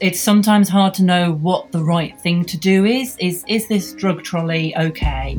It's 0.00 0.18
sometimes 0.18 0.68
hard 0.68 0.92
to 0.94 1.04
know 1.04 1.32
what 1.32 1.70
the 1.70 1.82
right 1.82 2.18
thing 2.20 2.44
to 2.46 2.58
do 2.58 2.84
is. 2.84 3.16
Is 3.18 3.44
is 3.46 3.68
this 3.68 3.92
drug 3.92 4.24
trolley 4.24 4.76
okay? 4.76 5.38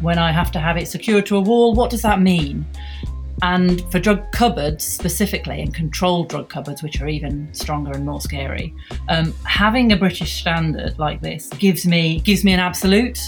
When 0.00 0.18
I 0.18 0.30
have 0.30 0.52
to 0.52 0.58
have 0.58 0.76
it 0.76 0.88
secured 0.88 1.24
to 1.26 1.36
a 1.36 1.40
wall, 1.40 1.74
what 1.74 1.90
does 1.90 2.02
that 2.02 2.20
mean? 2.20 2.66
And 3.42 3.80
for 3.90 3.98
drug 3.98 4.30
cupboards 4.32 4.84
specifically, 4.84 5.60
and 5.60 5.74
controlled 5.74 6.28
drug 6.28 6.48
cupboards, 6.48 6.82
which 6.82 7.00
are 7.00 7.08
even 7.08 7.52
stronger 7.52 7.92
and 7.92 8.04
more 8.04 8.20
scary, 8.20 8.74
um, 9.08 9.32
having 9.44 9.92
a 9.92 9.96
British 9.96 10.38
standard 10.38 10.98
like 10.98 11.22
this 11.22 11.48
gives 11.48 11.86
me 11.86 12.20
gives 12.20 12.44
me 12.44 12.52
an 12.52 12.60
absolute. 12.60 13.18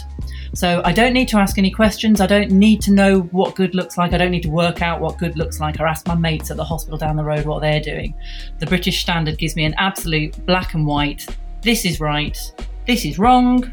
So 0.56 0.80
I 0.86 0.92
don't 0.92 1.12
need 1.12 1.28
to 1.28 1.36
ask 1.36 1.58
any 1.58 1.70
questions. 1.70 2.18
I 2.18 2.26
don't 2.26 2.50
need 2.50 2.80
to 2.82 2.90
know 2.90 3.20
what 3.30 3.54
good 3.54 3.74
looks 3.74 3.98
like. 3.98 4.14
I 4.14 4.16
don't 4.16 4.30
need 4.30 4.44
to 4.44 4.48
work 4.48 4.80
out 4.80 5.02
what 5.02 5.18
good 5.18 5.36
looks 5.36 5.60
like 5.60 5.78
or 5.78 5.86
ask 5.86 6.06
my 6.08 6.14
mates 6.14 6.50
at 6.50 6.56
the 6.56 6.64
hospital 6.64 6.96
down 6.96 7.16
the 7.16 7.24
road 7.24 7.44
what 7.44 7.60
they're 7.60 7.78
doing. 7.78 8.14
The 8.58 8.64
British 8.64 9.02
standard 9.02 9.36
gives 9.36 9.54
me 9.54 9.66
an 9.66 9.74
absolute 9.76 10.46
black 10.46 10.72
and 10.72 10.86
white. 10.86 11.26
This 11.60 11.84
is 11.84 12.00
right. 12.00 12.38
This 12.86 13.04
is 13.04 13.18
wrong. 13.18 13.70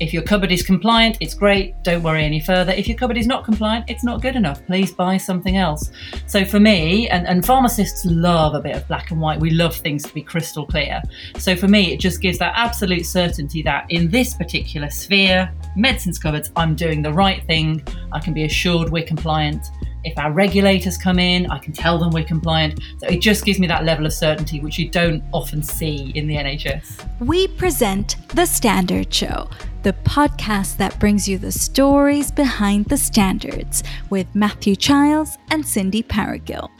If 0.00 0.12
your 0.12 0.22
cupboard 0.22 0.52
is 0.52 0.62
compliant, 0.62 1.18
it's 1.20 1.34
great. 1.34 1.74
Don't 1.82 2.04
worry 2.04 2.24
any 2.24 2.40
further. 2.40 2.70
If 2.72 2.86
your 2.86 2.96
cupboard 2.96 3.16
is 3.16 3.26
not 3.26 3.44
compliant, 3.44 3.86
it's 3.88 4.04
not 4.04 4.22
good 4.22 4.36
enough. 4.36 4.64
Please 4.66 4.92
buy 4.92 5.16
something 5.16 5.56
else. 5.56 5.90
So 6.26 6.44
for 6.44 6.60
me, 6.60 7.08
and, 7.08 7.26
and 7.26 7.44
pharmacists 7.44 8.04
love 8.04 8.54
a 8.54 8.60
bit 8.60 8.76
of 8.76 8.86
black 8.86 9.10
and 9.10 9.20
white. 9.20 9.40
We 9.40 9.50
love 9.50 9.74
things 9.74 10.04
to 10.04 10.14
be 10.14 10.22
crystal 10.22 10.66
clear. 10.66 11.02
So 11.38 11.56
for 11.56 11.66
me, 11.66 11.92
it 11.92 11.98
just 11.98 12.20
gives 12.20 12.38
that 12.38 12.52
absolute 12.56 13.06
certainty 13.06 13.60
that 13.62 13.86
in 13.88 14.08
this 14.08 14.34
particular 14.34 14.88
sphere, 14.88 15.52
medicines 15.74 16.18
cupboards, 16.18 16.52
I'm 16.54 16.76
doing 16.76 17.02
the 17.02 17.12
right 17.12 17.44
thing. 17.46 17.82
I 18.12 18.20
can 18.20 18.32
be 18.32 18.44
assured 18.44 18.90
we're 18.90 19.04
compliant. 19.04 19.66
If 20.04 20.16
our 20.18 20.32
regulators 20.32 20.96
come 20.96 21.18
in, 21.18 21.50
I 21.50 21.58
can 21.58 21.72
tell 21.72 21.98
them 21.98 22.10
we're 22.10 22.24
compliant. 22.24 22.80
So 22.98 23.08
it 23.08 23.20
just 23.20 23.44
gives 23.44 23.58
me 23.58 23.66
that 23.66 23.84
level 23.84 24.06
of 24.06 24.12
certainty, 24.12 24.60
which 24.60 24.78
you 24.78 24.88
don't 24.88 25.22
often 25.32 25.62
see 25.62 26.12
in 26.14 26.26
the 26.26 26.36
NHS. 26.36 27.08
We 27.20 27.48
present 27.48 28.16
The 28.28 28.46
Standards 28.46 29.16
Show, 29.16 29.50
the 29.82 29.92
podcast 30.04 30.76
that 30.76 30.98
brings 31.00 31.28
you 31.28 31.38
the 31.38 31.52
stories 31.52 32.30
behind 32.30 32.86
the 32.86 32.96
standards 32.96 33.82
with 34.10 34.26
Matthew 34.34 34.76
Childs 34.76 35.36
and 35.50 35.66
Cindy 35.66 36.02
Paragill. 36.02 36.70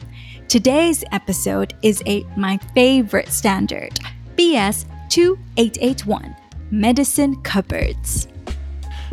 Today's 0.47 1.03
episode 1.11 1.73
is 1.81 2.01
a 2.07 2.25
my 2.35 2.57
favorite 2.73 3.29
standard, 3.29 3.99
BS 4.35 4.85
2881, 5.09 6.35
Medicine 6.71 7.35
Cupboards. 7.43 8.27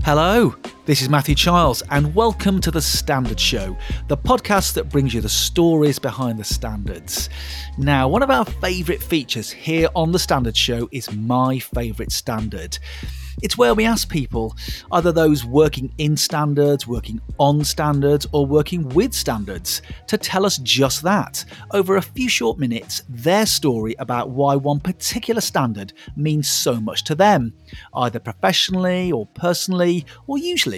Hello, 0.04 0.54
this 0.86 1.02
is 1.02 1.08
Matthew 1.08 1.34
Childs, 1.34 1.82
and 1.90 2.14
welcome 2.14 2.60
to 2.60 2.70
The 2.70 2.80
Standards 2.80 3.42
Show, 3.42 3.76
the 4.06 4.16
podcast 4.16 4.74
that 4.74 4.88
brings 4.88 5.12
you 5.12 5.20
the 5.20 5.28
stories 5.28 5.98
behind 5.98 6.38
the 6.38 6.44
standards. 6.44 7.28
Now, 7.76 8.06
one 8.06 8.22
of 8.22 8.30
our 8.30 8.44
favourite 8.44 9.02
features 9.02 9.50
here 9.50 9.88
on 9.96 10.12
The 10.12 10.20
Standards 10.20 10.58
Show 10.58 10.88
is 10.92 11.12
My 11.12 11.58
Favourite 11.58 12.12
Standard. 12.12 12.78
It's 13.42 13.58
where 13.58 13.74
we 13.74 13.84
ask 13.84 14.08
people, 14.08 14.56
either 14.92 15.12
those 15.12 15.44
working 15.44 15.92
in 15.98 16.16
standards, 16.16 16.86
working 16.86 17.20
on 17.38 17.64
standards, 17.64 18.26
or 18.32 18.46
working 18.46 18.88
with 18.90 19.12
standards, 19.12 19.82
to 20.06 20.16
tell 20.16 20.46
us 20.46 20.56
just 20.58 21.02
that, 21.02 21.44
over 21.72 21.96
a 21.96 22.02
few 22.02 22.30
short 22.30 22.58
minutes, 22.58 23.02
their 23.10 23.44
story 23.44 23.94
about 23.98 24.30
why 24.30 24.56
one 24.56 24.80
particular 24.80 25.42
standard 25.42 25.92
means 26.16 26.48
so 26.48 26.80
much 26.80 27.04
to 27.04 27.14
them, 27.14 27.52
either 27.94 28.18
professionally 28.18 29.12
or 29.12 29.26
personally, 29.34 30.06
or 30.26 30.38
usually 30.38 30.75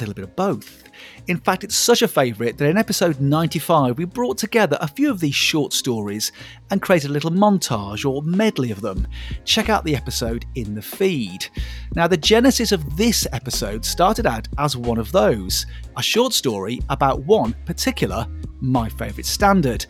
a 0.00 0.02
little 0.02 0.14
bit 0.14 0.24
of 0.24 0.36
both. 0.36 0.84
In 1.28 1.38
fact, 1.38 1.64
it's 1.64 1.74
such 1.74 2.02
a 2.02 2.08
favourite 2.08 2.58
that 2.58 2.68
in 2.68 2.76
episode 2.76 3.20
95 3.20 3.98
we 3.98 4.04
brought 4.04 4.38
together 4.38 4.78
a 4.80 4.88
few 4.88 5.10
of 5.10 5.20
these 5.20 5.34
short 5.34 5.72
stories 5.72 6.32
and 6.70 6.82
created 6.82 7.10
a 7.10 7.12
little 7.12 7.30
montage 7.30 8.08
or 8.08 8.22
medley 8.22 8.70
of 8.70 8.80
them. 8.80 9.06
Check 9.44 9.68
out 9.68 9.84
the 9.84 9.94
episode 9.94 10.46
in 10.54 10.74
the 10.74 10.82
feed. 10.82 11.46
Now, 11.94 12.06
the 12.08 12.16
genesis 12.16 12.72
of 12.72 12.96
this 12.96 13.26
episode 13.32 13.84
started 13.84 14.26
out 14.26 14.48
as 14.58 14.76
one 14.76 14.98
of 14.98 15.12
those 15.12 15.66
a 15.96 16.02
short 16.02 16.32
story 16.32 16.80
about 16.88 17.24
one 17.24 17.54
particular, 17.66 18.26
my 18.60 18.88
favourite 18.88 19.26
standard. 19.26 19.86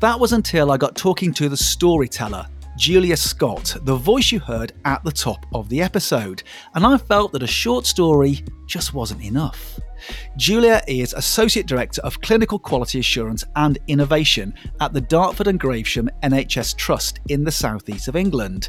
That 0.00 0.18
was 0.18 0.32
until 0.32 0.72
I 0.72 0.78
got 0.78 0.96
talking 0.96 1.32
to 1.34 1.48
the 1.48 1.56
storyteller, 1.56 2.46
Julia 2.76 3.16
Scott, 3.16 3.76
the 3.82 3.96
voice 3.96 4.32
you 4.32 4.40
heard 4.40 4.72
at 4.84 5.04
the 5.04 5.12
top 5.12 5.44
of 5.54 5.68
the 5.68 5.82
episode, 5.82 6.42
and 6.74 6.86
I 6.86 6.96
felt 6.96 7.32
that 7.32 7.42
a 7.42 7.46
short 7.46 7.84
story 7.84 8.44
just 8.66 8.94
wasn't 8.94 9.22
enough. 9.22 9.78
Julia 10.36 10.82
is 10.86 11.12
Associate 11.12 11.66
Director 11.66 12.00
of 12.02 12.20
Clinical 12.20 12.58
Quality 12.58 12.98
Assurance 12.98 13.44
and 13.56 13.78
Innovation 13.88 14.54
at 14.80 14.92
the 14.92 15.00
Dartford 15.00 15.46
and 15.46 15.60
Gravesham 15.60 16.08
NHS 16.22 16.76
Trust 16.76 17.20
in 17.28 17.44
the 17.44 17.52
southeast 17.52 18.08
of 18.08 18.16
England. 18.16 18.68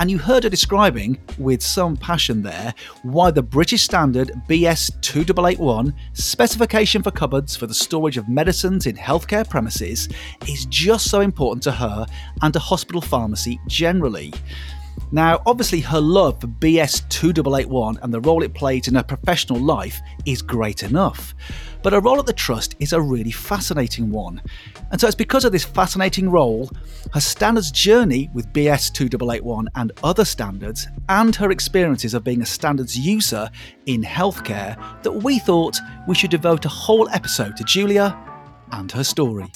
And 0.00 0.08
you 0.08 0.18
heard 0.18 0.44
her 0.44 0.50
describing, 0.50 1.18
with 1.38 1.60
some 1.60 1.96
passion 1.96 2.42
there, 2.42 2.72
why 3.02 3.32
the 3.32 3.42
British 3.42 3.82
Standard 3.82 4.30
BS 4.48 4.92
2881 5.00 5.92
specification 6.12 7.02
for 7.02 7.10
cupboards 7.10 7.56
for 7.56 7.66
the 7.66 7.74
storage 7.74 8.16
of 8.16 8.28
medicines 8.28 8.86
in 8.86 8.96
healthcare 8.96 9.48
premises 9.48 10.08
is 10.46 10.66
just 10.66 11.10
so 11.10 11.20
important 11.20 11.64
to 11.64 11.72
her 11.72 12.06
and 12.42 12.52
to 12.52 12.60
hospital 12.60 13.00
pharmacy 13.00 13.58
generally. 13.66 14.32
Now, 15.10 15.40
obviously, 15.46 15.80
her 15.80 16.00
love 16.00 16.40
for 16.40 16.46
BS 16.46 17.08
2881 17.08 17.98
and 18.02 18.12
the 18.12 18.20
role 18.20 18.42
it 18.42 18.54
plays 18.54 18.88
in 18.88 18.94
her 18.94 19.02
professional 19.02 19.58
life 19.58 20.00
is 20.26 20.42
great 20.42 20.82
enough. 20.82 21.34
But 21.82 21.92
her 21.92 22.00
role 22.00 22.18
at 22.18 22.26
the 22.26 22.32
Trust 22.32 22.74
is 22.80 22.92
a 22.92 23.00
really 23.00 23.30
fascinating 23.30 24.10
one. 24.10 24.42
And 24.90 25.00
so 25.00 25.06
it's 25.06 25.14
because 25.14 25.44
of 25.44 25.52
this 25.52 25.64
fascinating 25.64 26.28
role, 26.28 26.70
her 27.12 27.20
standards 27.20 27.70
journey 27.70 28.30
with 28.34 28.52
BS 28.52 28.92
2881 28.92 29.68
and 29.76 29.92
other 30.02 30.24
standards, 30.24 30.88
and 31.08 31.34
her 31.36 31.50
experiences 31.50 32.14
of 32.14 32.24
being 32.24 32.42
a 32.42 32.46
standards 32.46 32.98
user 32.98 33.48
in 33.86 34.02
healthcare, 34.02 34.76
that 35.02 35.12
we 35.12 35.38
thought 35.38 35.78
we 36.06 36.14
should 36.14 36.30
devote 36.30 36.64
a 36.64 36.68
whole 36.68 37.08
episode 37.10 37.56
to 37.56 37.64
Julia 37.64 38.18
and 38.72 38.90
her 38.92 39.04
story. 39.04 39.46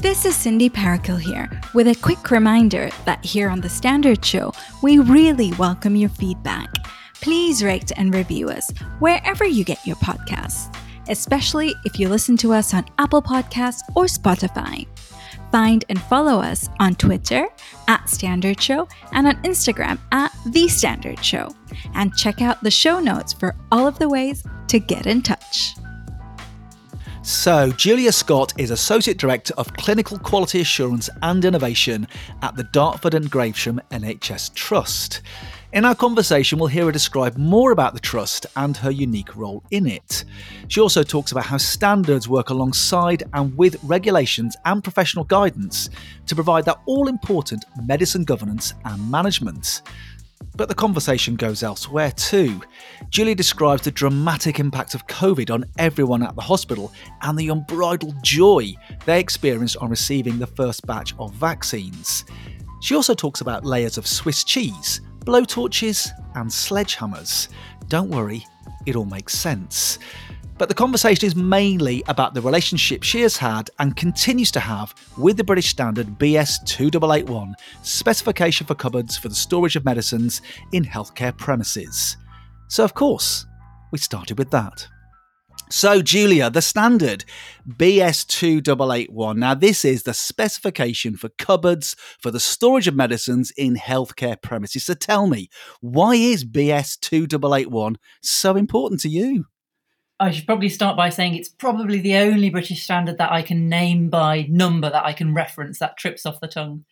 This 0.00 0.24
is 0.24 0.36
Cindy 0.36 0.70
Parakill 0.70 1.20
here 1.20 1.50
with 1.74 1.88
a 1.88 1.94
quick 1.96 2.30
reminder 2.30 2.88
that 3.04 3.24
here 3.24 3.48
on 3.48 3.60
The 3.60 3.68
Standards 3.68 4.28
Show, 4.28 4.52
we 4.80 5.00
really 5.00 5.52
welcome 5.54 5.96
your 5.96 6.08
feedback. 6.08 6.72
Please 7.20 7.64
rate 7.64 7.90
and 7.96 8.14
review 8.14 8.48
us 8.48 8.70
wherever 9.00 9.44
you 9.44 9.64
get 9.64 9.84
your 9.84 9.96
podcasts, 9.96 10.72
especially 11.08 11.74
if 11.84 11.98
you 11.98 12.08
listen 12.08 12.36
to 12.36 12.52
us 12.52 12.74
on 12.74 12.86
Apple 12.98 13.20
Podcasts 13.20 13.82
or 13.96 14.04
Spotify. 14.04 14.86
Find 15.50 15.84
and 15.88 16.00
follow 16.02 16.40
us 16.40 16.68
on 16.78 16.94
Twitter 16.94 17.48
at 17.88 18.08
Standard 18.08 18.60
Show 18.62 18.86
and 19.10 19.26
on 19.26 19.42
Instagram 19.42 19.98
at 20.12 20.32
The 20.46 20.68
Standards 20.68 21.26
Show. 21.26 21.52
And 21.94 22.14
check 22.14 22.40
out 22.40 22.62
the 22.62 22.70
show 22.70 23.00
notes 23.00 23.32
for 23.32 23.56
all 23.72 23.88
of 23.88 23.98
the 23.98 24.08
ways 24.08 24.44
to 24.68 24.78
get 24.78 25.08
in 25.08 25.22
touch. 25.22 25.74
So, 27.28 27.70
Julia 27.72 28.10
Scott 28.10 28.54
is 28.56 28.70
Associate 28.70 29.18
Director 29.18 29.52
of 29.58 29.74
Clinical 29.74 30.18
Quality 30.18 30.62
Assurance 30.62 31.10
and 31.20 31.44
Innovation 31.44 32.08
at 32.40 32.56
the 32.56 32.64
Dartford 32.64 33.12
and 33.12 33.30
Gravesham 33.30 33.80
NHS 33.90 34.54
Trust. 34.54 35.20
In 35.74 35.84
our 35.84 35.94
conversation, 35.94 36.58
we'll 36.58 36.68
hear 36.68 36.86
her 36.86 36.90
describe 36.90 37.36
more 37.36 37.70
about 37.70 37.92
the 37.92 38.00
Trust 38.00 38.46
and 38.56 38.74
her 38.78 38.90
unique 38.90 39.36
role 39.36 39.62
in 39.70 39.86
it. 39.86 40.24
She 40.68 40.80
also 40.80 41.02
talks 41.02 41.30
about 41.30 41.44
how 41.44 41.58
standards 41.58 42.30
work 42.30 42.48
alongside 42.48 43.24
and 43.34 43.54
with 43.58 43.76
regulations 43.84 44.56
and 44.64 44.82
professional 44.82 45.24
guidance 45.24 45.90
to 46.28 46.34
provide 46.34 46.64
that 46.64 46.80
all 46.86 47.08
important 47.08 47.66
medicine 47.84 48.24
governance 48.24 48.72
and 48.86 49.10
management. 49.10 49.82
But 50.58 50.68
the 50.68 50.74
conversation 50.74 51.36
goes 51.36 51.62
elsewhere 51.62 52.10
too. 52.10 52.60
Julie 53.10 53.36
describes 53.36 53.82
the 53.82 53.92
dramatic 53.92 54.58
impact 54.58 54.96
of 54.96 55.06
COVID 55.06 55.52
on 55.52 55.64
everyone 55.78 56.20
at 56.24 56.34
the 56.34 56.42
hospital 56.42 56.92
and 57.22 57.38
the 57.38 57.48
unbridled 57.48 58.20
joy 58.24 58.74
they 59.06 59.20
experienced 59.20 59.76
on 59.76 59.88
receiving 59.88 60.36
the 60.36 60.48
first 60.48 60.84
batch 60.84 61.14
of 61.20 61.32
vaccines. 61.32 62.24
She 62.80 62.96
also 62.96 63.14
talks 63.14 63.40
about 63.40 63.64
layers 63.64 63.98
of 63.98 64.06
Swiss 64.08 64.42
cheese, 64.42 65.00
blowtorches, 65.20 66.10
and 66.34 66.50
sledgehammers. 66.50 67.50
Don't 67.86 68.10
worry, 68.10 68.44
it 68.84 68.96
all 68.96 69.04
makes 69.04 69.34
sense. 69.34 70.00
But 70.58 70.68
the 70.68 70.74
conversation 70.74 71.24
is 71.24 71.36
mainly 71.36 72.02
about 72.08 72.34
the 72.34 72.40
relationship 72.40 73.04
she 73.04 73.20
has 73.20 73.36
had 73.36 73.70
and 73.78 73.94
continues 73.94 74.50
to 74.50 74.60
have 74.60 74.92
with 75.16 75.36
the 75.36 75.44
British 75.44 75.68
Standard 75.68 76.18
BS 76.18 76.64
2881 76.66 77.54
specification 77.82 78.66
for 78.66 78.74
cupboards 78.74 79.16
for 79.16 79.28
the 79.28 79.36
storage 79.36 79.76
of 79.76 79.84
medicines 79.84 80.42
in 80.72 80.84
healthcare 80.84 81.36
premises. 81.36 82.16
So, 82.66 82.82
of 82.82 82.94
course, 82.94 83.46
we 83.92 83.98
started 83.98 84.36
with 84.36 84.50
that. 84.50 84.88
So, 85.70 86.02
Julia, 86.02 86.50
the 86.50 86.62
standard 86.62 87.24
BS 87.68 88.26
2881. 88.26 89.38
Now, 89.38 89.54
this 89.54 89.84
is 89.84 90.02
the 90.02 90.14
specification 90.14 91.16
for 91.16 91.28
cupboards 91.28 91.94
for 92.20 92.32
the 92.32 92.40
storage 92.40 92.88
of 92.88 92.96
medicines 92.96 93.52
in 93.56 93.76
healthcare 93.76 94.40
premises. 94.42 94.86
So, 94.86 94.94
tell 94.94 95.28
me, 95.28 95.50
why 95.80 96.14
is 96.14 96.44
BS 96.44 96.98
2881 96.98 97.98
so 98.22 98.56
important 98.56 99.02
to 99.02 99.08
you? 99.08 99.44
I 100.20 100.30
should 100.30 100.46
probably 100.46 100.68
start 100.68 100.96
by 100.96 101.10
saying 101.10 101.34
it's 101.34 101.48
probably 101.48 102.00
the 102.00 102.16
only 102.16 102.50
British 102.50 102.82
standard 102.82 103.18
that 103.18 103.30
I 103.30 103.42
can 103.42 103.68
name 103.68 104.10
by 104.10 104.46
number 104.48 104.90
that 104.90 105.04
I 105.04 105.12
can 105.12 105.34
reference 105.34 105.78
that 105.78 105.96
trips 105.96 106.26
off 106.26 106.40
the 106.40 106.48
tongue. 106.48 106.84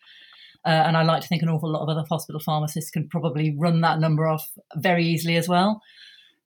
Uh, 0.64 0.70
and 0.86 0.96
I 0.96 1.02
like 1.02 1.22
to 1.22 1.28
think 1.28 1.42
an 1.42 1.48
awful 1.48 1.70
lot 1.70 1.82
of 1.82 1.88
other 1.88 2.04
hospital 2.08 2.40
pharmacists 2.40 2.90
can 2.90 3.08
probably 3.08 3.54
run 3.56 3.80
that 3.82 4.00
number 4.00 4.26
off 4.26 4.50
very 4.76 5.04
easily 5.04 5.36
as 5.36 5.48
well. 5.48 5.80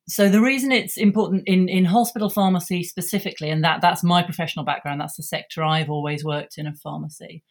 So 0.08 0.28
the 0.28 0.40
reason 0.40 0.72
it's 0.72 0.96
important 0.96 1.44
in, 1.46 1.68
in 1.68 1.84
hospital 1.84 2.28
pharmacy 2.28 2.82
specifically, 2.82 3.48
and 3.48 3.62
that 3.62 3.80
that's 3.80 4.02
my 4.02 4.22
professional 4.22 4.64
background, 4.64 5.00
that's 5.00 5.16
the 5.16 5.22
sector 5.22 5.62
I've 5.62 5.90
always 5.90 6.24
worked 6.24 6.58
in 6.58 6.66
of 6.66 6.78
pharmacy, 6.78 7.44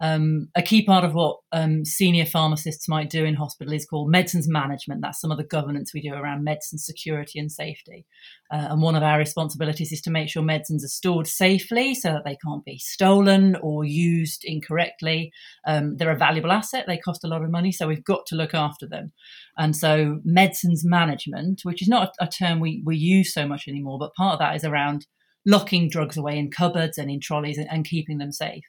um, 0.00 0.48
a 0.54 0.62
key 0.62 0.84
part 0.84 1.04
of 1.04 1.14
what 1.14 1.38
um, 1.52 1.84
senior 1.84 2.26
pharmacists 2.26 2.86
might 2.88 3.08
do 3.08 3.24
in 3.24 3.34
hospital 3.34 3.72
is 3.72 3.86
called 3.86 4.10
medicines 4.10 4.46
management. 4.48 5.00
That's 5.00 5.20
some 5.20 5.30
of 5.30 5.38
the 5.38 5.44
governance 5.44 5.92
we 5.94 6.02
do 6.02 6.12
around 6.12 6.44
medicine 6.44 6.78
security 6.78 7.38
and 7.38 7.50
safety. 7.50 8.04
Uh, 8.52 8.68
and 8.70 8.82
one 8.82 8.94
of 8.94 9.02
our 9.02 9.18
responsibilities 9.18 9.92
is 9.92 10.02
to 10.02 10.10
make 10.10 10.28
sure 10.28 10.42
medicines 10.42 10.84
are 10.84 10.88
stored 10.88 11.26
safely 11.26 11.94
so 11.94 12.12
that 12.12 12.24
they 12.24 12.36
can't 12.44 12.64
be 12.64 12.78
stolen 12.78 13.56
or 13.62 13.84
used 13.84 14.44
incorrectly. 14.44 15.32
Um, 15.66 15.96
they're 15.96 16.10
a 16.10 16.18
valuable 16.18 16.52
asset, 16.52 16.84
they 16.86 16.98
cost 16.98 17.24
a 17.24 17.28
lot 17.28 17.42
of 17.42 17.50
money, 17.50 17.72
so 17.72 17.88
we've 17.88 18.04
got 18.04 18.26
to 18.26 18.36
look 18.36 18.52
after 18.52 18.86
them. 18.86 19.12
And 19.56 19.74
so, 19.74 20.20
medicines 20.24 20.84
management, 20.84 21.60
which 21.62 21.80
is 21.80 21.88
not 21.88 22.14
a, 22.20 22.26
term 22.26 22.60
we, 22.60 22.82
we 22.84 22.96
use 22.96 23.32
so 23.32 23.46
much 23.46 23.66
anymore, 23.66 23.98
but 23.98 24.14
part 24.14 24.34
of 24.34 24.38
that 24.40 24.56
is 24.56 24.64
around 24.64 25.06
locking 25.46 25.88
drugs 25.88 26.18
away 26.18 26.38
in 26.38 26.50
cupboards 26.50 26.98
and 26.98 27.10
in 27.10 27.20
trolleys 27.20 27.56
and, 27.56 27.68
and 27.70 27.86
keeping 27.86 28.18
them 28.18 28.32
safe. 28.32 28.64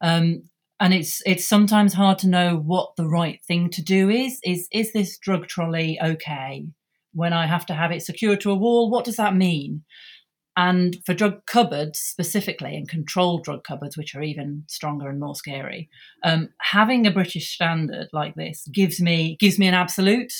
Um, 0.00 0.42
and 0.80 0.94
it's 0.94 1.22
it's 1.26 1.46
sometimes 1.46 1.94
hard 1.94 2.18
to 2.20 2.28
know 2.28 2.56
what 2.56 2.94
the 2.96 3.06
right 3.06 3.40
thing 3.46 3.68
to 3.70 3.82
do 3.82 4.08
is. 4.08 4.40
Is 4.44 4.68
is 4.72 4.92
this 4.92 5.18
drug 5.18 5.48
trolley 5.48 5.98
okay? 6.02 6.66
When 7.12 7.32
I 7.32 7.46
have 7.46 7.66
to 7.66 7.74
have 7.74 7.90
it 7.90 8.02
secured 8.02 8.40
to 8.42 8.50
a 8.50 8.54
wall, 8.54 8.90
what 8.90 9.04
does 9.04 9.16
that 9.16 9.34
mean? 9.34 9.82
And 10.56 10.96
for 11.06 11.14
drug 11.14 11.46
cupboards 11.46 12.00
specifically, 12.00 12.76
and 12.76 12.88
controlled 12.88 13.44
drug 13.44 13.64
cupboards, 13.64 13.96
which 13.96 14.14
are 14.14 14.22
even 14.22 14.64
stronger 14.66 15.08
and 15.08 15.20
more 15.20 15.34
scary, 15.34 15.88
um, 16.24 16.48
having 16.60 17.06
a 17.06 17.12
British 17.12 17.52
standard 17.54 18.08
like 18.12 18.34
this 18.34 18.66
gives 18.72 19.00
me 19.00 19.36
gives 19.40 19.58
me 19.58 19.66
an 19.66 19.74
absolute 19.74 20.32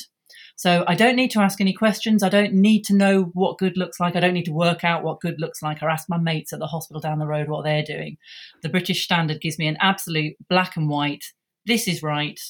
so 0.59 0.83
I 0.89 0.97
don't 0.97 1.15
need 1.15 1.31
to 1.31 1.41
ask 1.41 1.61
any 1.61 1.73
questions. 1.73 2.25
I 2.25 2.29
don't 2.29 2.53
need 2.53 2.83
to 2.87 2.95
know 2.97 3.31
what 3.33 3.59
good 3.59 3.77
looks 3.77 4.01
like. 4.01 4.17
I 4.17 4.21
don't 4.21 4.35
need 4.35 4.47
to 4.47 4.53
work 4.53 4.83
out 4.83 5.05
what 5.05 5.21
good 5.21 5.37
looks 5.39 5.63
like 5.63 5.81
or 5.81 5.89
ask 5.89 6.09
my 6.09 6.19
mates 6.19 6.53
at 6.53 6.59
the 6.59 6.67
hospital 6.67 7.01
down 7.01 7.21
the 7.21 7.29
road 7.29 7.49
what 7.49 7.63
they're 7.63 7.85
doing. 7.85 8.17
The 8.65 8.69
British 8.69 9.05
standard 9.05 9.41
gives 9.41 9.57
me 9.57 9.69
an 9.69 9.77
absolute 9.81 10.35
black 10.51 10.77
and 10.77 10.89
white. 10.89 11.27
This 11.65 11.87
is 11.87 12.03
right. 12.03 12.41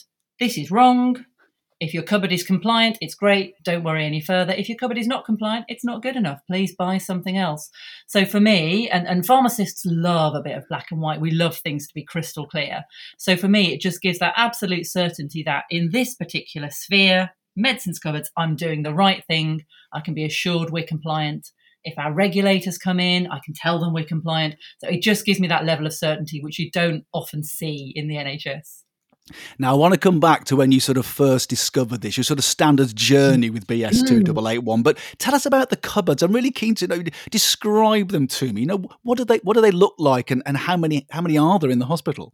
This 0.40 0.56
is 0.56 0.70
wrong. 0.70 1.22
If 1.80 1.92
your 1.92 2.02
cupboard 2.02 2.32
is 2.32 2.42
compliant, 2.42 2.96
it's 3.02 3.14
great. 3.14 3.52
Don't 3.62 3.84
worry 3.84 4.06
any 4.06 4.22
further. 4.22 4.54
If 4.54 4.70
your 4.70 4.78
cupboard 4.78 4.96
is 4.96 5.06
not 5.06 5.26
compliant, 5.26 5.66
it's 5.68 5.84
not 5.84 6.00
good 6.00 6.16
enough. 6.16 6.40
Please 6.46 6.74
buy 6.74 6.96
something 6.96 7.36
else. 7.36 7.68
So 8.06 8.24
for 8.24 8.40
me, 8.40 8.88
and, 8.88 9.06
and 9.06 9.26
pharmacists 9.26 9.82
love 9.84 10.34
a 10.34 10.40
bit 10.40 10.56
of 10.56 10.66
black 10.70 10.86
and 10.90 11.02
white. 11.02 11.20
We 11.20 11.30
love 11.30 11.58
things 11.58 11.86
to 11.86 11.94
be 11.94 12.04
crystal 12.04 12.46
clear. 12.46 12.84
So 13.18 13.36
for 13.36 13.48
me, 13.48 13.74
it 13.74 13.82
just 13.82 14.00
gives 14.00 14.18
that 14.20 14.32
absolute 14.38 14.86
certainty 14.86 15.42
that 15.42 15.64
in 15.68 15.90
this 15.92 16.14
particular 16.14 16.70
sphere, 16.70 17.32
medicines 17.58 17.98
cupboards, 17.98 18.30
I'm 18.36 18.56
doing 18.56 18.82
the 18.82 18.94
right 18.94 19.24
thing. 19.26 19.64
I 19.92 20.00
can 20.00 20.14
be 20.14 20.24
assured 20.24 20.70
we're 20.70 20.84
compliant. 20.84 21.50
If 21.84 21.98
our 21.98 22.12
regulators 22.12 22.78
come 22.78 23.00
in, 23.00 23.28
I 23.28 23.40
can 23.44 23.54
tell 23.54 23.78
them 23.78 23.92
we're 23.92 24.04
compliant. 24.04 24.56
So 24.78 24.88
it 24.88 25.02
just 25.02 25.24
gives 25.24 25.40
me 25.40 25.48
that 25.48 25.64
level 25.64 25.86
of 25.86 25.94
certainty, 25.94 26.40
which 26.42 26.58
you 26.58 26.70
don't 26.70 27.04
often 27.12 27.42
see 27.42 27.92
in 27.94 28.08
the 28.08 28.16
NHS. 28.16 28.82
Now, 29.58 29.72
I 29.72 29.76
want 29.76 29.94
to 29.94 30.00
come 30.00 30.20
back 30.20 30.44
to 30.46 30.56
when 30.56 30.72
you 30.72 30.80
sort 30.80 30.98
of 30.98 31.06
first 31.06 31.50
discovered 31.50 32.00
this, 32.00 32.16
your 32.16 32.24
sort 32.24 32.38
of 32.38 32.44
standard 32.44 32.94
journey 32.96 33.50
with 33.50 33.66
BS2881. 33.66 34.82
But 34.82 34.98
tell 35.18 35.34
us 35.34 35.46
about 35.46 35.70
the 35.70 35.76
cupboards. 35.76 36.22
I'm 36.22 36.32
really 36.32 36.50
keen 36.50 36.74
to 36.76 36.86
know. 36.86 37.02
Describe 37.30 38.08
them 38.10 38.26
to 38.28 38.52
me. 38.52 38.62
You 38.62 38.66
know, 38.68 38.84
what 39.02 39.18
do 39.18 39.24
they 39.24 39.38
what 39.38 39.54
do 39.54 39.60
they 39.60 39.70
look 39.70 39.94
like, 39.98 40.30
and, 40.30 40.42
and 40.46 40.56
how 40.56 40.76
many 40.76 41.06
how 41.10 41.20
many 41.20 41.36
are 41.36 41.58
there 41.58 41.70
in 41.70 41.78
the 41.78 41.86
hospital? 41.86 42.32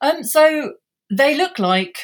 Um, 0.00 0.24
so 0.24 0.74
they 1.10 1.36
look 1.36 1.58
like 1.58 1.98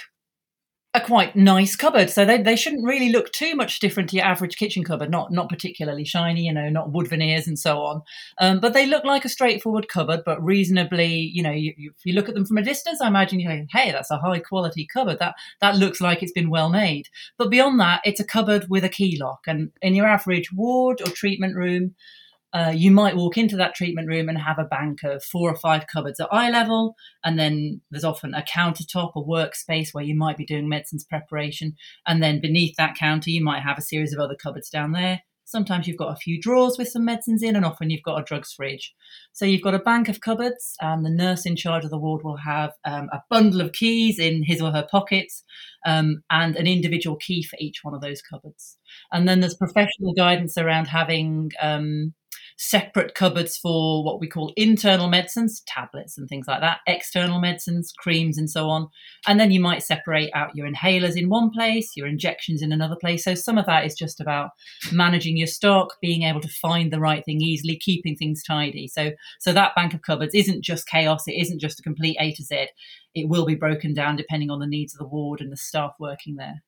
a 0.98 1.06
quite 1.06 1.34
nice 1.36 1.76
cupboard. 1.76 2.10
So 2.10 2.24
they, 2.24 2.42
they 2.42 2.56
shouldn't 2.56 2.84
really 2.84 3.10
look 3.10 3.32
too 3.32 3.54
much 3.54 3.80
different 3.80 4.10
to 4.10 4.16
your 4.16 4.24
average 4.24 4.56
kitchen 4.56 4.84
cupboard, 4.84 5.10
not 5.10 5.32
not 5.32 5.48
particularly 5.48 6.04
shiny, 6.04 6.42
you 6.42 6.52
know, 6.52 6.68
not 6.68 6.92
wood 6.92 7.08
veneers 7.08 7.46
and 7.46 7.58
so 7.58 7.80
on. 7.80 8.02
Um, 8.40 8.60
but 8.60 8.74
they 8.74 8.86
look 8.86 9.04
like 9.04 9.24
a 9.24 9.28
straightforward 9.28 9.88
cupboard, 9.88 10.22
but 10.24 10.42
reasonably, 10.42 11.30
you 11.32 11.42
know, 11.42 11.50
you, 11.50 11.72
you, 11.76 11.92
if 11.96 12.04
you 12.04 12.12
look 12.14 12.28
at 12.28 12.34
them 12.34 12.46
from 12.46 12.58
a 12.58 12.62
distance, 12.62 13.00
I 13.00 13.08
imagine 13.08 13.40
you're 13.40 13.56
go, 13.56 13.66
hey, 13.70 13.92
that's 13.92 14.10
a 14.10 14.18
high 14.18 14.40
quality 14.40 14.86
cupboard. 14.92 15.18
That 15.18 15.34
that 15.60 15.76
looks 15.76 16.00
like 16.00 16.22
it's 16.22 16.32
been 16.32 16.50
well 16.50 16.68
made. 16.68 17.08
But 17.36 17.50
beyond 17.50 17.80
that, 17.80 18.00
it's 18.04 18.20
a 18.20 18.24
cupboard 18.24 18.66
with 18.68 18.84
a 18.84 18.88
key 18.88 19.18
lock. 19.20 19.40
And 19.46 19.70
in 19.82 19.94
your 19.94 20.06
average 20.06 20.52
ward 20.52 21.00
or 21.00 21.10
treatment 21.10 21.56
room, 21.56 21.94
uh, 22.52 22.72
you 22.74 22.90
might 22.90 23.16
walk 23.16 23.36
into 23.36 23.56
that 23.56 23.74
treatment 23.74 24.08
room 24.08 24.28
and 24.28 24.38
have 24.38 24.58
a 24.58 24.64
bank 24.64 25.02
of 25.04 25.22
four 25.22 25.50
or 25.50 25.56
five 25.56 25.86
cupboards 25.86 26.18
at 26.18 26.32
eye 26.32 26.50
level, 26.50 26.94
and 27.22 27.38
then 27.38 27.80
there's 27.90 28.04
often 28.04 28.34
a 28.34 28.42
countertop, 28.42 29.12
a 29.16 29.22
workspace 29.22 29.92
where 29.92 30.04
you 30.04 30.16
might 30.16 30.38
be 30.38 30.46
doing 30.46 30.68
medicines 30.68 31.04
preparation, 31.04 31.74
and 32.06 32.22
then 32.22 32.40
beneath 32.40 32.74
that 32.76 32.96
counter 32.96 33.30
you 33.30 33.44
might 33.44 33.62
have 33.62 33.78
a 33.78 33.82
series 33.82 34.14
of 34.14 34.20
other 34.20 34.36
cupboards 34.36 34.70
down 34.70 34.92
there. 34.92 35.22
Sometimes 35.44 35.86
you've 35.86 35.96
got 35.96 36.12
a 36.12 36.16
few 36.16 36.38
drawers 36.40 36.76
with 36.76 36.88
some 36.88 37.04
medicines 37.04 37.42
in, 37.42 37.56
and 37.56 37.64
often 37.64 37.90
you've 37.90 38.02
got 38.02 38.20
a 38.20 38.24
drugs 38.24 38.52
fridge. 38.52 38.94
So 39.32 39.44
you've 39.44 39.62
got 39.62 39.74
a 39.74 39.78
bank 39.78 40.08
of 40.08 40.20
cupboards, 40.20 40.74
and 40.80 41.04
the 41.04 41.10
nurse 41.10 41.44
in 41.44 41.56
charge 41.56 41.84
of 41.84 41.90
the 41.90 41.98
ward 41.98 42.22
will 42.24 42.38
have 42.38 42.72
um, 42.84 43.08
a 43.12 43.22
bundle 43.28 43.60
of 43.60 43.72
keys 43.72 44.18
in 44.18 44.42
his 44.42 44.60
or 44.62 44.72
her 44.72 44.86
pockets, 44.90 45.44
um, 45.86 46.22
and 46.30 46.56
an 46.56 46.66
individual 46.66 47.16
key 47.16 47.42
for 47.42 47.56
each 47.60 47.80
one 47.82 47.94
of 47.94 48.00
those 48.00 48.22
cupboards. 48.22 48.77
And 49.12 49.28
then 49.28 49.40
there's 49.40 49.54
professional 49.54 50.12
guidance 50.14 50.56
around 50.58 50.86
having 50.86 51.50
um, 51.60 52.14
separate 52.58 53.14
cupboards 53.14 53.56
for 53.56 54.04
what 54.04 54.20
we 54.20 54.26
call 54.26 54.52
internal 54.56 55.08
medicines, 55.08 55.62
tablets 55.66 56.18
and 56.18 56.28
things 56.28 56.48
like 56.48 56.60
that, 56.60 56.80
external 56.88 57.40
medicines, 57.40 57.92
creams, 57.96 58.36
and 58.36 58.50
so 58.50 58.68
on. 58.68 58.88
And 59.28 59.38
then 59.38 59.52
you 59.52 59.60
might 59.60 59.84
separate 59.84 60.30
out 60.34 60.56
your 60.56 60.68
inhalers 60.68 61.16
in 61.16 61.28
one 61.28 61.50
place, 61.50 61.96
your 61.96 62.08
injections 62.08 62.60
in 62.60 62.72
another 62.72 62.96
place. 62.96 63.22
So 63.22 63.36
some 63.36 63.58
of 63.58 63.66
that 63.66 63.86
is 63.86 63.94
just 63.94 64.20
about 64.20 64.50
managing 64.92 65.36
your 65.36 65.46
stock, 65.46 65.94
being 66.02 66.24
able 66.24 66.40
to 66.40 66.48
find 66.48 66.92
the 66.92 67.00
right 67.00 67.24
thing 67.24 67.40
easily, 67.40 67.76
keeping 67.76 68.16
things 68.16 68.42
tidy. 68.42 68.88
So 68.88 69.12
so 69.38 69.52
that 69.52 69.76
bank 69.76 69.94
of 69.94 70.02
cupboards 70.02 70.34
isn't 70.34 70.64
just 70.64 70.88
chaos, 70.88 71.28
it 71.28 71.40
isn't 71.40 71.60
just 71.60 71.78
a 71.78 71.84
complete 71.84 72.16
A 72.18 72.34
to 72.34 72.42
Z. 72.42 72.66
It 73.14 73.28
will 73.28 73.46
be 73.46 73.54
broken 73.54 73.94
down 73.94 74.16
depending 74.16 74.50
on 74.50 74.58
the 74.58 74.66
needs 74.66 74.94
of 74.94 74.98
the 74.98 75.06
ward 75.06 75.40
and 75.40 75.52
the 75.52 75.56
staff 75.56 75.92
working 76.00 76.36
there. 76.36 76.62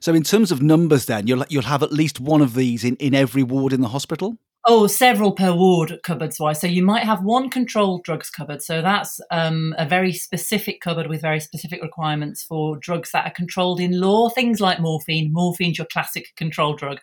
So, 0.00 0.14
in 0.14 0.22
terms 0.22 0.50
of 0.50 0.62
numbers, 0.62 1.06
then 1.06 1.26
you'll 1.26 1.44
you'll 1.48 1.62
have 1.62 1.82
at 1.82 1.92
least 1.92 2.20
one 2.20 2.42
of 2.42 2.54
these 2.54 2.84
in, 2.84 2.96
in 2.96 3.14
every 3.14 3.42
ward 3.42 3.72
in 3.72 3.80
the 3.80 3.88
hospital. 3.88 4.36
Oh, 4.66 4.86
several 4.86 5.32
per 5.32 5.54
ward 5.54 6.00
cupboards 6.02 6.38
wise. 6.38 6.60
So 6.60 6.66
you 6.66 6.82
might 6.82 7.04
have 7.04 7.24
one 7.24 7.48
controlled 7.48 8.04
drugs 8.04 8.28
cupboard. 8.28 8.62
So 8.62 8.82
that's 8.82 9.18
um, 9.30 9.74
a 9.78 9.86
very 9.88 10.12
specific 10.12 10.82
cupboard 10.82 11.06
with 11.06 11.22
very 11.22 11.40
specific 11.40 11.80
requirements 11.80 12.42
for 12.42 12.76
drugs 12.76 13.10
that 13.12 13.26
are 13.26 13.32
controlled 13.32 13.80
in 13.80 13.98
law. 13.98 14.28
Things 14.28 14.60
like 14.60 14.78
morphine. 14.78 15.32
Morphine's 15.32 15.78
your 15.78 15.86
classic 15.90 16.36
control 16.36 16.74
drug. 16.74 17.00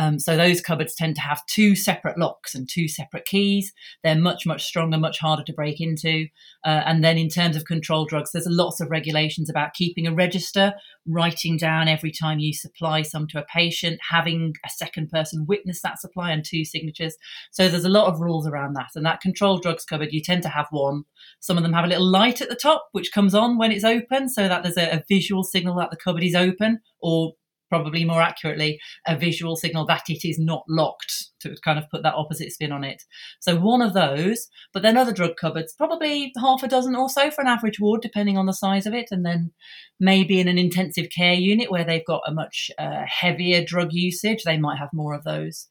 Um, 0.00 0.18
so 0.18 0.34
those 0.34 0.62
cupboards 0.62 0.94
tend 0.94 1.14
to 1.16 1.20
have 1.20 1.44
two 1.44 1.76
separate 1.76 2.16
locks 2.16 2.54
and 2.54 2.66
two 2.66 2.88
separate 2.88 3.26
keys. 3.26 3.70
They're 4.02 4.14
much, 4.14 4.46
much 4.46 4.64
stronger, 4.64 4.96
much 4.96 5.18
harder 5.18 5.44
to 5.44 5.52
break 5.52 5.78
into. 5.78 6.26
Uh, 6.64 6.82
and 6.86 7.04
then 7.04 7.18
in 7.18 7.28
terms 7.28 7.54
of 7.54 7.66
control 7.66 8.06
drugs, 8.06 8.32
there's 8.32 8.46
lots 8.46 8.80
of 8.80 8.90
regulations 8.90 9.50
about 9.50 9.74
keeping 9.74 10.06
a 10.06 10.14
register, 10.14 10.72
writing 11.06 11.58
down 11.58 11.86
every 11.86 12.10
time 12.10 12.38
you 12.38 12.54
supply 12.54 13.02
some 13.02 13.26
to 13.28 13.38
a 13.38 13.44
patient, 13.44 14.00
having 14.08 14.54
a 14.64 14.70
second 14.70 15.10
person 15.10 15.44
witness 15.46 15.82
that 15.82 16.00
supply 16.00 16.30
and 16.30 16.46
two 16.46 16.64
signatures. 16.64 17.14
So 17.50 17.68
there's 17.68 17.84
a 17.84 17.90
lot 17.90 18.06
of 18.06 18.20
rules 18.20 18.46
around 18.46 18.72
that. 18.76 18.92
And 18.94 19.04
that 19.04 19.20
control 19.20 19.58
drugs 19.58 19.84
cupboard, 19.84 20.12
you 20.12 20.22
tend 20.22 20.42
to 20.44 20.48
have 20.48 20.68
one. 20.70 21.04
Some 21.40 21.58
of 21.58 21.62
them 21.62 21.74
have 21.74 21.84
a 21.84 21.88
little 21.88 22.10
light 22.10 22.40
at 22.40 22.48
the 22.48 22.56
top, 22.56 22.88
which 22.92 23.12
comes 23.12 23.34
on 23.34 23.58
when 23.58 23.70
it's 23.70 23.84
open, 23.84 24.30
so 24.30 24.48
that 24.48 24.62
there's 24.62 24.78
a, 24.78 24.96
a 24.96 25.04
visual 25.10 25.42
signal 25.44 25.76
that 25.76 25.90
the 25.90 25.98
cupboard 25.98 26.24
is 26.24 26.34
open 26.34 26.80
or 27.02 27.34
probably 27.70 28.04
more 28.04 28.20
accurately, 28.20 28.78
a 29.06 29.16
visual 29.16 29.56
signal 29.56 29.86
that 29.86 30.02
it 30.08 30.28
is 30.28 30.38
not 30.38 30.64
locked 30.68 31.28
to 31.40 31.56
kind 31.64 31.78
of 31.78 31.88
put 31.88 32.02
that 32.02 32.14
opposite 32.14 32.52
spin 32.52 32.72
on 32.72 32.84
it. 32.84 33.04
So 33.40 33.56
one 33.56 33.80
of 33.80 33.94
those, 33.94 34.48
but 34.74 34.82
then 34.82 34.96
other 34.96 35.12
drug 35.12 35.36
cupboards, 35.40 35.72
probably 35.72 36.32
half 36.38 36.62
a 36.62 36.68
dozen 36.68 36.96
or 36.96 37.08
so 37.08 37.30
for 37.30 37.40
an 37.40 37.46
average 37.46 37.80
ward, 37.80 38.02
depending 38.02 38.36
on 38.36 38.46
the 38.46 38.52
size 38.52 38.86
of 38.86 38.92
it. 38.92 39.06
And 39.10 39.24
then 39.24 39.52
maybe 39.98 40.40
in 40.40 40.48
an 40.48 40.58
intensive 40.58 41.08
care 41.16 41.34
unit 41.34 41.70
where 41.70 41.84
they've 41.84 42.04
got 42.04 42.22
a 42.26 42.34
much 42.34 42.70
uh, 42.78 43.04
heavier 43.06 43.64
drug 43.64 43.92
usage, 43.92 44.42
they 44.42 44.58
might 44.58 44.78
have 44.78 44.90
more 44.92 45.14
of 45.14 45.24
those. 45.24 45.68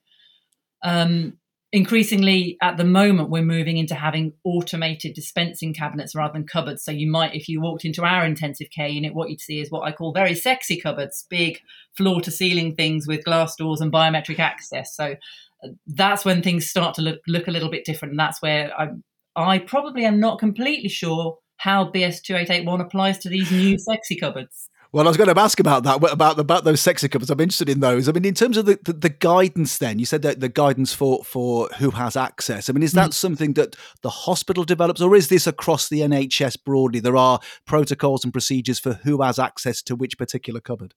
Um, 0.81 1.38
increasingly 1.71 2.57
at 2.61 2.77
the 2.77 2.83
moment 2.83 3.29
we're 3.29 3.43
moving 3.43 3.77
into 3.77 3.93
having 3.93 4.33
automated 4.43 5.13
dispensing 5.13 5.73
cabinets 5.73 6.15
rather 6.15 6.33
than 6.33 6.47
cupboards. 6.47 6.83
So 6.83 6.91
you 6.91 7.09
might 7.09 7.35
if 7.35 7.47
you 7.47 7.61
walked 7.61 7.85
into 7.85 8.03
our 8.03 8.25
intensive 8.25 8.69
care 8.75 8.87
unit 8.87 9.13
what 9.13 9.29
you'd 9.29 9.41
see 9.41 9.59
is 9.59 9.69
what 9.69 9.83
i 9.83 9.91
call 9.91 10.11
very 10.11 10.33
sexy 10.33 10.79
cupboards 10.79 11.25
big 11.29 11.59
floor 11.95 12.21
to 12.21 12.31
ceiling 12.31 12.75
things 12.75 13.07
with 13.07 13.23
glass 13.23 13.55
doors 13.55 13.81
and 13.81 13.91
biometric 13.91 14.39
access. 14.39 14.95
So 14.95 15.15
uh, 15.63 15.67
that's 15.85 16.25
when 16.25 16.41
things 16.41 16.69
start 16.69 16.95
to 16.95 17.01
look, 17.01 17.19
look 17.27 17.47
a 17.47 17.51
little 17.51 17.69
bit 17.69 17.85
different. 17.85 18.13
And 18.13 18.19
that's 18.19 18.41
where 18.41 18.71
i 18.79 18.89
i 19.35 19.59
probably 19.59 20.05
am 20.05 20.19
not 20.19 20.39
completely 20.39 20.89
sure 20.89 21.37
how 21.57 21.91
bs2881 21.91 22.81
applies 22.81 23.19
to 23.19 23.29
these 23.29 23.51
new 23.51 23.77
sexy 23.77 24.15
cupboards 24.15 24.68
Well, 24.91 25.05
I 25.05 25.09
was 25.09 25.17
going 25.17 25.33
to 25.33 25.39
ask 25.39 25.59
about 25.59 25.83
that, 25.83 26.03
about 26.11 26.39
about 26.39 26.63
those 26.63 26.81
sexy 26.81 27.07
cupboards. 27.07 27.29
I'm 27.29 27.39
interested 27.39 27.69
in 27.69 27.79
those. 27.79 28.09
I 28.09 28.11
mean, 28.11 28.25
in 28.25 28.33
terms 28.33 28.57
of 28.57 28.65
the, 28.65 28.79
the, 28.83 28.93
the 28.93 29.09
guidance, 29.09 29.77
then 29.77 29.99
you 29.99 30.05
said 30.05 30.23
that 30.23 30.39
the 30.39 30.49
guidance 30.49 30.93
for 30.93 31.23
for 31.23 31.69
who 31.77 31.91
has 31.91 32.17
access. 32.17 32.69
I 32.69 32.73
mean, 32.73 32.81
is 32.81 32.93
that 32.93 33.11
mm. 33.11 33.13
something 33.13 33.53
that 33.53 33.75
the 34.01 34.09
hospital 34.09 34.63
develops, 34.63 34.99
or 34.99 35.15
is 35.15 35.27
this 35.27 35.45
across 35.45 35.89
the 35.89 35.99
NHS 35.99 36.63
broadly? 36.65 36.99
There 36.99 37.17
are 37.17 37.39
protocols 37.65 38.23
and 38.23 38.33
procedures 38.33 38.79
for 38.79 38.93
who 38.93 39.21
has 39.21 39.37
access 39.37 39.83
to 39.83 39.95
which 39.95 40.17
particular 40.17 40.59
cupboard. 40.59 40.95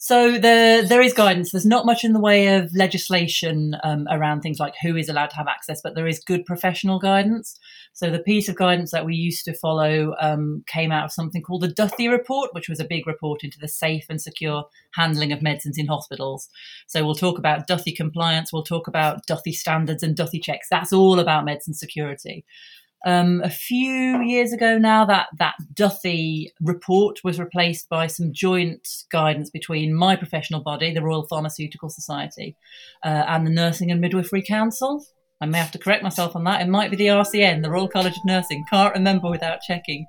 So 0.00 0.38
there, 0.38 0.82
there 0.84 1.02
is 1.02 1.12
guidance. 1.12 1.50
There's 1.50 1.66
not 1.66 1.86
much 1.86 2.04
in 2.04 2.12
the 2.12 2.20
way 2.20 2.54
of 2.54 2.70
legislation 2.72 3.74
um, 3.82 4.06
around 4.08 4.42
things 4.42 4.60
like 4.60 4.74
who 4.80 4.94
is 4.94 5.08
allowed 5.08 5.30
to 5.30 5.36
have 5.36 5.48
access, 5.48 5.80
but 5.82 5.96
there 5.96 6.06
is 6.06 6.20
good 6.20 6.46
professional 6.46 7.00
guidance. 7.00 7.58
So 7.98 8.12
the 8.12 8.20
piece 8.20 8.48
of 8.48 8.54
guidance 8.54 8.92
that 8.92 9.04
we 9.04 9.16
used 9.16 9.44
to 9.46 9.54
follow 9.54 10.14
um, 10.20 10.62
came 10.68 10.92
out 10.92 11.06
of 11.06 11.12
something 11.12 11.42
called 11.42 11.62
the 11.62 11.72
Duthie 11.72 12.08
Report, 12.08 12.50
which 12.52 12.68
was 12.68 12.78
a 12.78 12.84
big 12.84 13.08
report 13.08 13.42
into 13.42 13.58
the 13.60 13.66
safe 13.66 14.04
and 14.08 14.22
secure 14.22 14.66
handling 14.94 15.32
of 15.32 15.42
medicines 15.42 15.76
in 15.76 15.88
hospitals. 15.88 16.48
So 16.86 17.04
we'll 17.04 17.16
talk 17.16 17.40
about 17.40 17.66
Duthie 17.66 17.96
compliance, 17.96 18.52
we'll 18.52 18.62
talk 18.62 18.86
about 18.86 19.26
Duthie 19.26 19.52
standards 19.52 20.04
and 20.04 20.16
Duthie 20.16 20.40
checks. 20.40 20.68
That's 20.70 20.92
all 20.92 21.18
about 21.18 21.44
medicine 21.44 21.74
security. 21.74 22.44
Um, 23.04 23.40
a 23.42 23.50
few 23.50 24.22
years 24.22 24.52
ago 24.52 24.78
now, 24.78 25.04
that 25.04 25.26
that 25.40 25.56
Duthie 25.74 26.52
report 26.60 27.18
was 27.24 27.40
replaced 27.40 27.88
by 27.88 28.06
some 28.06 28.32
joint 28.32 28.86
guidance 29.10 29.50
between 29.50 29.92
my 29.92 30.14
professional 30.14 30.62
body, 30.62 30.94
the 30.94 31.02
Royal 31.02 31.26
Pharmaceutical 31.26 31.88
Society, 31.88 32.56
uh, 33.04 33.24
and 33.26 33.44
the 33.44 33.50
Nursing 33.50 33.90
and 33.90 34.00
Midwifery 34.00 34.42
Council. 34.42 35.04
I 35.40 35.46
may 35.46 35.58
have 35.58 35.70
to 35.72 35.78
correct 35.78 36.02
myself 36.02 36.34
on 36.34 36.44
that. 36.44 36.60
It 36.60 36.68
might 36.68 36.90
be 36.90 36.96
the 36.96 37.06
RCN, 37.06 37.62
the 37.62 37.70
Royal 37.70 37.88
College 37.88 38.16
of 38.16 38.24
Nursing. 38.24 38.64
Can't 38.70 38.94
remember 38.94 39.30
without 39.30 39.60
checking. 39.60 40.06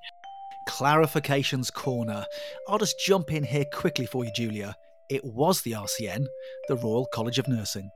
Clarifications 0.67 1.71
Corner. 1.71 2.25
I'll 2.67 2.79
just 2.79 2.99
jump 3.05 3.31
in 3.31 3.43
here 3.43 3.65
quickly 3.73 4.05
for 4.05 4.25
you, 4.25 4.31
Julia. 4.35 4.75
It 5.09 5.23
was 5.23 5.61
the 5.61 5.71
RCN, 5.71 6.25
the 6.67 6.75
Royal 6.75 7.07
College 7.13 7.39
of 7.39 7.47
Nursing 7.47 7.89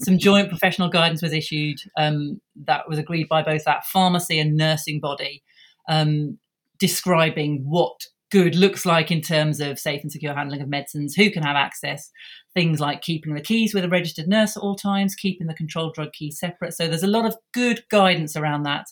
some 0.00 0.18
joint 0.18 0.48
professional 0.48 0.88
guidance 0.88 1.22
was 1.22 1.32
issued 1.32 1.78
um, 1.96 2.40
that 2.66 2.88
was 2.88 2.98
agreed 2.98 3.28
by 3.28 3.42
both 3.42 3.64
that 3.64 3.84
pharmacy 3.86 4.38
and 4.38 4.56
nursing 4.56 5.00
body, 5.00 5.42
um, 5.88 6.38
describing 6.78 7.62
what 7.64 8.06
good 8.32 8.54
looks 8.56 8.86
like 8.86 9.10
in 9.10 9.20
terms 9.20 9.60
of 9.60 9.78
safe 9.78 10.00
and 10.02 10.10
secure 10.10 10.34
handling 10.34 10.62
of 10.62 10.68
medicines, 10.68 11.14
who 11.14 11.30
can 11.30 11.42
have 11.42 11.54
access, 11.54 12.10
things 12.54 12.80
like 12.80 13.02
keeping 13.02 13.34
the 13.34 13.42
keys 13.42 13.74
with 13.74 13.84
a 13.84 13.90
registered 13.90 14.26
nurse 14.26 14.56
at 14.56 14.62
all 14.62 14.74
times, 14.74 15.14
keeping 15.14 15.46
the 15.46 15.54
controlled 15.54 15.92
drug 15.94 16.12
key 16.14 16.30
separate. 16.30 16.72
So 16.72 16.88
there's 16.88 17.02
a 17.02 17.08
lot 17.08 17.26
of 17.26 17.36
good 17.52 17.84
guidance 17.90 18.34
around 18.34 18.62
that. 18.62 18.86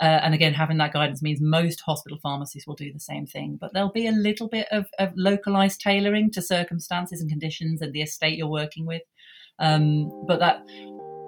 Uh, 0.00 0.20
and 0.22 0.32
again, 0.32 0.54
having 0.54 0.78
that 0.78 0.94
guidance 0.94 1.22
means 1.22 1.40
most 1.42 1.82
hospital 1.82 2.18
pharmacies 2.22 2.64
will 2.66 2.74
do 2.74 2.90
the 2.90 2.98
same 2.98 3.26
thing, 3.26 3.58
but 3.60 3.74
there'll 3.74 3.92
be 3.92 4.06
a 4.06 4.12
little 4.12 4.48
bit 4.48 4.66
of, 4.70 4.86
of 4.98 5.10
localized 5.14 5.80
tailoring 5.80 6.30
to 6.30 6.40
circumstances 6.40 7.20
and 7.20 7.28
conditions 7.28 7.82
and 7.82 7.92
the 7.92 8.02
estate 8.02 8.38
you're 8.38 8.48
working 8.48 8.86
with. 8.86 9.02
Um, 9.58 10.10
but 10.26 10.40
that, 10.40 10.62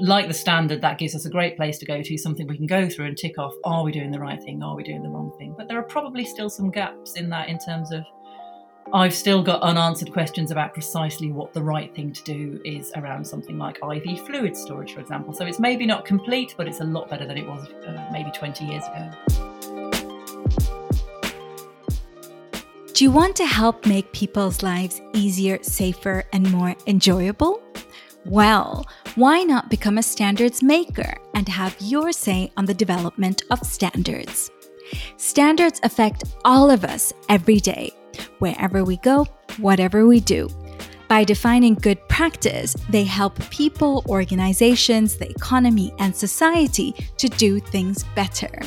like 0.00 0.28
the 0.28 0.34
standard, 0.34 0.80
that 0.82 0.98
gives 0.98 1.14
us 1.14 1.24
a 1.24 1.30
great 1.30 1.56
place 1.56 1.78
to 1.78 1.86
go 1.86 2.02
to, 2.02 2.18
something 2.18 2.46
we 2.46 2.56
can 2.56 2.66
go 2.66 2.88
through 2.88 3.06
and 3.06 3.16
tick 3.16 3.38
off 3.38 3.54
are 3.64 3.82
we 3.82 3.92
doing 3.92 4.10
the 4.10 4.18
right 4.18 4.42
thing? 4.42 4.62
Are 4.62 4.76
we 4.76 4.82
doing 4.82 5.02
the 5.02 5.08
wrong 5.08 5.32
thing? 5.38 5.54
But 5.56 5.68
there 5.68 5.78
are 5.78 5.82
probably 5.82 6.24
still 6.24 6.48
some 6.48 6.70
gaps 6.70 7.14
in 7.14 7.28
that 7.30 7.48
in 7.48 7.58
terms 7.58 7.92
of 7.92 8.04
I've 8.92 9.14
still 9.14 9.42
got 9.42 9.60
unanswered 9.60 10.12
questions 10.12 10.50
about 10.50 10.72
precisely 10.72 11.30
what 11.30 11.52
the 11.52 11.62
right 11.62 11.94
thing 11.94 12.10
to 12.10 12.24
do 12.24 12.58
is 12.64 12.90
around 12.96 13.26
something 13.26 13.58
like 13.58 13.78
IV 13.82 14.20
fluid 14.26 14.56
storage, 14.56 14.94
for 14.94 15.00
example. 15.00 15.34
So 15.34 15.44
it's 15.44 15.60
maybe 15.60 15.84
not 15.84 16.06
complete, 16.06 16.54
but 16.56 16.66
it's 16.66 16.80
a 16.80 16.84
lot 16.84 17.10
better 17.10 17.26
than 17.26 17.36
it 17.36 17.46
was 17.46 17.68
uh, 17.86 18.08
maybe 18.10 18.30
20 18.30 18.64
years 18.64 18.84
ago. 18.86 19.10
Do 22.94 23.04
you 23.04 23.10
want 23.10 23.36
to 23.36 23.46
help 23.46 23.84
make 23.84 24.10
people's 24.12 24.62
lives 24.62 25.02
easier, 25.12 25.62
safer, 25.62 26.24
and 26.32 26.50
more 26.50 26.74
enjoyable? 26.86 27.62
Well, 28.24 28.86
why 29.14 29.42
not 29.42 29.70
become 29.70 29.98
a 29.98 30.02
standards 30.02 30.62
maker 30.62 31.14
and 31.34 31.48
have 31.48 31.76
your 31.80 32.12
say 32.12 32.52
on 32.56 32.64
the 32.64 32.74
development 32.74 33.42
of 33.50 33.64
standards? 33.66 34.50
Standards 35.16 35.80
affect 35.82 36.24
all 36.44 36.70
of 36.70 36.84
us 36.84 37.12
every 37.28 37.60
day, 37.60 37.92
wherever 38.38 38.84
we 38.84 38.96
go, 38.98 39.26
whatever 39.58 40.06
we 40.06 40.20
do. 40.20 40.48
By 41.08 41.24
defining 41.24 41.74
good 41.74 42.06
practice, 42.08 42.74
they 42.90 43.04
help 43.04 43.38
people, 43.50 44.04
organizations, 44.08 45.16
the 45.16 45.30
economy, 45.30 45.92
and 45.98 46.14
society 46.14 46.92
to 47.16 47.28
do 47.28 47.60
things 47.60 48.04
better. 48.14 48.60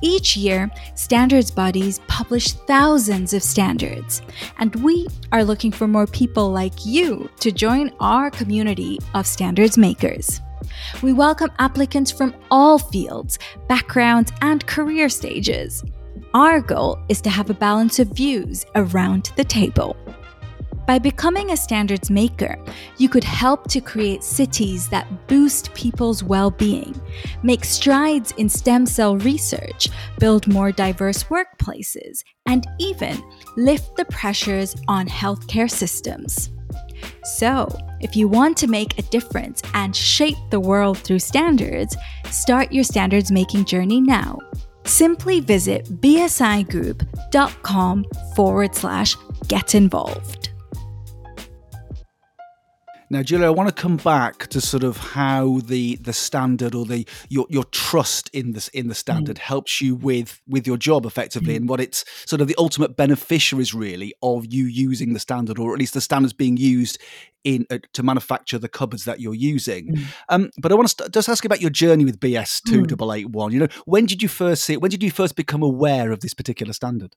Each 0.00 0.36
year, 0.36 0.70
standards 0.94 1.50
bodies 1.50 2.00
publish 2.06 2.52
thousands 2.52 3.32
of 3.32 3.42
standards, 3.42 4.22
and 4.58 4.74
we 4.76 5.06
are 5.32 5.44
looking 5.44 5.72
for 5.72 5.86
more 5.88 6.06
people 6.06 6.50
like 6.50 6.84
you 6.84 7.30
to 7.40 7.50
join 7.50 7.92
our 8.00 8.30
community 8.30 8.98
of 9.14 9.26
standards 9.26 9.78
makers. 9.78 10.40
We 11.02 11.12
welcome 11.12 11.50
applicants 11.58 12.10
from 12.10 12.34
all 12.50 12.78
fields, 12.78 13.38
backgrounds, 13.68 14.32
and 14.40 14.66
career 14.66 15.08
stages. 15.08 15.84
Our 16.34 16.60
goal 16.60 16.98
is 17.08 17.20
to 17.22 17.30
have 17.30 17.50
a 17.50 17.54
balance 17.54 17.98
of 17.98 18.08
views 18.08 18.66
around 18.74 19.32
the 19.36 19.44
table. 19.44 19.96
By 20.86 20.98
becoming 21.00 21.50
a 21.50 21.56
standards 21.56 22.10
maker, 22.10 22.56
you 22.96 23.08
could 23.08 23.24
help 23.24 23.68
to 23.70 23.80
create 23.80 24.22
cities 24.22 24.88
that 24.90 25.26
boost 25.26 25.74
people's 25.74 26.22
well 26.22 26.52
being, 26.52 26.94
make 27.42 27.64
strides 27.64 28.30
in 28.32 28.48
stem 28.48 28.86
cell 28.86 29.16
research, 29.16 29.88
build 30.20 30.46
more 30.46 30.70
diverse 30.70 31.24
workplaces, 31.24 32.22
and 32.46 32.68
even 32.78 33.20
lift 33.56 33.96
the 33.96 34.04
pressures 34.06 34.76
on 34.86 35.08
healthcare 35.08 35.68
systems. 35.68 36.50
So, 37.24 37.68
if 38.00 38.14
you 38.14 38.28
want 38.28 38.56
to 38.58 38.68
make 38.68 38.96
a 38.98 39.02
difference 39.02 39.62
and 39.74 39.94
shape 39.94 40.38
the 40.50 40.60
world 40.60 40.98
through 40.98 41.18
standards, 41.18 41.96
start 42.30 42.72
your 42.72 42.84
standards 42.84 43.32
making 43.32 43.64
journey 43.64 44.00
now. 44.00 44.38
Simply 44.84 45.40
visit 45.40 45.86
bsigroup.com 46.00 48.04
forward 48.36 48.76
slash 48.76 49.16
get 49.48 49.74
involved. 49.74 50.50
Now, 53.08 53.22
Julia, 53.22 53.46
I 53.46 53.50
want 53.50 53.68
to 53.68 53.82
come 53.82 53.98
back 53.98 54.48
to 54.48 54.60
sort 54.60 54.82
of 54.82 54.96
how 54.96 55.60
the 55.64 55.96
the 55.96 56.12
standard 56.12 56.74
or 56.74 56.84
the 56.84 57.06
your 57.28 57.46
your 57.48 57.62
trust 57.64 58.28
in 58.32 58.52
this 58.52 58.66
in 58.68 58.88
the 58.88 58.94
standard 58.96 59.36
mm. 59.36 59.40
helps 59.40 59.80
you 59.80 59.94
with 59.94 60.40
with 60.48 60.66
your 60.66 60.76
job 60.76 61.06
effectively, 61.06 61.54
mm. 61.54 61.58
and 61.58 61.68
what 61.68 61.80
it's 61.80 62.04
sort 62.26 62.40
of 62.40 62.48
the 62.48 62.56
ultimate 62.58 62.96
beneficiaries 62.96 63.72
really 63.72 64.12
of 64.22 64.52
you 64.52 64.64
using 64.64 65.12
the 65.12 65.20
standard, 65.20 65.58
or 65.58 65.72
at 65.72 65.78
least 65.78 65.94
the 65.94 66.00
standards 66.00 66.32
being 66.32 66.56
used 66.56 66.98
in 67.44 67.64
uh, 67.70 67.78
to 67.92 68.02
manufacture 68.02 68.58
the 68.58 68.68
cupboards 68.68 69.04
that 69.04 69.20
you're 69.20 69.34
using. 69.34 69.94
Mm. 69.94 70.04
Um, 70.28 70.50
but 70.60 70.72
I 70.72 70.74
want 70.74 70.88
to 70.88 70.94
st- 70.98 71.12
just 71.12 71.28
ask 71.28 71.44
you 71.44 71.48
about 71.48 71.60
your 71.60 71.70
journey 71.70 72.04
with 72.04 72.18
BS 72.18 72.60
two 72.66 72.86
double 72.86 73.12
eight 73.12 73.30
one. 73.30 73.52
You 73.52 73.60
know, 73.60 73.68
when 73.84 74.06
did 74.06 74.20
you 74.20 74.28
first 74.28 74.64
see 74.64 74.72
it? 74.72 74.82
When 74.82 74.90
did 74.90 75.04
you 75.04 75.12
first 75.12 75.36
become 75.36 75.62
aware 75.62 76.10
of 76.10 76.20
this 76.20 76.34
particular 76.34 76.72
standard? 76.72 77.14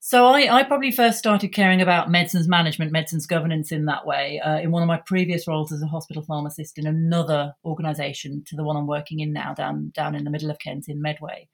So 0.00 0.26
I, 0.26 0.60
I, 0.60 0.62
probably 0.62 0.92
first 0.92 1.18
started 1.18 1.48
caring 1.48 1.82
about 1.82 2.10
medicines 2.10 2.46
management, 2.46 2.92
medicines 2.92 3.26
governance 3.26 3.72
in 3.72 3.86
that 3.86 4.06
way 4.06 4.40
uh, 4.40 4.58
in 4.58 4.70
one 4.70 4.82
of 4.82 4.86
my 4.86 4.98
previous 4.98 5.48
roles 5.48 5.72
as 5.72 5.82
a 5.82 5.88
hospital 5.88 6.22
pharmacist 6.22 6.78
in 6.78 6.86
another 6.86 7.54
organisation 7.64 8.44
to 8.46 8.54
the 8.54 8.62
one 8.62 8.76
I'm 8.76 8.86
working 8.86 9.18
in 9.18 9.32
now 9.32 9.54
down 9.54 9.90
down 9.94 10.14
in 10.14 10.22
the 10.22 10.30
middle 10.30 10.50
of 10.50 10.60
Kent 10.60 10.84
in 10.88 11.02
Medway. 11.02 11.48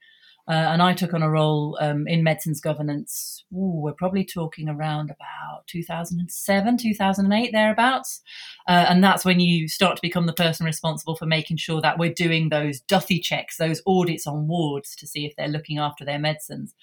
Uh, 0.47 0.53
and 0.53 0.83
I 0.83 0.93
took 0.93 1.15
on 1.15 1.23
a 1.23 1.31
role 1.31 1.79
um, 1.81 2.07
in 2.07 2.23
medicines 2.23 2.61
governance. 2.61 3.43
Ooh, 3.51 3.81
we're 3.81 3.95
probably 3.95 4.27
talking 4.27 4.69
around 4.69 5.11
about 5.11 5.67
2007, 5.69 6.77
2008, 6.77 7.51
thereabouts. 7.51 8.21
Uh, 8.69 8.85
and 8.91 9.03
that's 9.03 9.25
when 9.25 9.41
you 9.41 9.69
start 9.69 9.97
to 9.97 10.03
become 10.03 10.27
the 10.27 10.35
person 10.35 10.67
responsible 10.67 11.17
for 11.17 11.25
making 11.25 11.57
sure 11.57 11.81
that 11.81 11.99
we're 11.99 12.13
doing 12.13 12.51
those 12.51 12.83
Duthie 12.83 13.23
checks, 13.23 13.57
those 13.57 13.81
audits 13.87 14.27
on 14.27 14.47
wards 14.47 14.95
to 14.97 15.07
see 15.07 15.25
if 15.25 15.35
they're 15.35 15.49
looking 15.49 15.79
after 15.79 16.05
their 16.05 16.19
medicines 16.19 16.75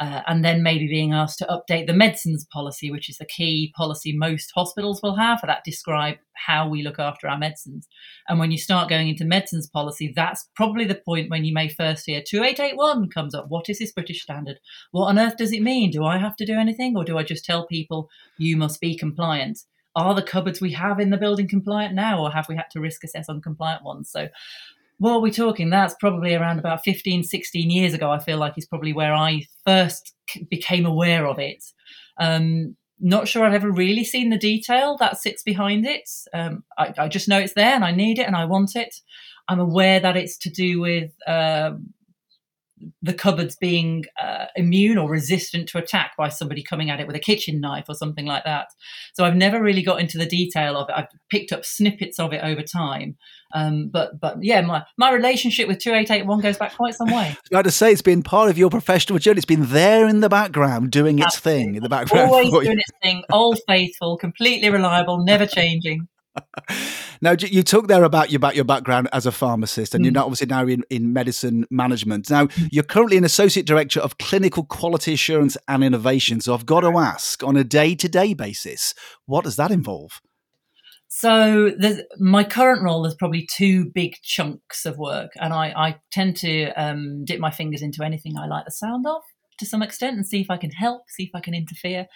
uh, 0.00 0.22
and 0.26 0.42
then 0.42 0.62
maybe 0.62 0.88
being 0.88 1.12
asked 1.12 1.38
to 1.38 1.46
update 1.46 1.86
the 1.86 1.92
medicines 1.92 2.46
policy, 2.50 2.90
which 2.90 3.10
is 3.10 3.18
the 3.18 3.26
key 3.26 3.70
policy 3.76 4.16
most 4.16 4.50
hospitals 4.54 5.02
will 5.02 5.16
have 5.16 5.42
that 5.42 5.62
describe 5.62 6.16
how 6.46 6.66
we 6.66 6.82
look 6.82 6.98
after 6.98 7.28
our 7.28 7.36
medicines. 7.36 7.86
And 8.26 8.38
when 8.38 8.50
you 8.50 8.56
start 8.56 8.88
going 8.88 9.10
into 9.10 9.26
medicines 9.26 9.68
policy, 9.68 10.10
that's 10.16 10.48
probably 10.56 10.86
the 10.86 10.94
point 10.94 11.28
when 11.28 11.44
you 11.44 11.52
may 11.52 11.68
first 11.68 12.06
hear 12.06 12.22
2881 12.26 13.10
comes 13.10 13.34
up. 13.34 13.46
What 13.50 13.68
is 13.68 13.78
this 13.78 13.92
British 13.92 14.22
standard? 14.22 14.58
What 14.90 15.08
on 15.08 15.18
earth 15.18 15.36
does 15.36 15.52
it 15.52 15.62
mean? 15.62 15.90
Do 15.90 16.04
I 16.04 16.16
have 16.16 16.36
to 16.36 16.46
do 16.46 16.54
anything 16.54 16.96
or 16.96 17.04
do 17.04 17.18
I 17.18 17.22
just 17.22 17.44
tell 17.44 17.66
people 17.66 18.08
you 18.38 18.56
must 18.56 18.80
be 18.80 18.96
compliant? 18.96 19.58
Are 19.94 20.14
the 20.14 20.22
cupboards 20.22 20.62
we 20.62 20.72
have 20.72 20.98
in 20.98 21.10
the 21.10 21.18
building 21.18 21.48
compliant 21.48 21.96
now, 21.96 22.22
or 22.22 22.30
have 22.30 22.48
we 22.48 22.54
had 22.54 22.70
to 22.70 22.80
risk 22.80 23.02
assess 23.02 23.28
on 23.28 23.42
compliant 23.42 23.82
ones? 23.82 24.08
So 24.08 24.28
what 25.00 25.12
are 25.12 25.20
we 25.20 25.30
talking? 25.30 25.70
That's 25.70 25.94
probably 25.98 26.34
around 26.34 26.58
about 26.58 26.84
15, 26.84 27.24
16 27.24 27.70
years 27.70 27.94
ago, 27.94 28.10
I 28.10 28.18
feel 28.18 28.36
like 28.36 28.58
is 28.58 28.66
probably 28.66 28.92
where 28.92 29.14
I 29.14 29.46
first 29.64 30.14
became 30.50 30.84
aware 30.84 31.26
of 31.26 31.38
it. 31.38 31.64
Um, 32.20 32.76
not 33.00 33.26
sure 33.26 33.42
I've 33.42 33.54
ever 33.54 33.70
really 33.70 34.04
seen 34.04 34.28
the 34.28 34.36
detail 34.36 34.98
that 34.98 35.16
sits 35.16 35.42
behind 35.42 35.86
it. 35.86 36.06
Um, 36.34 36.64
I, 36.76 36.92
I, 36.98 37.08
just 37.08 37.28
know 37.28 37.38
it's 37.38 37.54
there 37.54 37.74
and 37.74 37.82
I 37.82 37.92
need 37.92 38.18
it 38.18 38.26
and 38.26 38.36
I 38.36 38.44
want 38.44 38.76
it. 38.76 38.94
I'm 39.48 39.58
aware 39.58 40.00
that 40.00 40.18
it's 40.18 40.36
to 40.36 40.50
do 40.50 40.80
with 40.80 41.10
um, 41.26 41.94
the 43.02 43.14
cupboards 43.14 43.56
being 43.56 44.04
uh, 44.22 44.46
immune 44.56 44.98
or 44.98 45.08
resistant 45.08 45.68
to 45.68 45.78
attack 45.78 46.16
by 46.16 46.28
somebody 46.28 46.62
coming 46.62 46.90
at 46.90 47.00
it 47.00 47.06
with 47.06 47.16
a 47.16 47.20
kitchen 47.20 47.60
knife 47.60 47.86
or 47.88 47.94
something 47.94 48.26
like 48.26 48.44
that. 48.44 48.68
So 49.14 49.24
I've 49.24 49.36
never 49.36 49.62
really 49.62 49.82
got 49.82 50.00
into 50.00 50.18
the 50.18 50.26
detail 50.26 50.76
of 50.76 50.88
it. 50.88 50.94
I've 50.96 51.08
picked 51.30 51.52
up 51.52 51.64
snippets 51.64 52.18
of 52.18 52.32
it 52.32 52.42
over 52.42 52.62
time. 52.62 53.16
Um, 53.52 53.88
but 53.88 54.20
but 54.20 54.42
yeah, 54.42 54.60
my, 54.60 54.84
my 54.96 55.12
relationship 55.12 55.66
with 55.66 55.78
2881 55.78 56.40
goes 56.40 56.56
back 56.56 56.76
quite 56.76 56.94
some 56.94 57.08
way. 57.08 57.36
I 57.52 57.56
have 57.56 57.64
to 57.64 57.70
say, 57.70 57.90
it's 57.92 58.02
been 58.02 58.22
part 58.22 58.48
of 58.48 58.56
your 58.56 58.70
professional 58.70 59.18
journey. 59.18 59.38
It's 59.38 59.46
been 59.46 59.66
there 59.66 60.08
in 60.08 60.20
the 60.20 60.28
background, 60.28 60.92
doing 60.92 61.18
its 61.18 61.36
Absolutely. 61.36 61.64
thing 61.64 61.74
in 61.76 61.82
the 61.82 61.88
background. 61.88 62.30
Always 62.30 62.50
doing 62.50 62.78
its 62.78 62.90
thing, 63.02 63.24
old 63.30 63.58
faithful, 63.66 64.16
completely 64.16 64.70
reliable, 64.70 65.24
never 65.24 65.46
changing. 65.46 66.08
Now 67.20 67.34
you 67.38 67.62
talk 67.62 67.88
there 67.88 68.04
about 68.04 68.30
your 68.30 68.38
about 68.38 68.56
your 68.56 68.64
background 68.64 69.08
as 69.12 69.26
a 69.26 69.32
pharmacist, 69.32 69.94
and 69.94 70.02
mm. 70.02 70.06
you're 70.06 70.12
not 70.12 70.24
obviously 70.24 70.46
now 70.46 70.66
in, 70.66 70.84
in 70.90 71.12
medicine 71.12 71.66
management. 71.70 72.30
Now 72.30 72.46
mm. 72.46 72.68
you're 72.70 72.84
currently 72.84 73.16
an 73.16 73.24
associate 73.24 73.66
director 73.66 74.00
of 74.00 74.18
clinical 74.18 74.64
quality 74.64 75.14
assurance 75.14 75.56
and 75.68 75.82
innovation. 75.82 76.40
So 76.40 76.54
I've 76.54 76.66
got 76.66 76.80
to 76.80 76.98
ask, 76.98 77.42
on 77.42 77.56
a 77.56 77.64
day 77.64 77.94
to 77.96 78.08
day 78.08 78.34
basis, 78.34 78.94
what 79.26 79.44
does 79.44 79.56
that 79.56 79.70
involve? 79.70 80.20
So 81.08 81.72
my 82.18 82.44
current 82.44 82.84
role 82.84 83.04
is 83.04 83.16
probably 83.16 83.46
two 83.52 83.90
big 83.92 84.14
chunks 84.22 84.86
of 84.86 84.96
work, 84.96 85.32
and 85.40 85.52
I, 85.52 85.72
I 85.76 85.96
tend 86.12 86.36
to 86.38 86.70
um, 86.80 87.24
dip 87.24 87.40
my 87.40 87.50
fingers 87.50 87.82
into 87.82 88.04
anything 88.04 88.34
I 88.38 88.46
like 88.46 88.64
the 88.64 88.70
sound 88.70 89.06
of 89.06 89.22
to 89.60 89.66
some 89.66 89.82
extent 89.82 90.16
and 90.16 90.26
see 90.26 90.40
if 90.40 90.50
I 90.50 90.56
can 90.56 90.70
help, 90.70 91.02
see 91.08 91.24
if 91.24 91.30
I 91.34 91.40
can 91.40 91.54
interfere. 91.54 92.06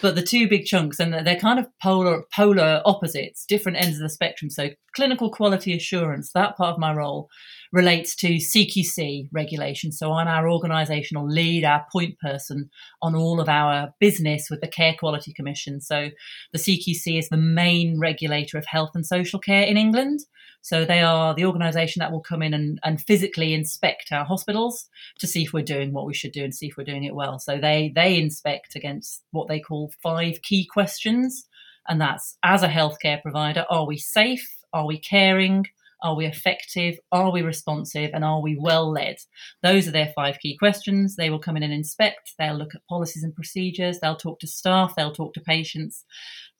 But 0.00 0.14
the 0.14 0.22
two 0.22 0.48
big 0.48 0.64
chunks, 0.64 0.98
and 0.98 1.12
they're 1.26 1.36
kind 1.36 1.58
of 1.58 1.66
polar 1.82 2.22
polar 2.34 2.80
opposites, 2.86 3.44
different 3.44 3.78
ends 3.78 3.98
of 3.98 4.02
the 4.02 4.08
spectrum. 4.08 4.50
So 4.50 4.70
clinical 4.96 5.30
quality 5.30 5.76
assurance, 5.76 6.32
that 6.32 6.56
part 6.56 6.74
of 6.74 6.78
my 6.78 6.94
role 6.94 7.28
relates 7.72 8.14
to 8.16 8.36
CQC 8.36 9.28
regulation. 9.32 9.92
So 9.92 10.12
I'm 10.12 10.28
our 10.28 10.44
organisational 10.44 11.28
lead, 11.28 11.64
our 11.64 11.86
point 11.90 12.18
person 12.18 12.70
on 13.00 13.14
all 13.14 13.40
of 13.40 13.48
our 13.48 13.94
business 13.98 14.50
with 14.50 14.60
the 14.60 14.68
Care 14.68 14.94
Quality 14.98 15.32
Commission. 15.32 15.80
So 15.80 16.10
the 16.52 16.58
CQC 16.58 17.18
is 17.18 17.28
the 17.30 17.38
main 17.38 17.98
regulator 17.98 18.58
of 18.58 18.66
health 18.66 18.90
and 18.94 19.06
social 19.06 19.40
care 19.40 19.64
in 19.64 19.78
England. 19.78 20.20
So 20.60 20.84
they 20.84 21.00
are 21.00 21.34
the 21.34 21.46
organisation 21.46 22.00
that 22.00 22.12
will 22.12 22.20
come 22.20 22.40
in 22.40 22.54
and, 22.54 22.78
and 22.84 23.00
physically 23.00 23.52
inspect 23.52 24.12
our 24.12 24.24
hospitals 24.24 24.88
to 25.18 25.26
see 25.26 25.42
if 25.42 25.52
we're 25.52 25.64
doing 25.64 25.92
what 25.92 26.06
we 26.06 26.14
should 26.14 26.30
do 26.30 26.44
and 26.44 26.54
see 26.54 26.68
if 26.68 26.76
we're 26.76 26.84
doing 26.84 27.04
it 27.04 27.16
well. 27.16 27.40
So 27.40 27.58
they 27.58 27.90
they 27.94 28.16
inspect 28.20 28.76
against 28.76 29.24
what 29.32 29.48
they 29.48 29.58
call 29.58 29.92
five 30.00 30.40
key 30.42 30.64
questions, 30.64 31.48
and 31.88 32.00
that's 32.00 32.38
as 32.44 32.62
a 32.62 32.68
healthcare 32.68 33.20
provider, 33.20 33.66
are 33.70 33.86
we 33.86 33.98
safe? 33.98 34.48
Are 34.72 34.86
we 34.86 34.98
caring? 34.98 35.66
Are 36.02 36.16
we 36.16 36.26
effective? 36.26 36.98
Are 37.10 37.30
we 37.30 37.42
responsive? 37.42 38.10
And 38.12 38.24
are 38.24 38.42
we 38.42 38.56
well 38.58 38.90
led? 38.90 39.16
Those 39.62 39.88
are 39.88 39.92
their 39.92 40.12
five 40.14 40.38
key 40.40 40.56
questions. 40.56 41.16
They 41.16 41.30
will 41.30 41.38
come 41.38 41.56
in 41.56 41.62
and 41.62 41.72
inspect. 41.72 42.32
They'll 42.38 42.56
look 42.56 42.74
at 42.74 42.86
policies 42.88 43.22
and 43.22 43.34
procedures. 43.34 44.00
They'll 44.00 44.16
talk 44.16 44.40
to 44.40 44.46
staff. 44.46 44.94
They'll 44.96 45.12
talk 45.12 45.34
to 45.34 45.40
patients. 45.40 46.04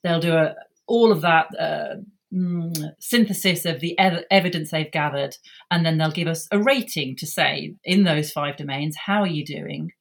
They'll 0.03 0.19
do 0.19 0.33
a, 0.33 0.55
all 0.87 1.11
of 1.11 1.21
that 1.21 1.47
uh, 1.59 1.95
mm, 2.33 2.75
synthesis 2.99 3.65
of 3.65 3.79
the 3.79 3.97
ev- 3.99 4.25
evidence 4.29 4.71
they've 4.71 4.91
gathered, 4.91 5.35
and 5.71 5.85
then 5.85 5.97
they'll 5.97 6.11
give 6.11 6.27
us 6.27 6.47
a 6.51 6.59
rating 6.59 7.15
to 7.17 7.27
say 7.27 7.75
in 7.83 8.03
those 8.03 8.31
five 8.31 8.57
domains, 8.57 8.95
how 9.05 9.21
are 9.21 9.27
you 9.27 9.45
doing? 9.45 9.91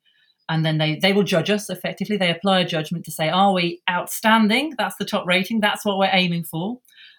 And 0.48 0.64
then 0.64 0.78
they, 0.78 0.96
they 0.96 1.12
will 1.12 1.22
judge 1.22 1.50
us 1.50 1.70
effectively. 1.70 2.16
They 2.16 2.30
apply 2.30 2.60
a 2.60 2.66
judgment 2.66 3.04
to 3.04 3.12
say, 3.12 3.28
are 3.28 3.54
we 3.54 3.80
outstanding? 3.88 4.74
That's 4.76 4.96
the 4.96 5.04
top 5.04 5.26
rating. 5.26 5.60
That's 5.60 5.84
what 5.84 5.98
we're 5.98 6.10
aiming 6.12 6.44
for. 6.44 6.78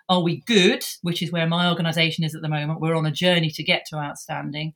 Are 0.09 0.21
we 0.21 0.41
good? 0.41 0.83
Which 1.01 1.21
is 1.21 1.31
where 1.31 1.47
my 1.47 1.69
organisation 1.69 2.23
is 2.23 2.35
at 2.35 2.41
the 2.41 2.49
moment. 2.49 2.81
We're 2.81 2.95
on 2.95 3.05
a 3.05 3.11
journey 3.11 3.49
to 3.51 3.63
get 3.63 3.85
to 3.89 3.97
outstanding. 3.97 4.73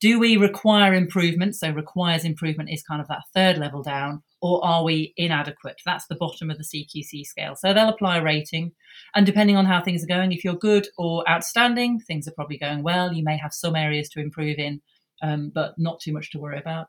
Do 0.00 0.18
we 0.18 0.36
require 0.36 0.94
improvement? 0.94 1.56
So, 1.56 1.70
requires 1.70 2.24
improvement 2.24 2.70
is 2.70 2.82
kind 2.82 3.00
of 3.00 3.08
that 3.08 3.22
third 3.34 3.58
level 3.58 3.82
down 3.82 4.22
or 4.42 4.64
are 4.64 4.82
we 4.82 5.12
inadequate? 5.16 5.80
That's 5.84 6.06
the 6.06 6.16
bottom 6.16 6.50
of 6.50 6.58
the 6.58 6.64
CQC 6.64 7.24
scale. 7.24 7.54
So 7.56 7.72
they'll 7.72 7.88
apply 7.88 8.18
a 8.18 8.22
rating. 8.22 8.72
And 9.14 9.26
depending 9.26 9.56
on 9.56 9.66
how 9.66 9.82
things 9.82 10.02
are 10.02 10.08
going, 10.08 10.32
if 10.32 10.44
you're 10.44 10.54
good 10.54 10.88
or 10.96 11.28
outstanding, 11.28 12.00
things 12.00 12.26
are 12.26 12.32
probably 12.32 12.58
going 12.58 12.82
well. 12.82 13.12
You 13.12 13.22
may 13.22 13.36
have 13.36 13.52
some 13.52 13.76
areas 13.76 14.08
to 14.10 14.20
improve 14.20 14.58
in, 14.58 14.80
um, 15.22 15.50
but 15.54 15.74
not 15.78 16.00
too 16.00 16.12
much 16.12 16.30
to 16.30 16.38
worry 16.38 16.58
about. 16.58 16.88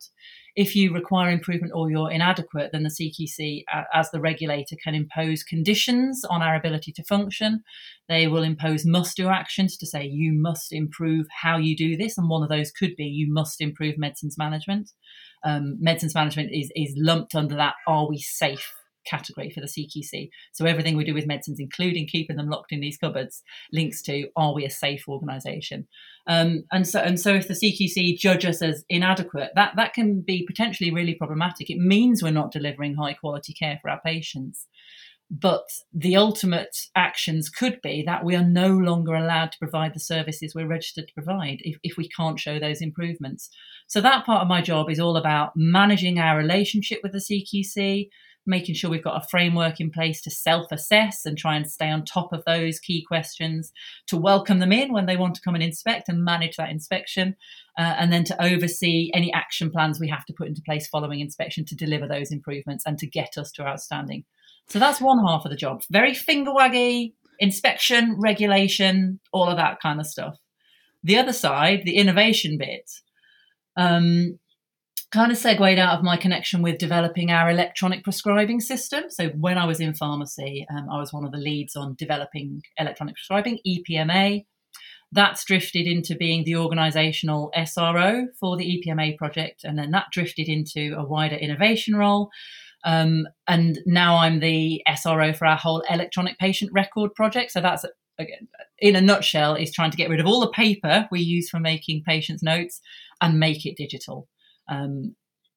If 0.55 0.75
you 0.75 0.93
require 0.93 1.31
improvement 1.31 1.73
or 1.75 1.89
you're 1.89 2.11
inadequate, 2.11 2.71
then 2.71 2.83
the 2.83 2.89
CQC, 2.89 3.63
as 3.93 4.11
the 4.11 4.19
regulator, 4.19 4.75
can 4.83 4.95
impose 4.95 5.43
conditions 5.43 6.23
on 6.29 6.41
our 6.41 6.55
ability 6.55 6.91
to 6.93 7.03
function. 7.03 7.63
They 8.09 8.27
will 8.27 8.43
impose 8.43 8.85
must 8.85 9.15
do 9.15 9.29
actions 9.29 9.77
to 9.77 9.87
say 9.87 10.05
you 10.05 10.33
must 10.33 10.73
improve 10.73 11.27
how 11.41 11.57
you 11.57 11.75
do 11.75 11.95
this. 11.95 12.17
And 12.17 12.29
one 12.29 12.43
of 12.43 12.49
those 12.49 12.71
could 12.71 12.95
be 12.95 13.05
you 13.05 13.31
must 13.31 13.61
improve 13.61 13.97
medicines 13.97 14.37
management 14.37 14.91
um, 15.43 15.77
medicines 15.79 16.15
management 16.15 16.51
is 16.51 16.71
is 16.75 16.93
lumped 16.97 17.35
under 17.35 17.55
that 17.55 17.75
are 17.87 18.07
we 18.07 18.19
safe 18.19 18.73
category 19.05 19.49
for 19.49 19.61
the 19.61 19.67
CQC. 19.67 20.29
So 20.51 20.65
everything 20.65 20.95
we 20.95 21.03
do 21.03 21.13
with 21.13 21.27
medicines, 21.27 21.59
including 21.59 22.07
keeping 22.07 22.35
them 22.35 22.49
locked 22.49 22.71
in 22.71 22.79
these 22.79 22.97
cupboards, 22.97 23.43
links 23.71 24.01
to 24.03 24.27
are 24.35 24.53
we 24.53 24.65
a 24.65 24.69
safe 24.69 25.05
organisation? 25.07 25.87
Um, 26.27 26.63
and 26.71 26.87
so 26.87 26.99
and 26.99 27.19
so 27.19 27.33
if 27.33 27.47
the 27.47 27.53
CQC 27.53 28.17
judge 28.17 28.45
us 28.45 28.61
as 28.61 28.85
inadequate, 28.89 29.51
that 29.55 29.73
that 29.75 29.93
can 29.93 30.21
be 30.21 30.45
potentially 30.45 30.91
really 30.91 31.15
problematic. 31.15 31.69
It 31.69 31.79
means 31.79 32.21
we're 32.21 32.31
not 32.31 32.51
delivering 32.51 32.95
high 32.95 33.13
quality 33.13 33.53
care 33.53 33.79
for 33.81 33.89
our 33.89 34.01
patients. 34.01 34.67
But 35.33 35.63
the 35.93 36.17
ultimate 36.17 36.75
actions 36.93 37.47
could 37.49 37.81
be 37.81 38.03
that 38.05 38.25
we 38.25 38.35
are 38.35 38.43
no 38.43 38.67
longer 38.67 39.15
allowed 39.15 39.53
to 39.53 39.59
provide 39.59 39.93
the 39.93 39.99
services 40.01 40.53
we're 40.53 40.67
registered 40.67 41.07
to 41.07 41.13
provide 41.13 41.59
if, 41.61 41.77
if 41.83 41.95
we 41.95 42.09
can't 42.09 42.37
show 42.37 42.59
those 42.59 42.81
improvements. 42.81 43.49
So, 43.87 44.01
that 44.01 44.25
part 44.25 44.41
of 44.41 44.49
my 44.49 44.61
job 44.61 44.89
is 44.89 44.99
all 44.99 45.15
about 45.15 45.53
managing 45.55 46.19
our 46.19 46.37
relationship 46.37 46.99
with 47.01 47.13
the 47.13 47.19
CQC, 47.19 48.09
making 48.51 48.75
sure 48.75 48.91
we've 48.91 49.03
got 49.03 49.23
a 49.23 49.27
framework 49.27 49.79
in 49.79 49.89
place 49.89 50.21
to 50.21 50.29
self 50.29 50.71
assess 50.71 51.25
and 51.25 51.35
try 51.35 51.55
and 51.55 51.69
stay 51.69 51.89
on 51.89 52.05
top 52.05 52.31
of 52.31 52.45
those 52.45 52.79
key 52.79 53.03
questions, 53.03 53.71
to 54.05 54.17
welcome 54.17 54.59
them 54.59 54.71
in 54.71 54.93
when 54.93 55.07
they 55.07 55.17
want 55.17 55.33
to 55.33 55.41
come 55.41 55.55
and 55.55 55.63
inspect 55.63 56.07
and 56.07 56.23
manage 56.23 56.57
that 56.57 56.69
inspection, 56.69 57.35
uh, 57.79 57.95
and 57.97 58.13
then 58.13 58.23
to 58.25 58.43
oversee 58.43 59.09
any 59.15 59.33
action 59.33 59.71
plans 59.71 59.99
we 59.99 60.09
have 60.09 60.25
to 60.25 60.33
put 60.33 60.47
into 60.47 60.61
place 60.61 60.87
following 60.87 61.19
inspection 61.19 61.65
to 61.65 61.75
deliver 61.75 62.07
those 62.07 62.31
improvements 62.31 62.83
and 62.85 62.99
to 62.99 63.07
get 63.07 63.37
us 63.39 63.51
to 63.51 63.65
outstanding. 63.65 64.23
So 64.69 64.77
that's 64.77 65.01
one 65.01 65.25
half 65.25 65.45
of 65.45 65.49
the 65.49 65.57
job. 65.57 65.81
Very 65.89 66.13
finger 66.13 66.51
waggy, 66.51 67.13
inspection, 67.39 68.15
regulation, 68.19 69.19
all 69.33 69.47
of 69.47 69.57
that 69.57 69.81
kind 69.81 69.99
of 69.99 70.05
stuff. 70.05 70.37
The 71.03 71.17
other 71.17 71.33
side, 71.33 71.81
the 71.83 71.95
innovation 71.95 72.57
bit, 72.59 72.91
um, 73.75 74.37
kind 75.11 75.31
of 75.31 75.37
segued 75.37 75.77
out 75.77 75.97
of 75.97 76.03
my 76.03 76.15
connection 76.15 76.61
with 76.61 76.77
developing 76.77 77.31
our 77.31 77.49
electronic 77.49 78.03
prescribing 78.03 78.61
system. 78.61 79.03
So 79.09 79.27
when 79.29 79.57
I 79.57 79.65
was 79.65 79.81
in 79.81 79.93
pharmacy, 79.93 80.65
um, 80.73 80.87
I 80.89 80.97
was 80.97 81.11
one 81.11 81.25
of 81.25 81.31
the 81.31 81.37
leads 81.37 81.75
on 81.75 81.95
developing 81.95 82.61
electronic 82.77 83.15
prescribing, 83.15 83.59
EPMA. 83.67 84.45
That's 85.11 85.43
drifted 85.43 85.85
into 85.85 86.15
being 86.15 86.45
the 86.45 86.53
organisational 86.53 87.49
SRO 87.53 88.27
for 88.39 88.55
the 88.55 88.63
EPMA 88.63 89.17
project, 89.17 89.65
and 89.65 89.77
then 89.77 89.91
that 89.91 90.07
drifted 90.13 90.47
into 90.47 90.95
a 90.97 91.03
wider 91.03 91.35
innovation 91.35 91.95
role. 91.97 92.29
Um, 92.85 93.27
and 93.47 93.79
now 93.85 94.15
I'm 94.17 94.39
the 94.39 94.81
SRO 94.87 95.35
for 95.35 95.45
our 95.45 95.57
whole 95.57 95.83
electronic 95.89 96.39
patient 96.39 96.71
record 96.73 97.13
project. 97.13 97.51
So 97.51 97.59
that's 97.59 97.83
again, 98.17 98.47
in 98.79 98.95
a 98.95 99.01
nutshell, 99.01 99.55
is 99.55 99.73
trying 99.73 99.91
to 99.91 99.97
get 99.97 100.09
rid 100.09 100.21
of 100.21 100.25
all 100.25 100.39
the 100.39 100.49
paper 100.51 101.09
we 101.11 101.19
use 101.19 101.49
for 101.49 101.59
making 101.59 102.03
patients' 102.03 102.41
notes 102.41 102.79
and 103.19 103.37
make 103.39 103.65
it 103.65 103.75
digital. 103.75 104.29
Um, 104.67 105.15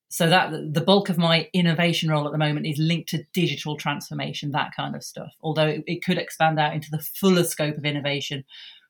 so 0.08 0.28
that 0.28 0.52
the 0.72 0.80
bulk 0.80 1.08
of 1.08 1.18
my 1.18 1.48
innovation 1.52 2.08
role 2.08 2.24
at 2.24 2.30
the 2.30 2.38
moment 2.38 2.66
is 2.66 2.78
linked 2.78 3.08
to 3.08 3.24
digital 3.32 3.76
transformation, 3.76 4.52
that 4.52 4.70
kind 4.76 4.94
of 4.94 5.02
stuff. 5.02 5.32
Although 5.42 5.66
it, 5.66 5.82
it 5.88 6.04
could 6.04 6.18
expand 6.18 6.60
out 6.60 6.72
into 6.72 6.88
the 6.92 7.00
fuller 7.00 7.42
scope 7.42 7.76
of 7.76 7.84
innovation, 7.84 8.44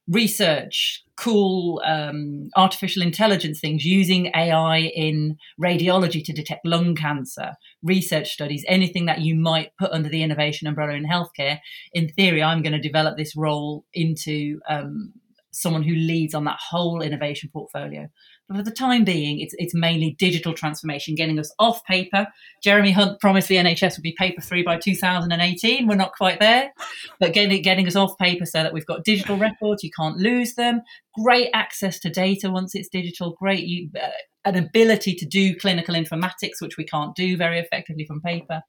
research, 0.07 1.03
cool 1.17 1.81
um, 1.87 2.51
artificial 2.57 3.03
intelligence 3.03 3.61
things, 3.61 3.85
using 3.85 4.31
AI 4.35 4.81
in 4.81 5.39
radiology 5.59 6.23
to 6.25 6.33
detect 6.33 6.67
lung 6.67 6.95
cancer, 6.95 7.53
research 7.83 8.31
studies, 8.31 8.65
anything 8.69 9.07
that 9.07 9.21
you 9.21 9.35
might 9.35 9.71
put 9.79 9.93
under 9.93 10.09
the 10.09 10.23
innovation 10.23 10.69
umbrella 10.69 10.93
in 10.93 11.07
healthcare. 11.07 11.59
In 11.93 12.09
theory, 12.11 12.43
I'm 12.43 12.63
going 12.63 12.75
to 12.75 12.79
develop 12.79 13.17
this 13.17 13.35
role 13.35 13.87
into 13.95 14.61
um, 14.69 15.15
someone 15.53 15.83
who 15.83 15.95
leads 15.95 16.35
on 16.35 16.45
that 16.45 16.59
whole 16.61 17.01
innovation 17.01 17.49
portfolio. 17.53 18.09
But 18.49 18.59
for 18.59 18.63
the 18.63 18.71
time 18.71 19.05
being, 19.05 19.41
it's 19.41 19.55
it's 19.59 19.75
mainly 19.75 20.17
digital 20.19 20.53
transformation, 20.53 21.15
getting 21.15 21.39
us 21.39 21.53
off 21.59 21.83
paper. 21.85 22.27
Jeremy 22.63 22.91
Hunt 22.91 23.19
promised 23.21 23.49
the 23.49 23.57
NHS 23.57 23.97
would 23.97 24.03
be 24.03 24.15
paper 24.19 24.43
free 24.43 24.63
by 24.63 24.77
2018. 24.77 25.87
We're 25.87 25.95
not 25.95 26.13
quite 26.13 26.41
there, 26.41 26.73
but 27.19 27.33
getting 27.33 27.63
getting 27.63 27.87
us 27.87 27.97
off 27.97 28.19
paper 28.19 28.45
so 28.45 28.63
that 28.63 28.75
we've 28.75 28.87
got 28.87 29.05
digital 29.05 29.39
records. 29.39 29.83
You 29.83 29.91
can't 29.99 30.19
lose 30.19 30.55
them. 30.55 30.83
Great 31.15 31.49
access 31.55 31.99
to 32.01 32.11
data 32.11 32.51
once 32.51 32.75
it's 32.75 32.89
digital. 32.89 33.35
Great 33.41 33.65
you, 33.65 33.89
uh, 34.01 34.09
an 34.45 34.57
ability 34.57 35.15
to 35.15 35.27
do 35.27 35.57
clinical 35.57 35.95
informatics, 35.95 36.61
which 36.61 36.77
we 36.77 36.85
can't 36.85 37.15
do 37.17 37.39
very 37.39 37.59
effectively 37.59 38.05
from 38.05 38.21
paper. 38.21 38.61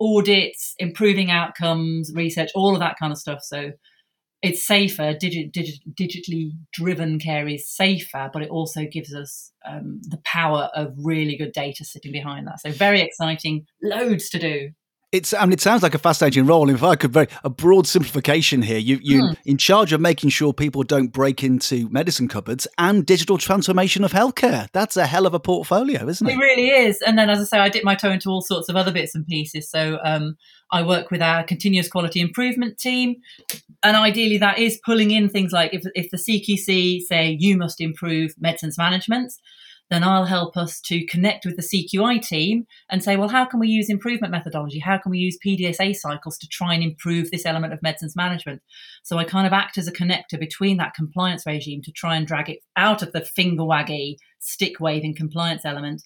Audits, 0.00 0.74
improving 0.78 1.32
outcomes, 1.32 2.12
research, 2.14 2.50
all 2.54 2.72
of 2.72 2.78
that 2.78 2.96
kind 3.00 3.12
of 3.12 3.18
stuff. 3.18 3.40
So 3.42 3.72
it's 4.42 4.66
safer. 4.66 5.14
Digi- 5.14 5.50
digi- 5.52 5.80
digitally 5.94 6.52
driven 6.72 7.18
care 7.18 7.48
is 7.48 7.68
safer, 7.68 8.30
but 8.32 8.42
it 8.42 8.50
also 8.50 8.84
gives 8.84 9.14
us 9.14 9.52
um, 9.68 10.00
the 10.02 10.20
power 10.24 10.70
of 10.74 10.94
really 10.96 11.36
good 11.36 11.52
data 11.52 11.84
sitting 11.84 12.12
behind 12.12 12.46
that. 12.46 12.60
So 12.60 12.70
very 12.70 13.00
exciting, 13.00 13.66
loads 13.82 14.28
to 14.30 14.38
do. 14.38 14.70
It's 15.10 15.32
I 15.32 15.42
mean, 15.46 15.54
it 15.54 15.60
sounds 15.62 15.82
like 15.82 15.94
a 15.94 15.98
fascinating 15.98 16.44
role. 16.44 16.68
If 16.68 16.82
I 16.82 16.94
could 16.94 17.12
very 17.12 17.28
a 17.42 17.48
broad 17.48 17.86
simplification 17.86 18.60
here, 18.60 18.76
you 18.76 18.98
you 19.02 19.28
hmm. 19.28 19.32
in 19.46 19.56
charge 19.56 19.94
of 19.94 20.02
making 20.02 20.28
sure 20.28 20.52
people 20.52 20.82
don't 20.82 21.08
break 21.08 21.42
into 21.42 21.88
medicine 21.88 22.28
cupboards 22.28 22.66
and 22.76 23.06
digital 23.06 23.38
transformation 23.38 24.04
of 24.04 24.12
healthcare. 24.12 24.68
That's 24.72 24.98
a 24.98 25.06
hell 25.06 25.24
of 25.24 25.32
a 25.32 25.40
portfolio, 25.40 26.06
isn't 26.06 26.26
it? 26.26 26.34
It 26.34 26.36
really 26.36 26.68
is. 26.68 27.00
And 27.06 27.18
then, 27.18 27.30
as 27.30 27.40
I 27.40 27.44
say, 27.44 27.58
I 27.58 27.70
dip 27.70 27.84
my 27.84 27.94
toe 27.94 28.10
into 28.10 28.28
all 28.28 28.42
sorts 28.42 28.68
of 28.68 28.76
other 28.76 28.92
bits 28.92 29.14
and 29.14 29.26
pieces. 29.26 29.70
So 29.70 29.98
um, 30.04 30.36
I 30.70 30.82
work 30.82 31.10
with 31.10 31.22
our 31.22 31.42
continuous 31.42 31.88
quality 31.88 32.20
improvement 32.20 32.76
team, 32.78 33.16
and 33.82 33.96
ideally, 33.96 34.36
that 34.36 34.58
is 34.58 34.78
pulling 34.84 35.10
in 35.10 35.30
things 35.30 35.52
like 35.52 35.72
if 35.72 35.84
if 35.94 36.10
the 36.10 36.18
CQC 36.18 37.00
say 37.00 37.34
you 37.40 37.56
must 37.56 37.80
improve 37.80 38.34
medicines 38.38 38.76
management 38.76 39.32
then 39.90 40.04
I'll 40.04 40.24
help 40.24 40.56
us 40.56 40.80
to 40.82 41.04
connect 41.06 41.46
with 41.46 41.56
the 41.56 41.62
CQI 41.62 42.20
team 42.20 42.66
and 42.90 43.02
say, 43.02 43.16
well, 43.16 43.28
how 43.28 43.44
can 43.44 43.58
we 43.58 43.68
use 43.68 43.88
improvement 43.88 44.30
methodology? 44.30 44.80
How 44.80 44.98
can 44.98 45.10
we 45.10 45.18
use 45.18 45.38
PDSA 45.44 45.96
cycles 45.96 46.36
to 46.38 46.48
try 46.48 46.74
and 46.74 46.82
improve 46.82 47.30
this 47.30 47.46
element 47.46 47.72
of 47.72 47.82
medicines 47.82 48.14
management? 48.14 48.62
So 49.02 49.18
I 49.18 49.24
kind 49.24 49.46
of 49.46 49.52
act 49.52 49.78
as 49.78 49.88
a 49.88 49.92
connector 49.92 50.38
between 50.38 50.76
that 50.76 50.94
compliance 50.94 51.46
regime 51.46 51.82
to 51.82 51.92
try 51.92 52.16
and 52.16 52.26
drag 52.26 52.50
it 52.50 52.60
out 52.76 53.02
of 53.02 53.12
the 53.12 53.22
finger 53.22 53.62
waggy, 53.62 54.16
stick 54.40 54.80
waving 54.80 55.14
compliance 55.14 55.64
element 55.64 56.02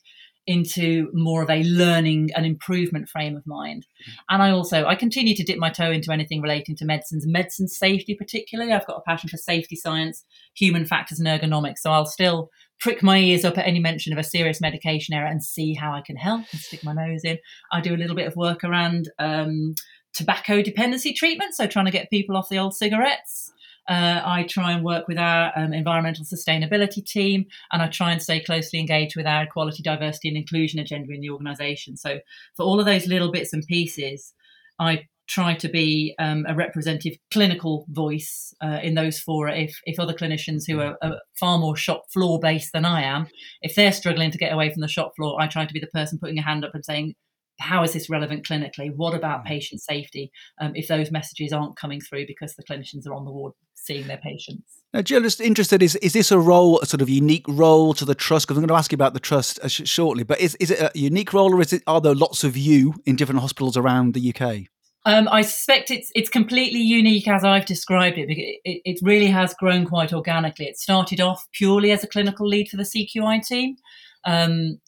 into 0.47 1.09
more 1.13 1.43
of 1.43 1.51
a 1.51 1.63
learning 1.63 2.31
and 2.35 2.45
improvement 2.45 3.09
frame 3.09 3.37
of 3.37 3.47
mind. 3.47 3.87
Mm-hmm. 4.03 4.35
And 4.35 4.43
I 4.43 4.51
also 4.51 4.87
I 4.87 4.97
continue 4.97 5.37
to 5.37 5.45
dip 5.45 5.59
my 5.59 5.71
toe 5.71 5.91
into 5.91 6.13
anything 6.13 6.41
relating 6.41 6.75
to 6.77 6.85
medicines, 6.85 7.27
medicine 7.27 7.69
safety 7.69 8.15
particularly. 8.15 8.73
I've 8.73 8.87
got 8.87 8.99
a 8.99 9.09
passion 9.09 9.29
for 9.29 9.37
safety 9.37 9.77
science, 9.77 10.25
human 10.55 10.85
factors 10.85 11.21
and 11.21 11.29
ergonomics. 11.29 11.79
So 11.79 11.93
I'll 11.93 12.07
still 12.07 12.51
prick 12.83 13.01
my 13.01 13.17
ears 13.17 13.45
up 13.45 13.57
at 13.57 13.67
any 13.67 13.79
mention 13.79 14.13
of 14.13 14.19
a 14.19 14.25
serious 14.25 14.61
medication 14.61 15.15
error 15.15 15.27
and 15.27 15.43
see 15.43 15.73
how 15.73 15.93
I 15.93 16.01
can 16.01 16.17
help 16.17 16.43
and 16.51 16.61
stick 16.61 16.83
my 16.83 16.93
nose 16.93 17.23
in. 17.23 17.39
I 17.71 17.81
do 17.81 17.95
a 17.95 17.97
little 17.97 18.17
bit 18.17 18.27
of 18.27 18.35
work 18.35 18.65
around 18.65 19.09
um, 19.21 19.77
tobacco 20.13 20.63
dependency 20.63 21.13
treatment, 21.13 21.55
so 21.55 21.69
trying 21.69 21.85
to 21.85 21.93
get 21.93 22.11
people 22.11 22.37
off 22.37 22.49
the 22.49 22.59
old 22.59 22.75
cigarettes. 22.75 23.53
Uh, 23.89 24.21
I 24.25 24.45
try 24.49 24.73
and 24.73 24.85
work 24.85 25.07
with 25.07 25.17
our 25.17 25.53
um, 25.57 25.73
environmental 25.73 26.25
sustainability 26.25 27.05
team, 27.05 27.47
and 27.71 27.83
I 27.83 27.87
try 27.87 28.11
and 28.11 28.21
stay 28.21 28.41
closely 28.41 28.81
engaged 28.81 29.17
with 29.17 29.27
our 29.27 29.45
equality, 29.45 29.83
diversity, 29.85 30.29
and 30.29 30.37
inclusion 30.37 30.81
agenda 30.81 31.13
in 31.13 31.21
the 31.21 31.31
organisation. 31.31 31.97
So, 31.97 32.19
for 32.57 32.65
all 32.65 32.81
of 32.81 32.87
those 32.87 33.07
little 33.07 33.31
bits 33.31 33.53
and 33.53 33.65
pieces, 33.67 34.35
I 34.81 35.07
try 35.33 35.55
to 35.55 35.69
be 35.69 36.15
um, 36.19 36.45
a 36.47 36.55
representative 36.55 37.15
clinical 37.31 37.87
voice 37.89 38.53
uh, 38.63 38.79
in 38.83 38.95
those 38.95 39.19
fora. 39.19 39.57
If 39.57 39.75
if 39.85 39.99
other 39.99 40.13
clinicians 40.13 40.65
who 40.67 40.81
are, 40.81 40.97
are 41.03 41.21
far 41.41 41.59
more 41.59 41.77
shop 41.77 42.03
floor 42.13 42.39
based 42.39 42.73
than 42.73 42.85
I 42.85 43.03
am, 43.03 43.27
if 43.63 43.75
they're 43.75 43.93
struggling 43.93 44.31
to 44.31 44.39
get 44.39 44.53
away 44.53 44.71
from 44.71 44.83
the 44.83 44.89
shop 44.89 45.13
floor, 45.17 45.41
I 45.41 45.47
try 45.47 45.65
to 45.65 45.75
be 45.75 45.81
the 45.81 45.87
person 45.87 46.19
putting 46.21 46.39
a 46.39 46.43
hand 46.43 46.65
up 46.65 46.75
and 46.75 46.85
saying, 46.85 47.15
how 47.61 47.83
is 47.83 47.93
this 47.93 48.11
relevant 48.11 48.45
clinically? 48.47 48.91
What 48.95 49.15
about 49.15 49.45
mm. 49.45 49.47
patient 49.47 49.81
safety 49.81 50.31
um, 50.61 50.73
if 50.75 50.89
those 50.89 51.11
messages 51.11 51.53
aren't 51.53 51.77
coming 51.77 52.01
through 52.01 52.27
because 52.27 52.55
the 52.55 52.65
clinicians 52.65 53.07
are 53.07 53.15
on 53.15 53.25
the 53.25 53.33
ward 53.33 53.53
seeing 53.75 54.07
their 54.07 54.19
patients? 54.19 54.65
Now, 54.93 55.01
Jill, 55.03 55.23
just 55.23 55.41
interested, 55.41 55.83
is, 55.83 55.97
is 55.97 56.13
this 56.13 56.31
a 56.31 56.39
role, 56.39 56.79
a 56.81 56.87
sort 56.87 57.01
of 57.01 57.09
unique 57.09 57.47
role 57.49 57.95
to 57.95 58.05
the 58.05 58.15
trust? 58.15 58.47
Because 58.47 58.59
I'm 58.59 58.63
going 58.63 58.69
to 58.69 58.75
ask 58.75 58.93
you 58.93 58.97
about 58.97 59.15
the 59.15 59.21
trust 59.21 59.59
uh, 59.61 59.69
sh- 59.69 59.89
shortly, 59.89 60.25
but 60.25 60.41
is, 60.41 60.55
is 60.57 60.71
it 60.71 60.81
a 60.81 60.91
unique 60.99 61.33
role 61.33 61.55
or 61.55 61.61
is 61.61 61.73
it, 61.73 61.83
are 61.87 62.01
there 62.01 62.15
lots 62.15 62.45
of 62.45 62.57
you 62.57 62.95
in 63.07 63.17
different 63.17 63.41
hospitals 63.41 63.77
around 63.77 64.15
the 64.15 64.35
UK? 64.35 64.67
Um, 65.05 65.29
I 65.29 65.43
suspect 65.43 65.91
it's 65.91 66.13
it's 66.15 66.29
completely 66.31 66.81
unique 66.81 67.27
as 67.27 67.45
I've 67.45 67.67
described 67.67 68.19
it. 68.19 68.31
It, 68.31 68.83
it. 68.85 69.01
really 69.03 69.27
has 69.27 69.53
grown 69.55 69.85
quite 69.85 70.13
organically. 70.13 70.67
It 70.67 70.79
started 70.79 71.21
off 71.21 71.45
purely 71.53 71.91
as 71.91 72.05
a 72.05 72.07
clinical 72.07 72.47
lead 72.47 72.69
for 72.69 72.77
the 72.77 72.85
CQI 72.85 73.45
team. 73.45 73.77
Um, 74.25 74.79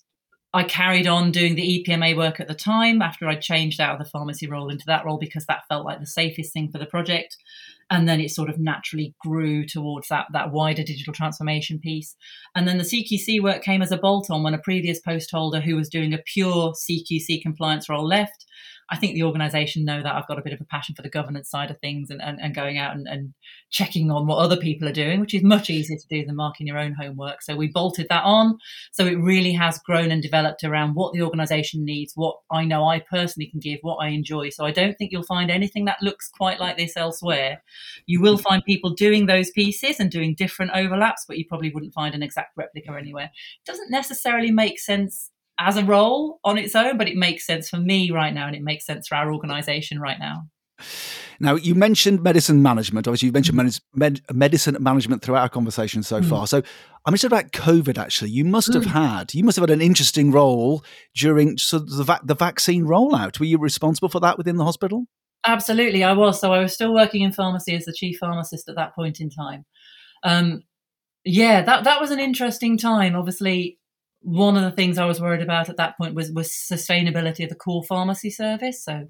I 0.52 0.62
carried 0.62 1.08
on 1.08 1.32
doing 1.32 1.56
the 1.56 1.84
EPMA 1.84 2.16
work 2.16 2.38
at 2.38 2.46
the 2.46 2.54
time 2.54 3.02
after 3.02 3.26
I 3.26 3.34
changed 3.34 3.80
out 3.80 3.94
of 3.94 3.98
the 3.98 4.08
pharmacy 4.08 4.46
role 4.46 4.70
into 4.70 4.84
that 4.86 5.04
role 5.04 5.18
because 5.18 5.46
that 5.46 5.64
felt 5.68 5.84
like 5.84 5.98
the 5.98 6.06
safest 6.06 6.52
thing 6.52 6.70
for 6.70 6.78
the 6.78 6.86
project. 6.86 7.36
And 7.90 8.08
then 8.08 8.20
it 8.20 8.30
sort 8.30 8.48
of 8.48 8.60
naturally 8.60 9.16
grew 9.20 9.66
towards 9.66 10.06
that, 10.08 10.26
that 10.32 10.52
wider 10.52 10.84
digital 10.84 11.12
transformation 11.12 11.80
piece. 11.80 12.14
And 12.54 12.68
then 12.68 12.78
the 12.78 12.84
CQC 12.84 13.42
work 13.42 13.64
came 13.64 13.82
as 13.82 13.90
a 13.90 13.98
bolt 13.98 14.30
on 14.30 14.44
when 14.44 14.54
a 14.54 14.58
previous 14.58 15.00
post 15.00 15.32
holder 15.32 15.60
who 15.60 15.74
was 15.74 15.88
doing 15.88 16.14
a 16.14 16.22
pure 16.24 16.72
CQC 16.72 17.42
compliance 17.42 17.88
role 17.88 18.06
left 18.06 18.46
I 18.90 18.96
think 18.96 19.14
the 19.14 19.22
organisation 19.22 19.84
know 19.84 20.02
that 20.02 20.14
I've 20.14 20.26
got 20.26 20.38
a 20.38 20.42
bit 20.42 20.52
of 20.52 20.60
a 20.60 20.64
passion 20.64 20.94
for 20.94 21.02
the 21.02 21.08
governance 21.08 21.50
side 21.50 21.70
of 21.70 21.78
things 21.78 22.10
and, 22.10 22.20
and, 22.22 22.40
and 22.40 22.54
going 22.54 22.78
out 22.78 22.94
and, 22.94 23.06
and, 23.08 23.34
checking 23.70 24.08
on 24.08 24.24
what 24.24 24.38
other 24.38 24.56
people 24.56 24.86
are 24.86 24.92
doing, 24.92 25.18
which 25.18 25.34
is 25.34 25.42
much 25.42 25.68
easier 25.68 25.98
to 25.98 26.06
do 26.08 26.24
than 26.24 26.36
marking 26.36 26.64
your 26.64 26.78
own 26.78 26.92
homework. 26.92 27.42
So 27.42 27.56
we 27.56 27.66
bolted 27.66 28.06
that 28.08 28.22
on. 28.22 28.56
So 28.92 29.04
it 29.04 29.16
really 29.16 29.52
has 29.52 29.80
grown 29.80 30.12
and 30.12 30.22
developed 30.22 30.62
around 30.62 30.94
what 30.94 31.12
the 31.12 31.22
organisation 31.22 31.84
needs, 31.84 32.12
what 32.14 32.38
I 32.52 32.64
know 32.64 32.86
I 32.86 33.00
personally 33.00 33.48
can 33.48 33.58
give, 33.58 33.80
what 33.82 33.96
I 33.96 34.10
enjoy. 34.10 34.50
So 34.50 34.64
I 34.64 34.70
don't 34.70 34.96
think 34.96 35.10
you'll 35.10 35.24
find 35.24 35.50
anything 35.50 35.86
that 35.86 36.00
looks 36.02 36.28
quite 36.28 36.60
like 36.60 36.76
this 36.76 36.96
elsewhere. 36.96 37.64
You 38.06 38.20
will 38.20 38.38
find 38.38 38.64
people 38.64 38.90
doing 38.90 39.26
those 39.26 39.50
pieces 39.50 39.98
and 39.98 40.08
doing 40.08 40.36
different 40.36 40.70
overlaps, 40.72 41.24
but 41.26 41.36
you 41.36 41.44
probably 41.48 41.72
wouldn't 41.72 41.94
find 41.94 42.14
an 42.14 42.22
exact 42.22 42.56
replica 42.56 42.92
anywhere. 42.96 43.32
It 43.32 43.66
doesn't 43.66 43.90
necessarily 43.90 44.52
make 44.52 44.78
sense 44.78 45.30
as 45.58 45.76
a 45.76 45.84
role 45.84 46.40
on 46.44 46.58
its 46.58 46.74
own, 46.74 46.98
but 46.98 47.08
it 47.08 47.16
makes 47.16 47.46
sense 47.46 47.68
for 47.68 47.76
me 47.76 48.10
right 48.10 48.34
now 48.34 48.46
and 48.46 48.56
it 48.56 48.62
makes 48.62 48.86
sense 48.86 49.08
for 49.08 49.14
our 49.14 49.32
organization 49.32 50.00
right 50.00 50.18
now. 50.18 50.44
Now, 51.40 51.56
you 51.56 51.74
mentioned 51.74 52.22
medicine 52.22 52.62
management. 52.62 53.06
Obviously, 53.06 53.26
you've 53.26 53.34
mentioned 53.34 53.58
mm. 53.58 53.80
med- 53.94 54.20
medicine 54.32 54.76
management 54.80 55.22
throughout 55.22 55.42
our 55.42 55.48
conversation 55.48 56.02
so 56.02 56.20
mm. 56.20 56.28
far. 56.28 56.46
So, 56.46 56.58
I'm 57.06 57.12
interested 57.12 57.26
about 57.26 57.52
COVID. 57.52 57.98
Actually, 57.98 58.30
you 58.30 58.44
must 58.44 58.72
have 58.72 58.84
mm. 58.84 58.92
had 58.92 59.34
you 59.34 59.44
must 59.44 59.56
have 59.56 59.62
had 59.62 59.70
an 59.70 59.82
interesting 59.82 60.30
role 60.30 60.84
during 61.14 61.58
sort 61.58 61.82
of 61.82 61.90
the, 61.90 62.04
va- 62.04 62.20
the 62.24 62.34
vaccine 62.34 62.84
rollout. 62.84 63.38
Were 63.38 63.46
you 63.46 63.58
responsible 63.58 64.08
for 64.08 64.20
that 64.20 64.38
within 64.38 64.56
the 64.56 64.64
hospital? 64.64 65.06
Absolutely, 65.46 66.02
I 66.02 66.12
was. 66.12 66.40
So, 66.40 66.52
I 66.52 66.60
was 66.60 66.72
still 66.72 66.94
working 66.94 67.22
in 67.22 67.32
pharmacy 67.32 67.74
as 67.74 67.84
the 67.84 67.94
chief 67.96 68.18
pharmacist 68.18 68.68
at 68.68 68.76
that 68.76 68.94
point 68.94 69.20
in 69.20 69.30
time. 69.30 69.64
Um, 70.22 70.62
yeah, 71.24 71.62
that 71.62 71.84
that 71.84 72.00
was 72.00 72.10
an 72.10 72.20
interesting 72.20 72.78
time. 72.78 73.16
Obviously, 73.16 73.78
one 74.24 74.56
of 74.56 74.62
the 74.62 74.72
things 74.72 74.96
I 74.96 75.04
was 75.04 75.20
worried 75.20 75.42
about 75.42 75.68
at 75.68 75.76
that 75.76 75.96
point 75.98 76.14
was 76.14 76.32
was 76.32 76.48
sustainability 76.48 77.44
of 77.44 77.50
the 77.50 77.54
core 77.54 77.84
pharmacy 77.84 78.30
service. 78.30 78.82
So 78.82 79.06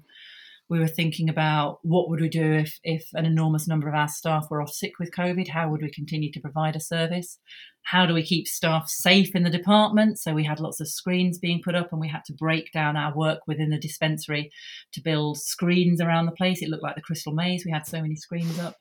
we 0.67 0.79
were 0.79 0.87
thinking 0.87 1.29
about 1.29 1.79
what 1.83 2.09
would 2.09 2.19
we 2.19 2.27
do 2.27 2.53
if 2.53 2.77
if 2.83 3.07
an 3.13 3.25
enormous 3.25 3.67
number 3.67 3.87
of 3.87 3.95
our 3.95 4.09
staff 4.09 4.47
were 4.49 4.61
off 4.61 4.71
sick 4.71 4.93
with 4.99 5.15
COVID? 5.15 5.47
How 5.47 5.69
would 5.69 5.81
we 5.81 5.89
continue 5.89 6.31
to 6.33 6.41
provide 6.41 6.75
a 6.75 6.81
service? 6.81 7.39
How 7.83 8.05
do 8.05 8.13
we 8.13 8.23
keep 8.23 8.47
staff 8.47 8.89
safe 8.89 9.35
in 9.35 9.43
the 9.43 9.49
department? 9.49 10.19
So 10.19 10.33
we 10.33 10.43
had 10.43 10.59
lots 10.59 10.81
of 10.81 10.89
screens 10.89 11.39
being 11.39 11.61
put 11.63 11.75
up, 11.75 11.91
and 11.91 12.01
we 12.01 12.09
had 12.09 12.25
to 12.25 12.33
break 12.33 12.71
down 12.73 12.97
our 12.97 13.15
work 13.15 13.39
within 13.47 13.69
the 13.69 13.79
dispensary 13.79 14.51
to 14.93 15.01
build 15.01 15.39
screens 15.39 16.01
around 16.01 16.25
the 16.25 16.31
place. 16.33 16.61
It 16.61 16.69
looked 16.69 16.83
like 16.83 16.95
the 16.95 17.01
Crystal 17.01 17.33
Maze. 17.33 17.63
We 17.65 17.71
had 17.71 17.87
so 17.87 18.01
many 18.01 18.15
screens 18.15 18.59
up 18.59 18.75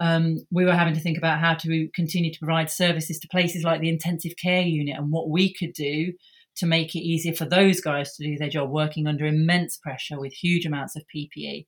um, 0.00 0.36
we 0.50 0.64
were 0.64 0.74
having 0.74 0.94
to 0.94 1.00
think 1.00 1.18
about 1.18 1.40
how 1.40 1.54
to 1.54 1.88
continue 1.94 2.32
to 2.32 2.38
provide 2.38 2.70
services 2.70 3.18
to 3.18 3.28
places 3.28 3.64
like 3.64 3.80
the 3.80 3.88
intensive 3.88 4.32
care 4.40 4.62
unit 4.62 4.96
and 4.96 5.10
what 5.10 5.28
we 5.28 5.52
could 5.52 5.72
do 5.72 6.12
to 6.56 6.66
make 6.66 6.94
it 6.94 7.00
easier 7.00 7.32
for 7.32 7.44
those 7.44 7.80
guys 7.80 8.14
to 8.14 8.24
do 8.24 8.36
their 8.36 8.48
job 8.48 8.70
working 8.70 9.06
under 9.06 9.26
immense 9.26 9.76
pressure 9.76 10.18
with 10.18 10.32
huge 10.32 10.66
amounts 10.66 10.96
of 10.96 11.04
PPE 11.14 11.66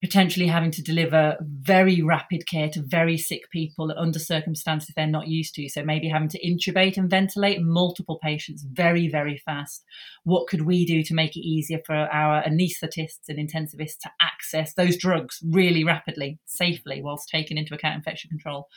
potentially 0.00 0.46
having 0.46 0.70
to 0.70 0.82
deliver 0.82 1.36
very 1.40 2.02
rapid 2.02 2.46
care 2.46 2.68
to 2.68 2.82
very 2.82 3.18
sick 3.18 3.50
people 3.50 3.92
under 3.96 4.18
circumstances 4.18 4.92
they're 4.94 5.06
not 5.08 5.26
used 5.26 5.54
to. 5.54 5.68
So 5.68 5.82
maybe 5.82 6.08
having 6.08 6.28
to 6.28 6.40
intubate 6.40 6.96
and 6.96 7.10
ventilate 7.10 7.60
multiple 7.60 8.18
patients 8.22 8.64
very, 8.70 9.08
very 9.08 9.38
fast. 9.44 9.82
What 10.22 10.46
could 10.46 10.62
we 10.62 10.84
do 10.84 11.02
to 11.02 11.14
make 11.14 11.36
it 11.36 11.40
easier 11.40 11.80
for 11.84 11.96
our 11.96 12.42
anaesthetists 12.44 13.28
and 13.28 13.38
intensivists 13.38 13.98
to 14.02 14.10
access 14.22 14.74
those 14.74 14.96
drugs 14.96 15.40
really 15.44 15.82
rapidly, 15.82 16.38
safely, 16.46 17.02
whilst 17.02 17.28
taking 17.28 17.58
into 17.58 17.74
account 17.74 17.96
infection 17.96 18.28
control? 18.28 18.68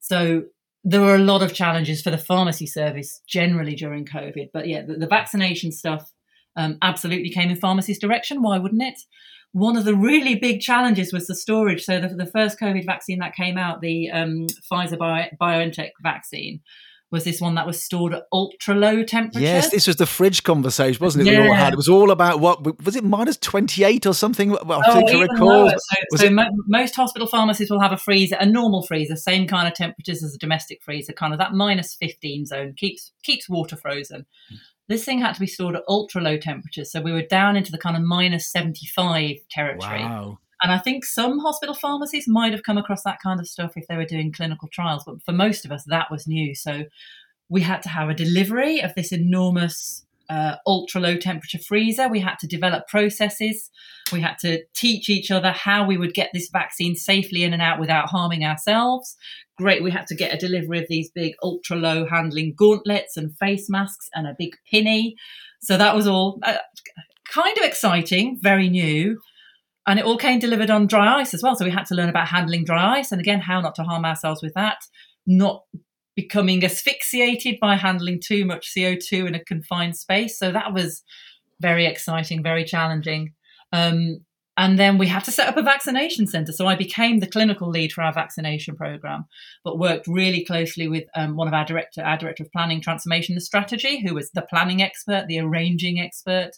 So 0.00 0.44
there 0.84 1.00
were 1.00 1.14
a 1.14 1.18
lot 1.18 1.42
of 1.42 1.54
challenges 1.54 2.02
for 2.02 2.10
the 2.10 2.18
pharmacy 2.18 2.66
service 2.66 3.22
generally 3.26 3.74
during 3.74 4.04
COVID. 4.04 4.50
But 4.52 4.68
yeah, 4.68 4.82
the, 4.82 4.94
the 4.94 5.06
vaccination 5.06 5.72
stuff 5.72 6.12
um, 6.56 6.76
absolutely 6.82 7.30
came 7.30 7.50
in 7.50 7.56
pharmacy's 7.56 7.98
direction. 7.98 8.42
Why 8.42 8.58
wouldn't 8.58 8.82
it? 8.82 9.00
One 9.52 9.76
of 9.76 9.84
the 9.84 9.94
really 9.94 10.34
big 10.34 10.60
challenges 10.60 11.12
was 11.12 11.26
the 11.26 11.34
storage. 11.34 11.84
So 11.84 12.00
the, 12.00 12.08
the 12.08 12.26
first 12.26 12.60
COVID 12.60 12.84
vaccine 12.84 13.18
that 13.20 13.34
came 13.34 13.56
out, 13.56 13.80
the 13.80 14.10
um, 14.10 14.46
Pfizer 14.70 14.98
Bio, 14.98 15.26
BioNTech 15.40 15.90
vaccine, 16.02 16.60
was 17.10 17.24
this 17.24 17.40
one 17.40 17.54
that 17.54 17.66
was 17.66 17.82
stored 17.82 18.12
at 18.12 18.24
ultra 18.34 18.74
low 18.74 19.02
temperature. 19.02 19.40
Yes, 19.40 19.70
this 19.70 19.86
was 19.86 19.96
the 19.96 20.04
fridge 20.04 20.42
conversation, 20.42 21.02
wasn't 21.02 21.26
it? 21.26 21.32
Yeah. 21.32 21.40
We 21.40 21.48
all 21.48 21.54
had. 21.54 21.72
It 21.72 21.76
was 21.76 21.88
all 21.88 22.10
about 22.10 22.40
what 22.40 22.84
was 22.84 22.96
it 22.96 23.02
minus 23.04 23.38
twenty 23.38 23.82
eight 23.82 24.04
or 24.04 24.12
something? 24.12 24.50
Well, 24.50 24.82
I 24.84 25.02
oh, 25.08 25.20
recall. 25.20 25.70
So, 25.70 26.16
so 26.16 26.30
mo- 26.30 26.50
most 26.66 26.94
hospital 26.94 27.26
pharmacies 27.26 27.70
will 27.70 27.80
have 27.80 27.92
a 27.92 27.96
freezer, 27.96 28.36
a 28.38 28.44
normal 28.44 28.82
freezer, 28.82 29.16
same 29.16 29.46
kind 29.46 29.66
of 29.66 29.72
temperatures 29.72 30.22
as 30.22 30.34
a 30.34 30.38
domestic 30.38 30.82
freezer, 30.82 31.14
kind 31.14 31.32
of 31.32 31.38
that 31.38 31.54
minus 31.54 31.94
fifteen 31.94 32.44
zone 32.44 32.74
keeps 32.76 33.10
keeps 33.22 33.48
water 33.48 33.76
frozen. 33.76 34.26
This 34.88 35.04
thing 35.04 35.20
had 35.20 35.34
to 35.34 35.40
be 35.40 35.46
stored 35.46 35.76
at 35.76 35.82
ultra 35.86 36.22
low 36.22 36.38
temperatures. 36.38 36.90
So 36.90 37.00
we 37.00 37.12
were 37.12 37.22
down 37.22 37.56
into 37.56 37.70
the 37.70 37.78
kind 37.78 37.96
of 37.96 38.02
minus 38.02 38.50
75 38.50 39.36
territory. 39.50 40.00
Wow. 40.00 40.38
And 40.62 40.72
I 40.72 40.78
think 40.78 41.04
some 41.04 41.38
hospital 41.38 41.74
pharmacies 41.74 42.26
might 42.26 42.52
have 42.52 42.64
come 42.64 42.78
across 42.78 43.02
that 43.04 43.20
kind 43.22 43.38
of 43.38 43.46
stuff 43.46 43.76
if 43.76 43.86
they 43.86 43.96
were 43.96 44.04
doing 44.04 44.32
clinical 44.32 44.68
trials, 44.72 45.04
but 45.04 45.22
for 45.22 45.32
most 45.32 45.64
of 45.64 45.70
us, 45.70 45.84
that 45.84 46.10
was 46.10 46.26
new. 46.26 46.54
So 46.54 46.84
we 47.48 47.60
had 47.60 47.82
to 47.82 47.88
have 47.88 48.08
a 48.08 48.14
delivery 48.14 48.80
of 48.80 48.94
this 48.94 49.12
enormous 49.12 50.04
uh, 50.28 50.56
ultra 50.66 51.00
low 51.00 51.16
temperature 51.16 51.58
freezer. 51.58 52.08
We 52.08 52.20
had 52.20 52.38
to 52.40 52.46
develop 52.46 52.88
processes. 52.88 53.70
We 54.12 54.20
had 54.20 54.38
to 54.40 54.62
teach 54.74 55.08
each 55.08 55.30
other 55.30 55.52
how 55.52 55.86
we 55.86 55.96
would 55.96 56.14
get 56.14 56.30
this 56.32 56.48
vaccine 56.50 56.94
safely 56.94 57.44
in 57.44 57.52
and 57.52 57.62
out 57.62 57.80
without 57.80 58.08
harming 58.08 58.44
ourselves. 58.44 59.16
Great. 59.56 59.82
We 59.82 59.90
had 59.90 60.06
to 60.08 60.14
get 60.14 60.32
a 60.32 60.38
delivery 60.38 60.78
of 60.78 60.86
these 60.88 61.10
big 61.10 61.34
ultra 61.42 61.76
low 61.76 62.06
handling 62.06 62.54
gauntlets 62.56 63.16
and 63.16 63.36
face 63.38 63.68
masks 63.68 64.08
and 64.14 64.26
a 64.26 64.36
big 64.38 64.52
pinny. 64.70 65.16
So 65.60 65.76
that 65.76 65.94
was 65.94 66.06
all 66.06 66.38
uh, 66.42 66.58
kind 67.32 67.56
of 67.58 67.64
exciting, 67.64 68.38
very 68.40 68.68
new. 68.68 69.18
And 69.86 69.98
it 69.98 70.04
all 70.04 70.18
came 70.18 70.38
delivered 70.38 70.70
on 70.70 70.86
dry 70.86 71.20
ice 71.20 71.32
as 71.32 71.42
well. 71.42 71.56
So 71.56 71.64
we 71.64 71.70
had 71.70 71.86
to 71.86 71.94
learn 71.94 72.10
about 72.10 72.28
handling 72.28 72.64
dry 72.64 72.98
ice 72.98 73.10
and 73.10 73.20
again, 73.20 73.40
how 73.40 73.60
not 73.60 73.74
to 73.76 73.82
harm 73.82 74.04
ourselves 74.04 74.42
with 74.42 74.52
that, 74.54 74.78
not 75.26 75.64
becoming 76.18 76.64
asphyxiated 76.64 77.60
by 77.60 77.76
handling 77.76 78.20
too 78.20 78.44
much 78.44 78.74
CO2 78.76 79.28
in 79.28 79.36
a 79.36 79.44
confined 79.44 79.96
space. 79.96 80.36
So 80.36 80.50
that 80.50 80.74
was 80.74 81.04
very 81.60 81.86
exciting, 81.86 82.42
very 82.42 82.64
challenging. 82.64 83.34
Um, 83.72 84.24
and 84.56 84.80
then 84.80 84.98
we 84.98 85.06
had 85.06 85.22
to 85.26 85.30
set 85.30 85.46
up 85.46 85.56
a 85.56 85.62
vaccination 85.62 86.26
center. 86.26 86.50
So 86.50 86.66
I 86.66 86.74
became 86.74 87.20
the 87.20 87.28
clinical 87.28 87.70
lead 87.70 87.92
for 87.92 88.02
our 88.02 88.12
vaccination 88.12 88.74
program, 88.74 89.26
but 89.62 89.78
worked 89.78 90.08
really 90.08 90.44
closely 90.44 90.88
with 90.88 91.04
um, 91.14 91.36
one 91.36 91.46
of 91.46 91.54
our 91.54 91.64
director, 91.64 92.02
our 92.02 92.18
director 92.18 92.42
of 92.42 92.50
planning, 92.50 92.80
transformation 92.80 93.34
and 93.34 93.42
strategy, 93.42 94.04
who 94.04 94.12
was 94.12 94.32
the 94.32 94.42
planning 94.42 94.82
expert, 94.82 95.26
the 95.28 95.38
arranging 95.38 96.00
expert. 96.00 96.50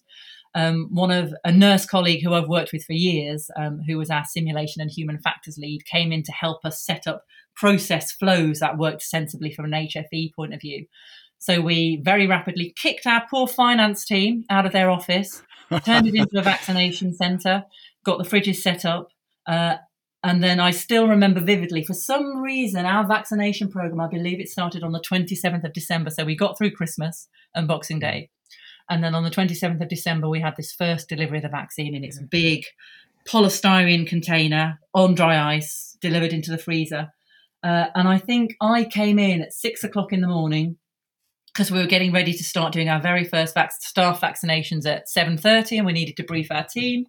Um, 0.55 0.89
one 0.91 1.11
of 1.11 1.35
a 1.45 1.53
nurse 1.53 1.85
colleague 1.85 2.25
who 2.25 2.33
I've 2.33 2.49
worked 2.49 2.73
with 2.73 2.85
for 2.85 2.95
years, 2.95 3.51
um, 3.59 3.81
who 3.87 3.99
was 3.99 4.09
our 4.09 4.25
simulation 4.25 4.81
and 4.81 4.91
human 4.91 5.19
factors 5.19 5.59
lead, 5.59 5.85
came 5.85 6.13
in 6.13 6.23
to 6.23 6.33
help 6.33 6.65
us 6.65 6.83
set 6.83 7.07
up 7.07 7.25
process 7.61 8.11
flows 8.11 8.61
that 8.61 8.79
worked 8.79 9.03
sensibly 9.03 9.53
from 9.53 9.67
an 9.67 9.73
HFE 9.73 10.35
point 10.35 10.55
of 10.55 10.61
view. 10.63 10.87
So 11.39 11.61
we 11.61 12.01
very 12.03 12.27
rapidly 12.27 12.75
kicked 12.81 13.07
our 13.07 13.23
poor 13.31 13.47
finance 13.47 14.05
team 14.05 14.45
out 14.49 14.65
of 14.65 14.73
their 14.73 14.91
office, 14.91 15.43
turned 15.85 16.07
it 16.07 16.15
into 16.15 16.39
a 16.39 16.43
vaccination 16.43 17.15
centre, 17.15 17.65
got 18.05 18.19
the 18.19 18.25
fridges 18.25 18.57
set 18.57 18.85
up. 18.85 19.09
Uh, 19.47 19.77
and 20.23 20.43
then 20.43 20.59
I 20.59 20.71
still 20.71 21.07
remember 21.07 21.41
vividly, 21.41 21.85
for 21.85 21.95
some 21.95 22.39
reason, 22.43 22.85
our 22.85 23.07
vaccination 23.07 23.71
program, 23.71 24.01
I 24.01 24.09
believe 24.09 24.41
it 24.41 24.49
started 24.49 24.83
on 24.83 24.93
the 24.93 25.01
27th 25.01 25.65
of 25.65 25.73
December. 25.73 26.11
So 26.11 26.25
we 26.25 26.37
got 26.37 26.59
through 26.59 26.73
Christmas 26.73 27.29
and 27.55 27.69
Boxing 27.69 27.99
Day. 27.99 28.31
And 28.91 29.05
then 29.05 29.15
on 29.15 29.25
the 29.25 29.31
27th 29.31 29.81
of 29.81 29.89
December, 29.89 30.29
we 30.29 30.41
had 30.41 30.57
this 30.57 30.73
first 30.73 31.09
delivery 31.09 31.39
of 31.39 31.45
the 31.45 31.49
vaccine 31.49 31.95
in 31.95 32.05
its 32.05 32.19
big 32.19 32.65
polystyrene 33.27 34.07
container 34.07 34.79
on 34.95 35.15
dry 35.15 35.55
ice, 35.55 35.97
delivered 36.01 36.33
into 36.33 36.51
the 36.51 36.59
freezer. 36.59 37.13
Uh, 37.63 37.87
and 37.95 38.09
I 38.09 38.19
think 38.19 38.57
I 38.61 38.85
came 38.85 39.19
in 39.19 39.43
at 39.43 39.53
six 39.53 39.85
o'clock 39.85 40.13
in 40.13 40.21
the 40.21 40.29
morning 40.29 40.77
because 41.53 41.71
we 41.71 41.79
were 41.79 41.87
getting 41.87 42.13
ready 42.13 42.33
to 42.33 42.45
start 42.45 42.73
doing 42.73 42.89
our 42.89 43.01
very 43.01 43.25
first 43.25 43.55
vac- 43.55 43.73
staff 43.73 44.21
vaccinations 44.21 44.87
at 44.87 45.07
7.30 45.15 45.79
and 45.79 45.87
we 45.87 45.93
needed 45.93 46.17
to 46.17 46.23
brief 46.23 46.51
our 46.51 46.65
team 46.65 47.07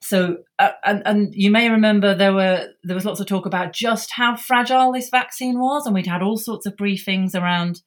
so 0.00 0.38
uh, 0.58 0.70
and, 0.84 1.02
and 1.06 1.34
you 1.34 1.50
may 1.50 1.68
remember 1.70 2.14
there 2.14 2.34
were 2.34 2.68
there 2.84 2.94
was 2.94 3.04
lots 3.04 3.20
of 3.20 3.26
talk 3.26 3.46
about 3.46 3.72
just 3.72 4.12
how 4.12 4.36
fragile 4.36 4.92
this 4.92 5.08
vaccine 5.08 5.58
was 5.58 5.86
and 5.86 5.94
we'd 5.94 6.06
had 6.06 6.22
all 6.22 6.36
sorts 6.36 6.66
of 6.66 6.76
briefings 6.76 7.34
around 7.34 7.82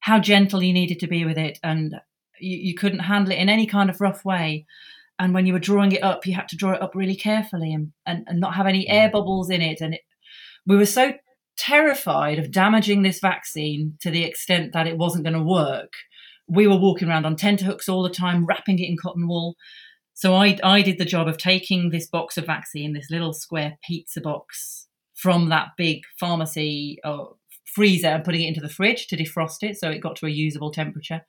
how 0.00 0.18
gentle 0.18 0.62
you 0.62 0.72
needed 0.72 0.98
to 1.00 1.06
be 1.06 1.24
with 1.24 1.36
it 1.36 1.58
and 1.62 1.96
you, 2.38 2.56
you 2.58 2.74
couldn't 2.74 3.00
handle 3.00 3.32
it 3.32 3.38
in 3.38 3.48
any 3.48 3.66
kind 3.66 3.90
of 3.90 4.00
rough 4.00 4.24
way 4.24 4.66
and 5.18 5.34
when 5.34 5.46
you 5.46 5.52
were 5.52 5.58
drawing 5.58 5.92
it 5.92 6.02
up 6.02 6.26
you 6.26 6.34
had 6.34 6.48
to 6.48 6.56
draw 6.56 6.72
it 6.72 6.82
up 6.82 6.94
really 6.94 7.16
carefully 7.16 7.72
and, 7.72 7.92
and, 8.06 8.24
and 8.26 8.40
not 8.40 8.54
have 8.54 8.66
any 8.66 8.88
air 8.88 9.08
mm. 9.08 9.12
bubbles 9.12 9.50
in 9.50 9.60
it 9.60 9.80
and 9.80 9.94
it, 9.94 10.00
we 10.66 10.76
were 10.76 10.86
so 10.86 11.12
terrified 11.60 12.38
of 12.38 12.50
damaging 12.50 13.02
this 13.02 13.20
vaccine 13.20 13.98
to 14.00 14.10
the 14.10 14.24
extent 14.24 14.72
that 14.72 14.86
it 14.86 14.96
wasn't 14.96 15.24
going 15.24 15.36
to 15.36 15.42
work. 15.42 15.92
We 16.48 16.66
were 16.66 16.78
walking 16.78 17.08
around 17.08 17.26
on 17.26 17.36
tenterhooks 17.36 17.88
all 17.88 18.02
the 18.02 18.08
time, 18.08 18.46
wrapping 18.46 18.78
it 18.78 18.88
in 18.88 18.96
cotton 18.96 19.28
wool. 19.28 19.56
So 20.14 20.34
I, 20.34 20.58
I 20.64 20.80
did 20.80 20.98
the 20.98 21.04
job 21.04 21.28
of 21.28 21.36
taking 21.36 21.90
this 21.90 22.08
box 22.08 22.38
of 22.38 22.46
vaccine, 22.46 22.94
this 22.94 23.10
little 23.10 23.34
square 23.34 23.78
pizza 23.86 24.20
box 24.20 24.88
from 25.14 25.50
that 25.50 25.68
big 25.76 26.00
pharmacy 26.18 26.98
uh, 27.04 27.24
freezer 27.66 28.08
and 28.08 28.24
putting 28.24 28.42
it 28.42 28.48
into 28.48 28.60
the 28.60 28.68
fridge 28.68 29.06
to 29.08 29.16
defrost 29.16 29.62
it 29.62 29.76
so 29.76 29.90
it 29.90 30.00
got 30.00 30.16
to 30.16 30.26
a 30.26 30.30
usable 30.30 30.72
temperature, 30.72 31.20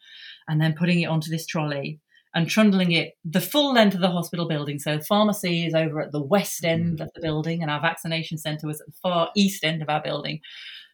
and 0.47 0.61
then 0.61 0.75
putting 0.77 1.01
it 1.01 1.07
onto 1.07 1.29
this 1.29 1.45
trolley 1.45 1.99
and 2.33 2.47
trundling 2.49 2.91
it 2.91 3.13
the 3.25 3.41
full 3.41 3.73
length 3.73 3.95
of 3.95 4.01
the 4.01 4.09
hospital 4.09 4.47
building. 4.47 4.79
So 4.79 4.99
pharmacy 4.99 5.65
is 5.65 5.73
over 5.73 6.01
at 6.01 6.11
the 6.11 6.21
west 6.21 6.63
end 6.63 6.99
mm. 6.99 7.01
of 7.03 7.11
the 7.13 7.21
building, 7.21 7.61
and 7.61 7.71
our 7.71 7.81
vaccination 7.81 8.37
centre 8.37 8.67
was 8.67 8.81
at 8.81 8.87
the 8.87 8.93
far 9.01 9.29
east 9.35 9.63
end 9.63 9.81
of 9.81 9.89
our 9.89 10.01
building. 10.01 10.39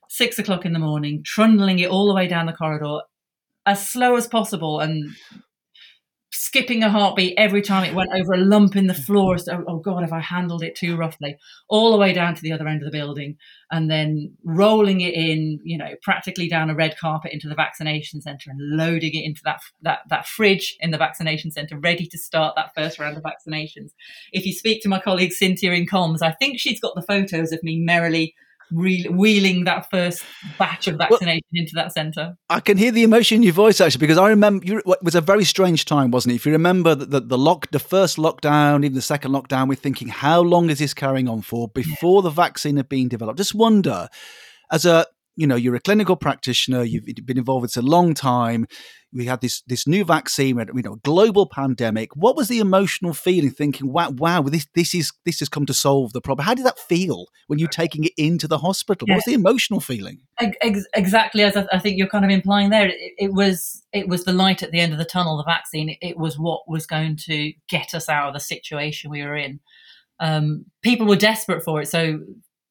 Six 0.10 0.40
o'clock 0.40 0.66
in 0.66 0.74
the 0.74 0.80
morning, 0.80 1.22
trundling 1.24 1.80
it 1.80 1.90
all 1.90 2.08
the 2.08 2.14
way 2.14 2.28
down 2.28 2.46
the 2.46 2.54
corridor 2.54 3.02
as 3.66 3.88
slow 3.88 4.16
as 4.16 4.28
possible 4.28 4.80
and 4.80 5.14
skipping 6.48 6.82
a 6.82 6.90
heartbeat 6.90 7.34
every 7.38 7.62
time 7.62 7.84
it 7.84 7.94
went 7.94 8.10
over 8.14 8.34
a 8.34 8.38
lump 8.38 8.78
in 8.78 8.88
the 8.88 8.94
floor. 8.94 9.38
So, 9.38 9.66
oh 9.68 9.80
God, 9.80 10.02
have 10.02 10.14
I 10.14 10.22
handled 10.22 10.64
it 10.64 10.76
too 10.76 10.96
roughly? 10.96 11.36
All 11.68 11.92
the 11.92 11.98
way 11.98 12.14
down 12.14 12.36
to 12.36 12.42
the 12.42 12.54
other 12.54 12.68
end 12.68 12.82
of 12.82 12.86
the 12.90 12.98
building, 12.98 13.36
and 13.70 13.92
then 13.92 14.34
rolling 14.46 15.02
it 15.02 15.14
in, 15.14 15.60
you 15.66 15.78
know, 15.78 15.96
practically 16.02 16.48
down 16.48 16.70
a 16.70 16.76
red 16.76 16.98
carpet 16.98 17.34
into 17.34 17.50
the 17.50 17.56
vaccination 17.56 18.22
centre 18.22 18.50
and 18.50 18.78
loading 18.78 19.14
it 19.14 19.26
into 19.26 19.42
that 19.44 19.60
that 19.82 20.00
that 20.10 20.26
fridge 20.26 20.78
in 20.80 20.92
the 20.92 20.98
vaccination 20.98 21.52
centre, 21.52 21.78
ready 21.78 22.06
to 22.06 22.18
start 22.18 22.56
that 22.56 22.74
first 22.74 22.98
round 22.98 23.18
of 23.18 23.24
vaccinations. 23.24 23.92
If 24.32 24.46
you 24.46 24.54
speak 24.54 24.82
to 24.84 24.90
my 24.90 25.02
colleague 25.02 25.34
Cynthia 25.34 25.74
in 25.74 25.86
comms, 25.86 26.22
I 26.22 26.32
think 26.32 26.60
she's 26.60 26.80
got 26.80 26.96
the 26.96 27.02
photos 27.02 27.52
of 27.52 27.62
me 27.62 27.78
merrily 27.78 28.36
re- 28.72 29.08
wheeling 29.10 29.64
that 29.66 29.90
first 29.90 30.24
batch 30.58 30.88
of 30.88 30.98
vaccination 30.98 31.44
well, 31.52 31.62
into 31.62 31.72
that 31.76 31.94
centre. 31.94 32.38
I 32.50 32.60
can 32.60 32.78
hear 32.78 32.92
the 32.92 33.04
emotion 33.04 33.38
in 33.38 33.44
your 33.44 33.54
voice 33.54 33.82
actually 33.82 34.00
because 34.00 34.18
I 34.18 34.30
remember 34.30 34.66
you, 34.66 34.80
it 34.80 35.04
was 35.04 35.16
a 35.16 35.22
very 35.22 35.44
strange 35.44 35.86
time, 35.86 36.12
wasn't 36.12 36.34
it? 36.34 36.36
If 36.36 36.46
you 36.46 36.52
remember 36.52 36.96
the, 36.96 37.06
the, 37.06 37.20
the 37.22 37.38
lock, 37.38 37.70
the 37.72 37.80
first 37.80 38.18
lockdown, 38.18 38.84
even 38.84 38.96
the 38.96 39.02
second 39.02 39.32
lockdown, 39.32 39.68
we're 39.68 39.76
thinking, 39.76 40.08
how 40.08 40.42
long 40.42 40.70
is 40.70 40.80
this 40.80 40.94
carrying 40.94 41.28
on 41.28 41.42
for 41.42 41.68
before 41.70 42.22
yeah. 42.22 42.30
the 42.30 42.32
vaccine 42.32 42.78
had 42.78 42.90
been 42.90 43.08
developed? 43.08 43.38
Just 43.38 43.56
wonder, 43.56 44.10
as 44.72 44.86
a 44.86 45.06
you 45.38 45.48
know 45.48 45.56
you're 45.56 45.76
a 45.76 45.80
clinical 45.80 46.18
practitioner 46.18 46.84
you've 46.84 47.06
been 47.26 47.38
involved 47.38 47.62
with 47.62 47.78
a 47.78 47.82
long 47.82 48.14
time. 48.14 48.66
We 49.14 49.26
had 49.26 49.40
this 49.40 49.62
this 49.68 49.88
new 49.88 50.04
vaccine 50.04 50.58
you 50.58 50.82
know 50.82 50.96
global 51.04 51.48
pandemic. 51.48 52.10
What 52.16 52.36
was 52.36 52.50
the 52.50 52.60
emotional 52.60 53.14
feeling 53.14 53.52
thinking 53.52 53.94
wow 53.94 54.10
wow 54.10 54.42
this 54.42 54.68
this 54.76 54.94
is 54.94 55.14
this 55.26 55.40
has 55.40 55.48
come 55.48 55.66
to 55.68 55.74
solve 55.74 56.12
the 56.12 56.22
problem 56.22 56.46
how 56.46 56.56
did 56.56 56.66
that 56.66 56.80
feel 56.80 57.28
when 57.46 57.60
you're 57.60 57.70
taking 57.70 58.04
it 58.04 58.14
into 58.18 58.48
the 58.48 58.58
hospital? 58.58 59.08
Yeah. 59.08 59.14
what 59.14 59.18
was 59.20 59.26
the 59.26 59.34
emotional 59.34 59.80
feeling? 59.80 60.18
Ex- 60.40 60.86
exactly 60.96 61.44
as 61.44 61.56
I, 61.56 61.80
think 61.80 61.98
you're 61.98 62.08
kind 62.08 62.26
of 62.26 62.32
implying 62.32 62.70
there 62.70 62.88
it, 62.88 62.96
it, 63.18 63.34
was 63.34 63.84
it 63.94 64.10
was 64.10 64.26
the 64.26 64.34
light 64.34 64.64
at 64.64 64.72
the 64.72 64.80
end 64.80 64.92
of 64.92 65.00
the 65.00 65.06
tunnel 65.06 65.38
the 65.38 65.44
vaccine. 65.44 65.90
It, 65.90 65.98
it 66.02 66.18
was 66.18 66.38
what 66.38 66.62
was 66.68 66.88
going 66.88 67.16
to 67.28 67.54
get 67.70 67.94
us 67.94 68.10
out 68.10 68.30
of 68.30 68.34
the 68.34 68.40
situation 68.40 69.12
we 69.12 69.24
were 69.24 69.36
in. 69.36 69.60
Um, 70.20 70.66
people 70.82 71.06
were 71.06 71.16
desperate 71.16 71.64
for 71.64 71.80
it 71.80 71.90
so 71.90 72.20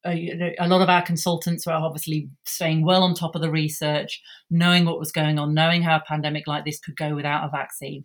a, 0.04 0.68
lot 0.68 0.82
of 0.82 0.88
our 0.88 1.02
consultants 1.02 1.66
were 1.66 1.72
obviously 1.72 2.28
staying 2.44 2.84
well 2.84 3.02
on 3.02 3.14
top 3.14 3.34
of 3.34 3.42
the 3.42 3.50
research, 3.50 4.20
knowing 4.50 4.84
what 4.84 4.98
was 4.98 5.12
going 5.12 5.38
on, 5.38 5.54
knowing 5.54 5.82
how 5.82 5.96
a 5.96 6.04
pandemic 6.06 6.46
like 6.46 6.64
this 6.64 6.78
could 6.78 6.96
go 6.96 7.14
without 7.14 7.44
a 7.44 7.50
vaccine, 7.50 8.04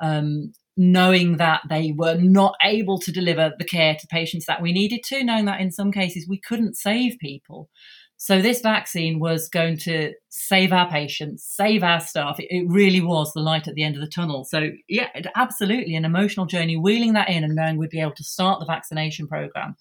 um, 0.00 0.52
knowing 0.76 1.36
that 1.36 1.62
they 1.68 1.92
were 1.96 2.16
not 2.16 2.54
able 2.62 2.98
to 2.98 3.12
deliver 3.12 3.52
the 3.58 3.64
care 3.64 3.94
to 3.94 4.06
patients 4.08 4.46
that 4.46 4.62
we 4.62 4.72
needed 4.72 5.02
to, 5.04 5.22
knowing 5.22 5.44
that 5.44 5.60
in 5.60 5.70
some 5.70 5.92
cases 5.92 6.26
we 6.28 6.40
couldn't 6.40 6.76
save 6.76 7.18
people. 7.18 7.68
So 8.16 8.40
this 8.40 8.60
vaccine 8.60 9.18
was 9.18 9.48
going 9.48 9.76
to 9.80 10.14
save 10.30 10.72
our 10.72 10.88
patients, 10.88 11.44
save 11.46 11.82
our 11.82 12.00
staff. 12.00 12.40
It, 12.40 12.46
it, 12.48 12.66
really 12.68 13.02
was 13.02 13.32
the 13.32 13.40
light 13.40 13.68
at 13.68 13.74
the 13.74 13.82
end 13.82 13.96
of 13.96 14.00
the 14.00 14.08
tunnel. 14.08 14.44
So 14.44 14.70
yeah, 14.88 15.08
it, 15.14 15.26
absolutely 15.36 15.94
an 15.94 16.06
emotional 16.06 16.46
journey. 16.46 16.76
Wheeling 16.76 17.12
that 17.14 17.28
in 17.28 17.44
and 17.44 17.54
knowing 17.54 17.76
we'd 17.76 17.90
be 17.90 18.00
able 18.00 18.14
to 18.14 18.24
start 18.24 18.60
the 18.60 18.66
vaccination 18.66 19.28
program, 19.28 19.76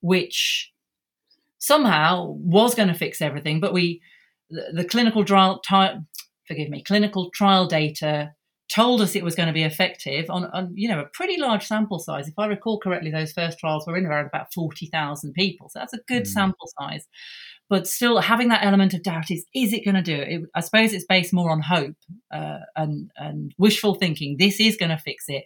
which 0.00 0.71
somehow 1.62 2.26
was 2.40 2.74
going 2.74 2.88
to 2.88 2.94
fix 2.94 3.22
everything, 3.22 3.60
but 3.60 3.72
we 3.72 4.02
the, 4.50 4.82
the 4.82 4.84
clinical 4.84 5.24
trial 5.24 5.60
t- 5.60 6.00
forgive 6.48 6.68
me 6.68 6.82
clinical 6.82 7.30
trial 7.30 7.66
data 7.66 8.32
told 8.68 9.00
us 9.00 9.14
it 9.14 9.22
was 9.22 9.36
going 9.36 9.46
to 9.46 9.52
be 9.52 9.62
effective 9.62 10.28
on, 10.28 10.46
on, 10.46 10.72
you 10.74 10.88
know 10.88 11.00
a 11.00 11.06
pretty 11.06 11.40
large 11.40 11.64
sample 11.64 12.00
size. 12.00 12.26
If 12.26 12.34
I 12.36 12.46
recall 12.46 12.80
correctly, 12.80 13.12
those 13.12 13.32
first 13.32 13.58
trials 13.60 13.86
were 13.86 13.96
in 13.96 14.06
around 14.06 14.26
about 14.26 14.52
forty 14.52 14.86
thousand 14.86 15.34
people, 15.34 15.68
so 15.68 15.78
that's 15.78 15.94
a 15.94 16.00
good 16.08 16.24
mm. 16.24 16.28
sample 16.28 16.68
size. 16.80 17.06
But 17.70 17.86
still, 17.86 18.18
having 18.18 18.48
that 18.48 18.64
element 18.64 18.92
of 18.92 19.04
doubt 19.04 19.30
is 19.30 19.46
is 19.54 19.72
it 19.72 19.84
going 19.84 19.94
to 19.94 20.02
do 20.02 20.16
it? 20.16 20.28
it? 20.28 20.42
I 20.56 20.60
suppose 20.60 20.92
it's 20.92 21.06
based 21.06 21.32
more 21.32 21.50
on 21.50 21.60
hope 21.60 21.96
uh, 22.34 22.58
and 22.74 23.10
and 23.16 23.54
wishful 23.56 23.94
thinking. 23.94 24.36
This 24.36 24.58
is 24.58 24.76
going 24.76 24.90
to 24.90 24.98
fix 24.98 25.26
it 25.28 25.44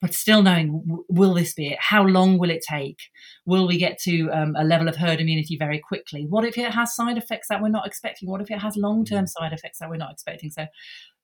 but 0.00 0.14
still 0.14 0.42
knowing 0.42 0.82
will 1.08 1.34
this 1.34 1.54
be 1.54 1.68
it? 1.68 1.78
How 1.80 2.04
long 2.04 2.38
will 2.38 2.50
it 2.50 2.64
take? 2.68 2.98
Will 3.46 3.66
we 3.66 3.78
get 3.78 3.98
to 4.02 4.28
um, 4.30 4.54
a 4.56 4.64
level 4.64 4.88
of 4.88 4.96
herd 4.96 5.20
immunity 5.20 5.56
very 5.58 5.78
quickly? 5.80 6.26
What 6.28 6.44
if 6.44 6.56
it 6.56 6.72
has 6.72 6.94
side 6.94 7.18
effects 7.18 7.48
that 7.48 7.60
we're 7.60 7.68
not 7.68 7.86
expecting? 7.86 8.28
What 8.28 8.40
if 8.40 8.50
it 8.50 8.60
has 8.60 8.76
long 8.76 9.04
term 9.04 9.24
mm. 9.24 9.28
side 9.28 9.52
effects 9.52 9.78
that 9.80 9.90
we're 9.90 9.96
not 9.96 10.12
expecting? 10.12 10.50
So, 10.50 10.66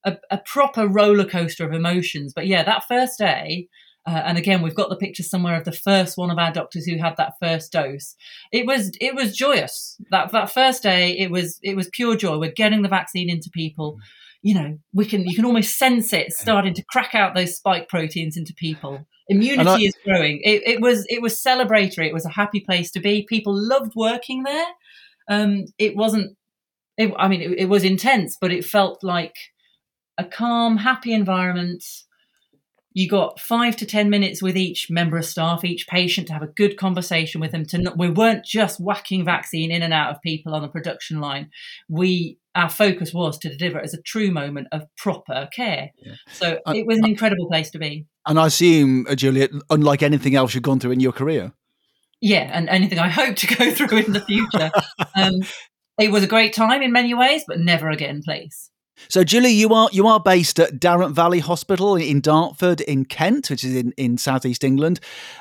a, 0.05 0.19
a, 0.31 0.39
proper 0.39 0.87
roller 0.87 1.25
coaster 1.25 1.65
of 1.65 1.73
emotions. 1.73 2.33
But 2.35 2.47
yeah, 2.47 2.63
that 2.65 2.85
first 2.87 3.19
day, 3.19 3.69
Uh, 4.07 4.23
and 4.27 4.37
again, 4.37 4.61
we've 4.61 4.75
got 4.75 4.91
the 4.91 4.97
picture 4.97 5.23
somewhere 5.23 5.57
of 5.57 5.65
the 5.65 5.73
first 5.73 6.19
one 6.19 6.31
of 6.31 6.39
our 6.39 6.53
doctors 6.53 6.85
who 6.85 6.99
had 6.99 7.17
that 7.17 7.33
first 7.41 7.73
dose. 7.73 8.15
It 8.53 8.67
was 8.67 8.93
it 9.01 9.15
was 9.15 9.35
joyous. 9.35 9.97
That 10.11 10.31
that 10.33 10.53
first 10.53 10.83
day, 10.83 11.17
it 11.17 11.31
was 11.31 11.59
it 11.63 11.75
was 11.75 11.89
pure 11.91 12.17
joy. 12.17 12.39
We're 12.39 12.53
getting 12.53 12.83
the 12.83 12.89
vaccine 12.89 13.31
into 13.31 13.49
people. 13.51 13.97
You 14.45 14.55
know, 14.55 14.79
we 14.93 15.07
can 15.07 15.27
you 15.27 15.35
can 15.35 15.47
almost 15.47 15.79
sense 15.79 16.13
it 16.13 16.33
starting 16.33 16.75
to 16.75 16.85
crack 16.85 17.15
out 17.15 17.35
those 17.35 17.57
spike 17.57 17.89
proteins 17.89 18.37
into 18.37 18.53
people. 18.55 19.07
Immunity 19.29 19.71
I, 19.71 19.79
is 19.79 19.95
growing. 20.05 20.41
It, 20.45 20.63
it 20.67 20.81
was 20.83 21.07
it 21.09 21.23
was 21.23 21.41
celebratory. 21.41 22.09
It 22.09 22.13
was 22.13 22.27
a 22.27 22.31
happy 22.31 22.61
place 22.61 22.91
to 22.91 23.01
be. 23.01 23.27
People 23.27 23.55
loved 23.57 23.95
working 23.97 24.43
there. 24.43 24.67
Um, 25.31 25.65
it 25.79 25.97
wasn't. 25.97 26.37
It, 26.99 27.13
I 27.19 27.27
mean, 27.27 27.41
it, 27.41 27.59
it 27.61 27.69
was 27.71 27.85
intense, 27.85 28.37
but 28.39 28.53
it 28.53 28.67
felt 28.67 29.03
like 29.03 29.35
a 30.19 30.25
calm, 30.25 30.77
happy 30.77 31.15
environment 31.15 31.83
you 32.95 33.09
got 33.09 33.41
five 33.41 33.77
to 33.77 33.87
ten 33.87 34.09
minutes 34.09 34.41
with 34.41 34.57
each 34.57 34.89
member 34.89 35.19
of 35.19 35.25
staff, 35.25 35.65
each 35.65 35.87
patient, 35.89 36.29
to 36.29 36.33
have 36.33 36.43
a 36.43 36.47
good 36.47 36.77
conversation 36.77 37.41
with 37.41 37.51
them. 37.51 37.67
To 37.67 37.79
not, 37.79 37.99
we 37.99 38.09
weren't 38.09 38.45
just 38.45 38.81
whacking 38.81 39.25
vaccine 39.25 39.73
in 39.73 39.83
and 39.83 39.93
out 39.93 40.15
of 40.15 40.23
people 40.23 40.55
on 40.55 40.63
the 40.63 40.69
production 40.69 41.21
line. 41.21 41.51
We 41.89 42.39
our 42.55 42.71
focus 42.71 43.13
was 43.13 43.37
to 43.39 43.55
deliver 43.55 43.81
it 43.81 43.85
as 43.85 43.95
a 43.95 44.03
true 44.03 44.31
moment 44.31 44.69
of 44.71 44.83
proper 44.97 45.49
care. 45.53 45.91
Yeah. 45.99 46.15
So 46.33 46.61
I, 46.65 46.77
it 46.77 46.87
was 46.87 46.99
an 46.99 47.07
incredible 47.07 47.49
place 47.49 47.71
to 47.73 47.79
be. 47.79 48.07
And 48.27 48.39
I 48.39 48.47
assume, 48.47 49.07
uh, 49.09 49.17
Julia, 49.17 49.49
unlike 49.71 50.03
anything 50.03 50.37
else 50.37 50.55
you've 50.55 50.63
gone 50.63 50.79
through 50.79 50.93
in 50.93 51.01
your 51.01 51.13
career. 51.13 51.53
Yeah, 52.21 52.49
and 52.53 52.69
anything 52.69 53.01
I 53.01 53.09
hope 53.09 53.37
to 53.37 53.47
go 53.57 53.73
through 53.73 53.99
in 53.99 54.13
the 54.13 54.21
future. 54.21 54.71
um, 55.17 55.43
it 55.99 56.13
was 56.13 56.23
a 56.23 56.29
great 56.29 56.53
time 56.53 56.81
in 56.81 56.93
many 56.93 57.13
ways, 57.13 57.45
but 57.47 57.59
never 57.59 57.91
again, 57.91 58.23
please. 58.25 58.71
So, 59.09 59.25
Julie, 59.25 59.51
you 59.51 59.75
are 59.75 59.89
you 59.93 60.07
are 60.07 60.21
based 60.21 60.59
at 60.59 60.81
Darent 60.81 61.15
Valley 61.15 61.41
Hospital 61.41 61.97
in 61.97 62.21
Dartford, 62.21 62.81
in 62.81 63.05
Kent, 63.05 63.51
which 63.51 63.65
is 63.65 63.75
in, 63.75 63.93
in 63.97 64.19
southeast 64.19 64.65
England, 64.65 65.01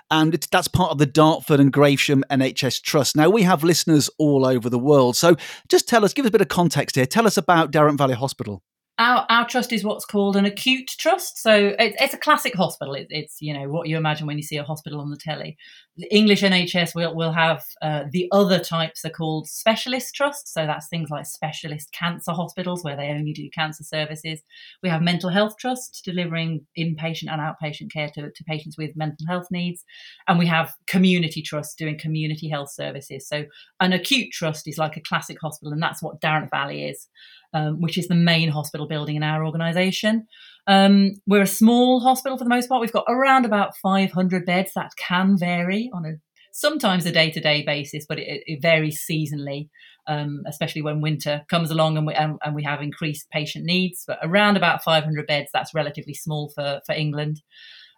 and 0.10 0.34
that's 0.52 0.68
part 0.68 0.92
of 0.92 0.98
the 0.98 1.06
Dartford 1.06 1.60
and 1.60 1.72
Gravesham 1.72 2.24
NHS 2.30 2.82
Trust. 2.82 3.16
Now, 3.16 3.30
we 3.30 3.44
have 3.44 3.64
listeners 3.64 4.10
all 4.18 4.46
over 4.46 4.70
the 4.70 4.80
world, 4.80 5.16
so 5.16 5.36
just 5.70 5.88
tell 5.88 6.04
us, 6.04 6.14
give 6.14 6.26
us 6.26 6.30
a 6.30 6.32
bit 6.32 6.42
of 6.42 6.48
context 6.48 6.96
here. 6.96 7.06
Tell 7.06 7.28
us 7.28 7.38
about 7.38 7.72
Darent 7.72 7.98
Valley 7.98 8.16
Hospital 8.16 8.64
our, 9.00 9.26
our 9.30 9.48
trust 9.48 9.74
is 9.74 9.84
what's 9.84 10.06
called 10.06 10.36
an 10.36 10.46
acute 10.46 10.88
trust. 10.88 11.42
So 11.42 11.54
it, 11.80 11.96
it's 12.00 12.14
a 12.14 12.18
classic 12.18 12.56
hospital. 12.56 12.94
It, 12.94 13.08
it's 13.10 13.38
you 13.42 13.54
know 13.54 13.68
what 13.70 13.88
you 13.88 13.98
imagine 13.98 14.28
when 14.28 14.38
you 14.38 14.44
see 14.44 14.58
a 14.58 14.64
hospital 14.64 15.02
on 15.02 15.10
the 15.10 15.18
telly. 15.18 15.58
The 15.98 16.12
English 16.14 16.42
NHS 16.42 16.96
will 16.96 17.16
will 17.16 17.32
have 17.32 17.64
uh, 17.82 18.06
the 18.12 18.28
other 18.32 18.60
types 18.60 19.06
are 19.06 19.12
called 19.12 19.48
specialist 19.48 20.16
trusts. 20.16 20.52
So 20.52 20.66
that's 20.66 20.88
things 20.88 21.10
like 21.10 21.26
specialist 21.26 21.92
cancer 21.92 22.32
hospitals 22.32 22.84
where 22.84 22.96
they 22.96 23.10
only 23.10 23.32
do 23.32 23.50
cancer 23.54 23.84
services. 23.84 24.42
We 24.82 24.90
have 24.90 25.02
mental 25.02 25.30
health 25.30 25.56
trusts 25.60 26.02
delivering 26.02 26.66
inpatient 26.78 27.30
and 27.30 27.40
outpatient 27.40 27.92
care 27.92 28.10
to, 28.16 28.32
to 28.32 28.44
patients 28.46 28.78
with 28.78 28.96
mental 28.96 29.28
health 29.28 29.48
needs, 29.52 29.84
and 30.28 30.40
we 30.40 30.48
have 30.48 30.74
community 30.88 31.42
trusts 31.42 31.76
doing 31.76 32.00
community 32.00 32.50
health 32.50 32.72
services. 32.72 33.28
So 33.28 33.46
an 33.80 33.94
acute 33.94 34.32
trust 34.32 34.68
is 34.68 34.80
like 34.80 34.98
a 34.98 35.02
classic 35.02 35.38
hospital, 35.42 35.74
and 35.74 35.82
that's 35.82 36.02
what 36.02 36.22
Darent 36.22 36.50
Valley 36.50 36.86
is 36.86 37.08
um, 37.54 37.80
which 37.80 37.98
is 37.98 38.08
the 38.08 38.16
main 38.16 38.50
hospital 38.50 38.88
building 38.88 39.16
in 39.16 39.24
our 39.24 39.46
organisation. 39.46 40.28
Um, 40.68 41.12
we're 41.28 41.42
a 41.42 41.48
small 41.48 42.00
hospital 42.00 42.38
for 42.38 42.44
the 42.44 42.50
most 42.50 42.68
part. 42.68 42.82
We've 42.82 42.92
got 42.92 43.06
around 43.08 43.46
about 43.46 43.76
500 43.78 44.46
beds. 44.46 44.72
That 44.76 44.92
can 44.98 45.38
vary 45.38 45.90
on 45.94 46.06
a 46.06 46.14
sometimes 46.54 47.06
a 47.06 47.12
day 47.12 47.32
to 47.32 47.42
day 47.42 47.64
basis, 47.64 48.06
but 48.08 48.20
it, 48.20 48.44
it 48.46 48.62
varies 48.62 49.04
seasonally, 49.10 49.70
um, 50.08 50.44
especially 50.48 50.82
when 50.82 51.02
winter 51.02 51.42
comes 51.50 51.72
along 51.72 51.98
and 51.98 52.08
we, 52.08 52.14
and, 52.14 52.38
and, 52.44 52.56
we 52.56 52.64
have 52.64 52.82
increased 52.82 53.28
patient 53.32 53.66
needs. 53.66 54.04
But 54.08 54.20
around 54.22 54.56
about 54.56 54.84
500 54.84 55.28
beds, 55.28 55.50
that's 55.52 55.74
relatively 55.74 56.14
small 56.14 56.52
for, 56.56 56.80
for 56.86 56.94
England. 56.94 57.42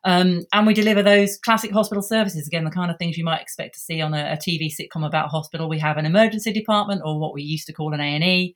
Um, 0.06 0.44
and 0.54 0.68
we 0.68 0.76
deliver 0.76 1.02
those 1.02 1.38
classic 1.38 1.72
hospital 1.72 2.04
services 2.04 2.48
again, 2.48 2.64
the 2.64 2.70
kind 2.70 2.92
of 2.92 2.98
things 2.98 3.18
you 3.18 3.24
might 3.24 3.42
expect 3.42 3.74
to 3.74 3.80
see 3.80 4.02
on 4.02 4.14
a, 4.14 4.34
a 4.34 4.38
TV 4.38 4.70
sitcom 4.70 5.06
about 5.06 5.30
hospital. 5.30 5.68
We 5.68 5.80
have 5.80 5.98
an 5.98 6.06
emergency 6.06 6.54
department, 6.54 7.02
or 7.04 7.20
what 7.20 7.34
we 7.34 7.42
used 7.42 7.66
to 7.68 7.74
call 7.74 7.94
an 7.94 8.00
A 8.00 8.04
and 8.04 8.24
E. 8.24 8.56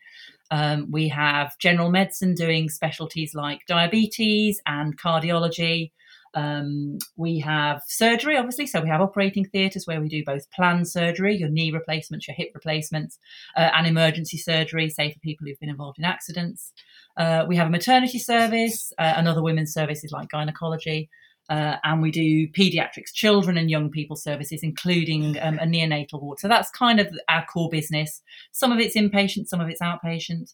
Um, 0.52 0.88
we 0.90 1.08
have 1.10 1.58
general 1.60 1.90
medicine 1.92 2.34
doing 2.34 2.70
specialties 2.70 3.36
like 3.36 3.66
diabetes 3.68 4.62
and 4.66 4.98
cardiology. 4.98 5.92
Um, 6.34 7.00
we 7.16 7.40
have 7.40 7.82
surgery, 7.88 8.38
obviously. 8.38 8.68
So 8.68 8.82
we 8.82 8.90
have 8.90 9.02
operating 9.02 9.46
theatres 9.46 9.88
where 9.88 10.02
we 10.02 10.10
do 10.10 10.24
both 10.24 10.50
planned 10.52 10.88
surgery, 10.88 11.38
your 11.38 11.50
knee 11.50 11.72
replacements, 11.72 12.28
your 12.28 12.36
hip 12.36 12.52
replacements, 12.54 13.18
uh, 13.58 13.70
and 13.74 13.88
emergency 13.88 14.38
surgery, 14.38 14.90
say 14.90 15.12
for 15.12 15.20
people 15.20 15.48
who've 15.48 15.60
been 15.60 15.70
involved 15.70 16.00
in 16.00 16.06
accidents. 16.06 16.72
Uh, 17.18 17.46
we 17.48 17.56
have 17.56 17.68
a 17.68 17.72
maternity 17.72 18.20
service 18.20 18.94
uh, 19.00 19.14
and 19.18 19.28
other 19.28 19.42
women's 19.42 19.74
services 19.74 20.12
like 20.12 20.30
gynecology. 20.30 21.10
Uh, 21.50 21.78
and 21.84 22.02
we 22.02 22.12
do 22.12 22.48
paediatrics, 22.50 23.12
children 23.14 23.58
and 23.58 23.72
young 23.72 23.90
people 23.90 24.16
services, 24.16 24.60
including 24.62 25.36
um, 25.42 25.58
a 25.58 25.66
neonatal 25.66 26.22
ward. 26.22 26.40
So 26.40 26.48
that's 26.48 26.70
kind 26.70 27.00
of 27.00 27.08
our 27.28 27.46
core 27.46 27.70
business. 27.70 28.22
Some 28.52 28.72
of 28.72 28.80
it's 28.80 28.96
inpatient, 28.96 29.48
some 29.48 29.60
of 29.60 29.68
it's 29.68 29.82
outpatient. 29.82 30.54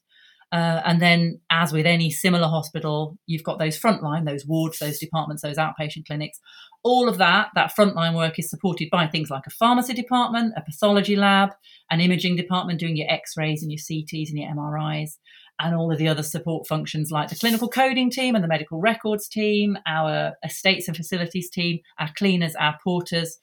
Uh, 0.52 0.82
and 0.86 1.02
then, 1.02 1.42
as 1.50 1.74
with 1.74 1.86
any 1.86 2.10
similar 2.10 2.48
hospital, 2.48 3.18
you've 3.26 3.44
got 3.44 3.60
those 3.60 3.78
frontline, 3.78 4.26
those 4.26 4.46
wards, 4.46 4.80
those 4.80 5.00
departments, 5.00 5.42
those 5.42 5.58
outpatient 5.58 6.06
clinics. 6.06 6.40
All 6.82 7.10
of 7.10 7.18
that, 7.18 7.50
that 7.56 7.76
frontline 7.76 8.16
work 8.16 8.40
is 8.40 8.50
supported 8.50 8.90
by 8.90 9.08
things 9.08 9.30
like 9.30 9.48
a 9.48 9.50
pharmacy 9.50 9.94
department, 9.94 10.54
a 10.56 10.62
pathology 10.62 11.16
lab, 11.16 11.50
an 11.90 12.00
imaging 12.00 12.38
department 12.38 12.80
doing 12.80 12.96
your 12.96 13.12
x 13.12 13.36
rays 13.36 13.64
and 13.64 13.72
your 13.72 13.80
CTs 13.80 14.30
and 14.30 14.38
your 14.38 14.50
MRIs 14.54 15.18
and 15.60 15.76
all 15.76 15.92
of 15.92 15.98
the 15.98 16.08
other 16.08 16.24
support 16.24 16.68
functions 16.68 17.12
like 17.12 17.30
the 17.30 17.36
clinical 17.36 17.70
coding 17.70 18.10
team 18.10 18.36
and 18.36 18.44
the 18.44 18.48
medical 18.48 18.80
records 18.80 19.28
team, 19.28 19.78
our 19.88 20.34
estates 20.44 20.88
and 20.88 20.98
facilities 20.98 21.50
team, 21.50 21.80
our 22.00 22.10
cleaners, 22.18 22.56
our 22.56 22.78
porters, 22.84 23.38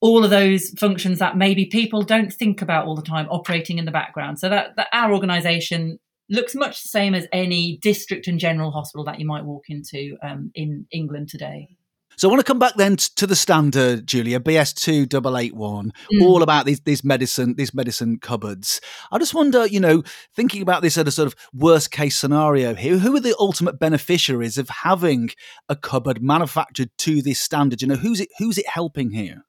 all 0.00 0.24
of 0.24 0.30
those 0.30 0.70
functions 0.70 1.20
that 1.20 1.36
maybe 1.36 1.66
people 1.66 2.02
don't 2.02 2.32
think 2.32 2.60
about 2.60 2.86
all 2.86 2.96
the 2.96 3.02
time 3.02 3.26
operating 3.30 3.78
in 3.78 3.84
the 3.84 3.92
background. 3.92 4.38
So 4.38 4.48
that, 4.48 4.76
that 4.76 4.88
our 4.92 5.12
organisation 5.12 5.98
looks 6.28 6.54
much 6.54 6.82
the 6.82 6.88
same 6.88 7.14
as 7.14 7.26
any 7.32 7.78
district 7.82 8.26
and 8.26 8.38
general 8.38 8.70
hospital 8.70 9.04
that 9.04 9.20
you 9.20 9.26
might 9.26 9.44
walk 9.44 9.64
into 9.68 10.16
um, 10.22 10.50
in 10.54 10.86
England 10.90 11.28
today. 11.28 11.76
So 12.16 12.28
I 12.28 12.30
want 12.30 12.40
to 12.40 12.50
come 12.50 12.58
back 12.58 12.74
then 12.76 12.96
to 12.96 13.26
the 13.26 13.34
standard, 13.34 14.06
Julia, 14.06 14.38
BS 14.38 14.74
two 14.74 15.06
double 15.06 15.36
eight 15.36 15.54
one, 15.54 15.92
mm. 16.12 16.22
all 16.22 16.42
about 16.42 16.66
these 16.66 16.80
these 16.80 17.02
medicine 17.02 17.54
these 17.56 17.74
medicine 17.74 18.18
cupboards. 18.18 18.80
I 19.10 19.18
just 19.18 19.34
wonder, 19.34 19.66
you 19.66 19.80
know, 19.80 20.02
thinking 20.34 20.62
about 20.62 20.82
this 20.82 20.98
at 20.98 21.08
a 21.08 21.10
sort 21.10 21.26
of 21.26 21.34
worst 21.52 21.90
case 21.90 22.16
scenario 22.16 22.74
here, 22.74 22.98
who 22.98 23.16
are 23.16 23.20
the 23.20 23.34
ultimate 23.38 23.78
beneficiaries 23.78 24.58
of 24.58 24.68
having 24.68 25.30
a 25.68 25.76
cupboard 25.76 26.22
manufactured 26.22 26.90
to 26.98 27.22
this 27.22 27.40
standard? 27.40 27.82
You 27.82 27.88
know, 27.88 27.96
who's 27.96 28.20
it 28.20 28.28
who's 28.38 28.58
it 28.58 28.68
helping 28.68 29.10
here? 29.12 29.44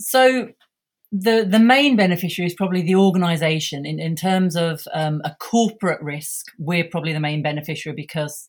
So 0.00 0.48
the 1.12 1.46
the 1.48 1.60
main 1.60 1.96
beneficiary 1.96 2.46
is 2.46 2.54
probably 2.54 2.80
the 2.82 2.96
organisation 2.96 3.84
in, 3.84 4.00
in 4.00 4.16
terms 4.16 4.56
of 4.56 4.82
um, 4.94 5.20
a 5.24 5.36
corporate 5.38 6.00
risk. 6.00 6.46
We're 6.58 6.88
probably 6.90 7.12
the 7.12 7.20
main 7.20 7.42
beneficiary 7.42 7.94
because 7.94 8.48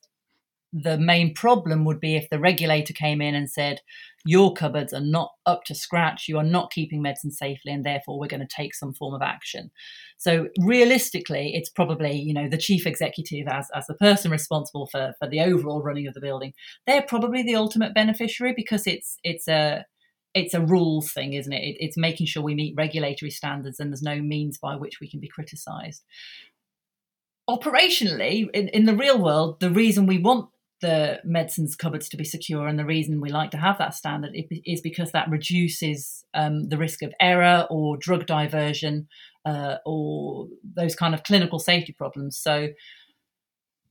the 0.74 0.98
main 0.98 1.36
problem 1.36 1.86
would 1.86 2.00
be 2.00 2.16
if 2.16 2.30
the 2.30 2.40
regulator 2.40 2.94
came 2.94 3.22
in 3.22 3.36
and 3.36 3.50
said, 3.50 3.82
Your 4.26 4.54
cupboards 4.54 4.92
are 4.92 5.00
not 5.00 5.30
up 5.46 5.64
to 5.66 5.76
scratch, 5.76 6.28
you 6.28 6.38
are 6.40 6.44
not 6.44 6.72
keeping 6.72 7.02
medicine 7.02 7.32
safely, 7.32 7.72
and 7.72 7.86
therefore 7.86 8.20
we're 8.20 8.28
going 8.28 8.46
to 8.46 8.56
take 8.56 8.74
some 8.74 8.94
form 8.94 9.14
of 9.14 9.22
action. 9.22 9.70
So 10.18 10.48
realistically, 10.60 11.54
it's 11.54 11.70
probably, 11.70 12.14
you 12.14 12.34
know, 12.34 12.50
the 12.50 12.58
chief 12.58 12.88
executive 12.88 13.48
as, 13.48 13.68
as 13.76 13.86
the 13.86 13.94
person 13.94 14.32
responsible 14.32 14.88
for, 14.88 15.14
for 15.20 15.30
the 15.30 15.42
overall 15.42 15.84
running 15.84 16.08
of 16.08 16.16
the 16.16 16.22
building, 16.22 16.54
they're 16.88 17.04
probably 17.04 17.44
the 17.44 17.56
ultimate 17.56 17.94
beneficiary 17.94 18.54
because 18.56 18.88
it's 18.88 19.18
it's 19.24 19.48
a 19.48 19.86
it's 20.34 20.56
a 20.56 20.62
rules 20.62 21.12
thing, 21.12 21.34
isn't 21.34 21.54
it? 21.54 21.64
it 21.64 21.78
it's 21.80 21.98
making 21.98 22.26
sure 22.26 22.42
we 22.42 22.56
meet 22.56 22.74
regulatory 22.76 23.30
standards 23.30 23.80
and 23.80 23.92
there's 23.92 24.02
no 24.02 24.20
means 24.20 24.58
by 24.58 24.76
which 24.76 25.00
we 25.00 25.08
can 25.08 25.20
be 25.20 25.28
criticised 25.28 26.04
operationally 27.50 28.48
in, 28.54 28.70
in 28.70 28.86
the 28.86 28.96
real 28.96 29.22
world 29.22 29.60
the 29.60 29.70
reason 29.70 30.06
we 30.06 30.18
want 30.18 30.50
the 30.84 31.22
medicines 31.24 31.76
cupboards 31.76 32.10
to 32.10 32.18
be 32.18 32.26
secure. 32.26 32.68
And 32.68 32.78
the 32.78 32.86
reason 32.86 33.22
we 33.22 33.30
like 33.30 33.52
to 33.52 33.58
have 33.58 33.78
that 33.78 33.96
standard 33.96 34.36
is 34.66 34.82
because 34.82 35.14
that 35.14 35.30
reduces 35.30 36.26
um, 36.34 36.68
the 36.68 36.78
risk 36.78 37.02
of 37.02 37.14
error 37.22 37.66
or 37.70 37.96
drug 37.98 38.26
diversion 38.26 39.08
uh, 39.46 39.78
or 39.86 40.48
those 40.76 40.94
kind 40.94 41.14
of 41.14 41.24
clinical 41.24 41.58
safety 41.58 41.94
problems. 41.94 42.38
So 42.38 42.68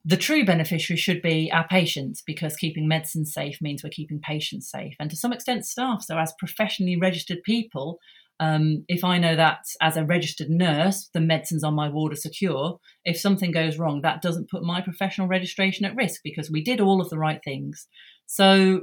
the 0.04 0.18
true 0.18 0.44
beneficiary 0.44 0.98
should 0.98 1.22
be 1.22 1.50
our 1.50 1.66
patients 1.66 2.22
because 2.26 2.56
keeping 2.56 2.86
medicine 2.86 3.24
safe 3.24 3.62
means 3.62 3.82
we're 3.82 3.90
keeping 3.90 4.20
patients 4.20 4.70
safe 4.70 4.94
and 5.00 5.08
to 5.08 5.16
some 5.16 5.32
extent 5.32 5.64
staff. 5.64 6.02
So 6.02 6.18
as 6.18 6.34
professionally 6.38 6.98
registered 6.98 7.42
people, 7.42 8.00
um, 8.40 8.84
if 8.88 9.04
I 9.04 9.18
know 9.18 9.36
that 9.36 9.60
as 9.80 9.96
a 9.96 10.04
registered 10.04 10.48
nurse, 10.50 11.08
the 11.14 11.20
medicines 11.20 11.62
on 11.62 11.74
my 11.74 11.88
ward 11.88 12.12
are 12.12 12.16
secure, 12.16 12.78
if 13.04 13.18
something 13.18 13.52
goes 13.52 13.78
wrong, 13.78 14.00
that 14.02 14.22
doesn't 14.22 14.50
put 14.50 14.62
my 14.62 14.80
professional 14.80 15.28
registration 15.28 15.84
at 15.84 15.94
risk 15.94 16.20
because 16.24 16.50
we 16.50 16.62
did 16.62 16.80
all 16.80 17.00
of 17.00 17.08
the 17.08 17.18
right 17.18 17.40
things. 17.44 17.86
So, 18.26 18.82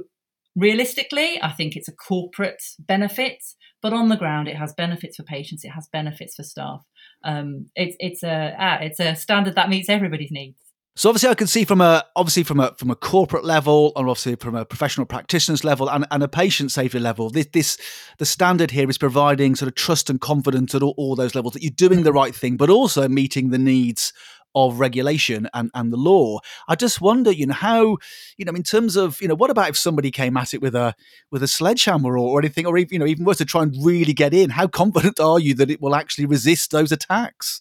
realistically, 0.56 1.38
I 1.42 1.52
think 1.52 1.76
it's 1.76 1.88
a 1.88 1.94
corporate 1.94 2.62
benefit, 2.78 3.42
but 3.82 3.92
on 3.92 4.08
the 4.08 4.16
ground, 4.16 4.48
it 4.48 4.56
has 4.56 4.72
benefits 4.74 5.16
for 5.16 5.24
patients, 5.24 5.64
it 5.64 5.70
has 5.70 5.88
benefits 5.92 6.36
for 6.36 6.42
staff. 6.42 6.82
Um, 7.24 7.66
it's 7.74 7.96
it's 7.98 8.22
a 8.22 8.54
ah, 8.58 8.78
it's 8.80 9.00
a 9.00 9.14
standard 9.14 9.56
that 9.56 9.68
meets 9.68 9.88
everybody's 9.88 10.30
needs. 10.30 10.58
So 10.96 11.08
obviously, 11.08 11.30
I 11.30 11.34
can 11.34 11.46
see 11.46 11.64
from 11.64 11.80
a 11.80 12.04
obviously 12.16 12.42
from 12.42 12.60
a 12.60 12.74
from 12.76 12.90
a 12.90 12.96
corporate 12.96 13.44
level, 13.44 13.92
and 13.96 14.08
obviously 14.08 14.34
from 14.36 14.54
a 14.54 14.64
professional 14.64 15.06
practitioner's 15.06 15.64
level, 15.64 15.88
and, 15.88 16.06
and 16.10 16.22
a 16.22 16.28
patient 16.28 16.72
safety 16.72 16.98
level. 16.98 17.30
This, 17.30 17.46
this 17.52 17.78
the 18.18 18.26
standard 18.26 18.72
here 18.72 18.90
is 18.90 18.98
providing 18.98 19.54
sort 19.54 19.68
of 19.68 19.76
trust 19.76 20.10
and 20.10 20.20
confidence 20.20 20.74
at 20.74 20.82
all, 20.82 20.94
all 20.96 21.14
those 21.14 21.34
levels 21.34 21.54
that 21.54 21.62
you're 21.62 21.70
doing 21.70 22.02
the 22.02 22.12
right 22.12 22.34
thing, 22.34 22.56
but 22.56 22.70
also 22.70 23.08
meeting 23.08 23.50
the 23.50 23.58
needs 23.58 24.12
of 24.54 24.80
regulation 24.80 25.48
and, 25.54 25.70
and 25.74 25.92
the 25.92 25.96
law. 25.96 26.40
I 26.66 26.74
just 26.74 27.00
wonder, 27.00 27.30
you 27.30 27.46
know, 27.46 27.54
how, 27.54 27.98
you 28.36 28.44
know, 28.44 28.52
in 28.52 28.64
terms 28.64 28.96
of, 28.96 29.22
you 29.22 29.28
know, 29.28 29.36
what 29.36 29.50
about 29.50 29.68
if 29.68 29.76
somebody 29.76 30.10
came 30.10 30.36
at 30.36 30.54
it 30.54 30.60
with 30.60 30.74
a 30.74 30.94
with 31.30 31.42
a 31.42 31.48
sledgehammer 31.48 32.18
or, 32.18 32.28
or 32.28 32.40
anything, 32.40 32.66
or 32.66 32.76
even, 32.76 32.92
you 32.92 32.98
know, 32.98 33.06
even 33.06 33.24
worse 33.24 33.38
to 33.38 33.44
try 33.44 33.62
and 33.62 33.74
really 33.84 34.12
get 34.12 34.34
in? 34.34 34.50
How 34.50 34.66
confident 34.66 35.20
are 35.20 35.38
you 35.38 35.54
that 35.54 35.70
it 35.70 35.80
will 35.80 35.94
actually 35.94 36.26
resist 36.26 36.72
those 36.72 36.90
attacks? 36.90 37.60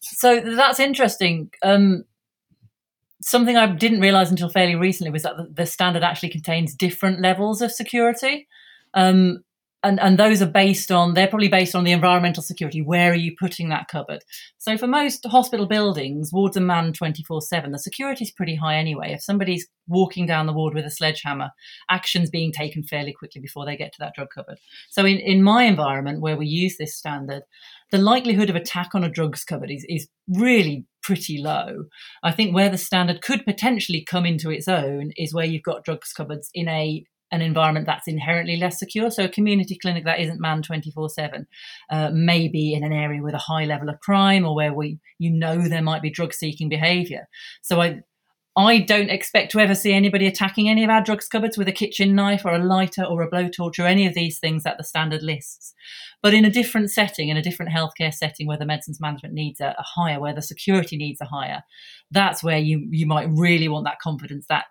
So 0.00 0.40
that's 0.40 0.80
interesting. 0.80 1.50
Um, 1.62 2.04
something 3.22 3.56
I 3.56 3.66
didn't 3.66 4.00
realize 4.00 4.30
until 4.30 4.48
fairly 4.48 4.74
recently 4.74 5.10
was 5.10 5.22
that 5.22 5.54
the, 5.54 5.66
standard 5.66 6.02
actually 6.02 6.30
contains 6.30 6.74
different 6.74 7.20
levels 7.20 7.62
of 7.62 7.72
security. 7.72 8.48
Um, 8.94 9.44
and, 9.84 9.98
and 9.98 10.18
those 10.18 10.40
are 10.40 10.46
based 10.46 10.92
on 10.92 11.14
they're 11.14 11.26
probably 11.26 11.48
based 11.48 11.74
on 11.74 11.84
the 11.84 11.92
environmental 11.92 12.42
security. 12.42 12.82
Where 12.82 13.10
are 13.10 13.16
you 13.16 13.34
putting 13.38 13.68
that 13.70 13.88
cupboard? 13.88 14.22
So 14.58 14.78
for 14.78 14.86
most 14.86 15.26
hospital 15.26 15.66
buildings 15.66 16.32
wards 16.32 16.56
are 16.56 16.60
manned 16.60 16.98
24-7 16.98 17.72
the 17.72 17.78
security 17.78 18.24
is 18.24 18.30
pretty 18.30 18.54
high 18.54 18.76
anyway. 18.76 19.12
If 19.12 19.22
somebody's 19.22 19.66
walking 19.88 20.26
down 20.26 20.46
the 20.46 20.52
ward 20.52 20.74
with 20.74 20.84
a 20.84 20.90
sledgehammer 20.90 21.50
actions 21.90 22.30
being 22.30 22.52
taken 22.52 22.82
fairly 22.82 23.12
quickly 23.12 23.40
before 23.40 23.66
they 23.66 23.76
get 23.76 23.92
to 23.94 23.98
that 24.00 24.14
drug 24.14 24.28
cupboard. 24.32 24.58
So 24.90 25.04
in, 25.04 25.18
in 25.18 25.42
my 25.42 25.64
environment 25.64 26.20
where 26.20 26.36
we 26.36 26.46
use 26.46 26.76
this 26.76 26.96
standard 26.96 27.42
the 27.92 27.98
likelihood 27.98 28.50
of 28.50 28.56
attack 28.56 28.90
on 28.94 29.04
a 29.04 29.10
drugs 29.10 29.44
cupboard 29.44 29.70
is, 29.70 29.86
is 29.88 30.08
really 30.26 30.86
pretty 31.02 31.38
low. 31.38 31.84
I 32.22 32.32
think 32.32 32.54
where 32.54 32.70
the 32.70 32.78
standard 32.78 33.22
could 33.22 33.44
potentially 33.44 34.04
come 34.04 34.24
into 34.24 34.50
its 34.50 34.66
own 34.66 35.12
is 35.16 35.34
where 35.34 35.44
you've 35.44 35.62
got 35.62 35.84
drugs 35.84 36.12
cupboards 36.12 36.50
in 36.54 36.68
a 36.68 37.04
an 37.30 37.40
environment 37.40 37.86
that's 37.86 38.06
inherently 38.06 38.56
less 38.56 38.78
secure. 38.78 39.10
So 39.10 39.24
a 39.24 39.28
community 39.28 39.78
clinic 39.80 40.04
that 40.04 40.20
isn't 40.20 40.38
manned 40.38 40.64
24 40.64 41.06
uh, 41.06 41.08
7, 41.08 41.46
maybe 42.12 42.74
in 42.74 42.84
an 42.84 42.92
area 42.92 43.22
with 43.22 43.32
a 43.32 43.38
high 43.38 43.64
level 43.64 43.88
of 43.88 44.00
crime 44.00 44.44
or 44.44 44.54
where 44.54 44.74
we, 44.74 44.98
you 45.18 45.30
know, 45.30 45.66
there 45.66 45.80
might 45.80 46.02
be 46.02 46.10
drug 46.10 46.34
seeking 46.34 46.68
behavior. 46.68 47.26
So 47.62 47.80
I, 47.80 48.00
I 48.54 48.80
don't 48.80 49.08
expect 49.08 49.50
to 49.52 49.60
ever 49.60 49.74
see 49.74 49.94
anybody 49.94 50.26
attacking 50.26 50.68
any 50.68 50.84
of 50.84 50.90
our 50.90 51.02
drugs 51.02 51.26
cupboards 51.26 51.56
with 51.56 51.68
a 51.68 51.72
kitchen 51.72 52.14
knife 52.14 52.44
or 52.44 52.52
a 52.52 52.58
lighter 52.58 53.02
or 53.02 53.22
a 53.22 53.30
blowtorch 53.30 53.78
or 53.78 53.86
any 53.86 54.06
of 54.06 54.12
these 54.12 54.38
things 54.38 54.62
that 54.64 54.76
the 54.76 54.84
standard 54.84 55.22
lists. 55.22 55.72
But 56.20 56.34
in 56.34 56.44
a 56.44 56.50
different 56.50 56.90
setting, 56.90 57.30
in 57.30 57.38
a 57.38 57.42
different 57.42 57.72
healthcare 57.72 58.12
setting 58.12 58.46
where 58.46 58.58
the 58.58 58.66
medicines 58.66 59.00
management 59.00 59.32
needs 59.32 59.60
are, 59.60 59.74
higher, 59.78 60.20
where 60.20 60.34
the 60.34 60.42
security 60.42 60.98
needs 60.98 61.20
are 61.22 61.28
higher, 61.28 61.62
that's 62.10 62.44
where 62.44 62.58
you 62.58 62.86
you 62.90 63.06
might 63.06 63.28
really 63.30 63.68
want 63.68 63.86
that 63.86 64.00
confidence 64.00 64.44
that 64.50 64.66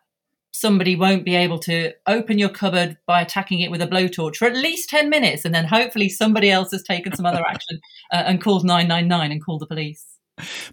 somebody 0.51 0.95
won't 0.95 1.25
be 1.25 1.35
able 1.35 1.57
to 1.57 1.91
open 2.07 2.37
your 2.37 2.49
cupboard 2.49 2.97
by 3.07 3.21
attacking 3.21 3.61
it 3.61 3.71
with 3.71 3.81
a 3.81 3.87
blowtorch 3.87 4.35
for 4.35 4.45
at 4.45 4.55
least 4.55 4.89
10 4.89 5.09
minutes 5.09 5.45
and 5.45 5.55
then 5.55 5.65
hopefully 5.65 6.09
somebody 6.09 6.51
else 6.51 6.71
has 6.71 6.83
taken 6.83 7.15
some 7.15 7.25
other 7.25 7.43
action 7.49 7.79
uh, 8.11 8.23
and 8.27 8.41
called 8.41 8.65
999 8.65 9.31
and 9.31 9.43
called 9.43 9.61
the 9.61 9.65
police 9.65 10.10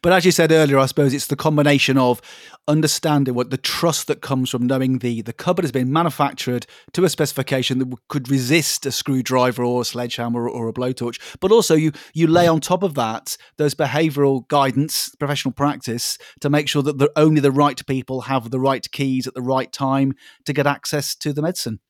but 0.03 0.12
as 0.12 0.25
you 0.25 0.33
said 0.33 0.53
earlier, 0.53 0.79
I 0.79 0.87
suppose 0.87 1.14
it's 1.14 1.27
the 1.27 1.37
combination 1.37 1.99
of 1.99 2.21
understanding 2.66 3.35
what 3.35 3.51
the 3.51 3.57
trust 3.57 4.07
that 4.09 4.21
comes 4.21 4.51
from 4.51 4.66
knowing 4.66 4.99
the 4.99 5.23
the 5.23 5.33
cupboard 5.33 5.64
has 5.64 5.73
been 5.73 5.93
manufactured 5.93 6.66
to 6.93 7.05
a 7.05 7.09
specification 7.09 7.79
that 7.79 7.93
could 8.09 8.31
resist 8.31 8.85
a 8.87 8.93
screwdriver 8.93 9.64
or 9.64 9.83
a 9.83 9.85
sledgehammer 9.85 10.49
or 10.49 10.69
a 10.69 10.73
blowtorch. 10.73 11.21
But 11.41 11.53
also 11.53 11.75
you 11.75 11.93
you 12.12 12.27
lay 12.27 12.47
on 12.47 12.61
top 12.61 12.83
of 12.83 12.95
that 12.95 13.37
those 13.57 13.75
behavioural 13.75 14.47
guidance, 14.49 15.14
professional 15.16 15.53
practice 15.53 16.19
to 16.41 16.51
make 16.51 16.69
sure 16.69 16.83
that 16.83 16.99
the, 16.99 17.11
only 17.16 17.41
the 17.41 17.53
right 17.53 17.85
people 17.87 18.23
have 18.23 18.51
the 18.51 18.61
right 18.61 18.91
keys 18.91 19.27
at 19.27 19.35
the 19.35 19.43
right 19.43 19.73
time 19.73 20.14
to 20.45 20.53
get 20.53 20.66
access 20.66 21.14
to 21.16 21.33
the 21.33 21.43
medicine. 21.43 21.81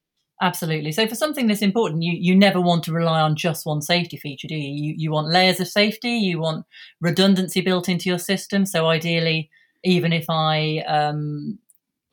Absolutely. 0.40 0.92
So 0.92 1.06
for 1.08 1.16
something 1.16 1.48
that's 1.48 1.62
important, 1.62 2.02
you 2.02 2.12
you 2.12 2.34
never 2.36 2.60
want 2.60 2.84
to 2.84 2.92
rely 2.92 3.20
on 3.20 3.34
just 3.34 3.66
one 3.66 3.82
safety 3.82 4.16
feature, 4.16 4.46
do 4.46 4.54
you? 4.54 4.68
You 4.90 4.94
you 4.96 5.10
want 5.10 5.28
layers 5.32 5.58
of 5.60 5.66
safety. 5.68 6.10
You 6.10 6.38
want 6.40 6.64
redundancy 7.00 7.60
built 7.60 7.88
into 7.88 8.08
your 8.08 8.18
system. 8.20 8.64
So 8.64 8.86
ideally, 8.86 9.50
even 9.82 10.12
if 10.12 10.26
I 10.30 10.78
um, 10.86 11.58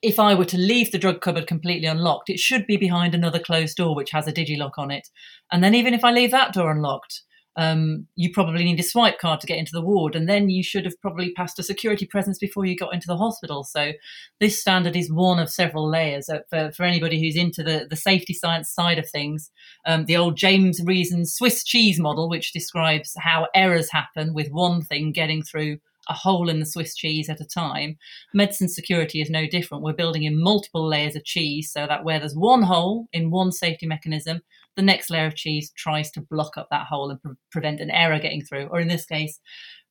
if 0.01 0.19
I 0.19 0.36
were 0.36 0.45
to 0.45 0.57
leave 0.57 0.91
the 0.91 0.99
drug 0.99 1.21
cupboard 1.21 1.47
completely 1.47 1.88
unlocked, 1.88 2.30
it 2.30 2.39
should 2.39 2.67
be 2.67 2.78
behind 2.78 3.15
another 3.15 3.39
closed 3.39 3.78
door 3.78 3.95
which 3.95 4.11
has 4.11 4.28
a 4.28 4.34
digilock 4.34 4.73
on 4.78 4.91
it. 4.91 5.09
And 5.51 5.63
then 5.63 5.76
even 5.76 5.93
if 5.93 6.03
I 6.03 6.11
leave 6.11 6.32
that 6.32 6.53
door 6.53 6.71
unlocked, 6.71 7.23
um, 7.58 8.08
you 8.16 8.32
probably 8.34 8.64
need 8.64 8.80
a 8.80 8.84
swipe 8.84 9.20
card 9.20 9.39
to 9.41 9.47
get 9.47 9.58
into 9.58 9.72
the 9.72 9.82
ward, 9.82 10.16
and 10.16 10.28
then 10.28 10.49
you 10.49 10.64
should 10.64 10.86
have 10.86 10.99
probably 11.01 11.32
passed 11.34 11.58
a 11.60 11.64
security 11.64 12.06
presence 12.06 12.38
before 12.38 12.66
you 12.66 12.76
got 12.76 12.93
into 12.93 13.08
the 13.08 13.18
hospital. 13.18 13.64
So, 13.64 13.93
this 14.39 14.60
standard 14.60 14.95
is 14.95 15.12
one 15.12 15.39
of 15.39 15.49
several 15.49 15.89
layers 15.89 16.30
uh, 16.30 16.39
for, 16.49 16.72
for 16.72 16.84
anybody 16.84 17.20
who's 17.22 17.38
into 17.38 17.64
the, 17.64 17.88
the 17.89 17.95
safety 17.95 18.34
science 18.34 18.70
side 18.70 18.99
of 18.99 19.10
things. 19.10 19.51
Um, 19.86 20.06
the 20.06 20.18
old 20.18 20.38
James 20.38 20.82
Reason 20.84 21.26
Swiss 21.26 21.64
cheese 21.64 21.99
model, 21.99 22.30
which 22.30 22.53
describes 22.53 23.14
how 23.18 23.47
errors 23.56 23.89
happen 23.91 24.34
with 24.34 24.49
one 24.49 24.82
thing 24.82 25.12
getting 25.12 25.41
through 25.41 25.78
a 26.08 26.14
hole 26.14 26.49
in 26.49 26.60
the 26.60 26.66
Swiss 26.66 26.95
cheese 26.95 27.30
at 27.30 27.41
a 27.41 27.45
time. 27.45 27.97
Medicine 28.34 28.70
security 28.70 29.22
is 29.22 29.30
no 29.30 29.47
different. 29.47 29.84
We're 29.84 29.93
building 29.93 30.24
in 30.24 30.41
multiple 30.41 30.88
layers 30.88 31.16
of 31.16 31.24
cheese 31.24 31.72
so 31.72 31.88
that 31.88 32.03
where 32.03 32.20
there's 32.20 32.36
one 32.36 32.64
hole 32.64 33.08
in 33.14 33.32
one 33.32 33.51
safety 33.51 33.88
mechanism, 33.88 34.41
the 34.76 34.82
next 34.82 35.09
layer 35.09 35.26
of 35.26 35.36
cheese 35.36 35.71
tries 35.78 36.11
to 36.11 36.21
block 36.21 36.57
up 36.57 36.67
that 36.71 36.88
hole 36.88 37.09
and 37.09 37.21
pre- 37.21 37.34
prevent 37.51 37.80
an 37.80 37.91
error 37.91 38.19
getting 38.19 38.43
through, 38.43 38.67
or 38.67 38.80
in 38.80 38.88
this 38.88 39.05
case, 39.05 39.39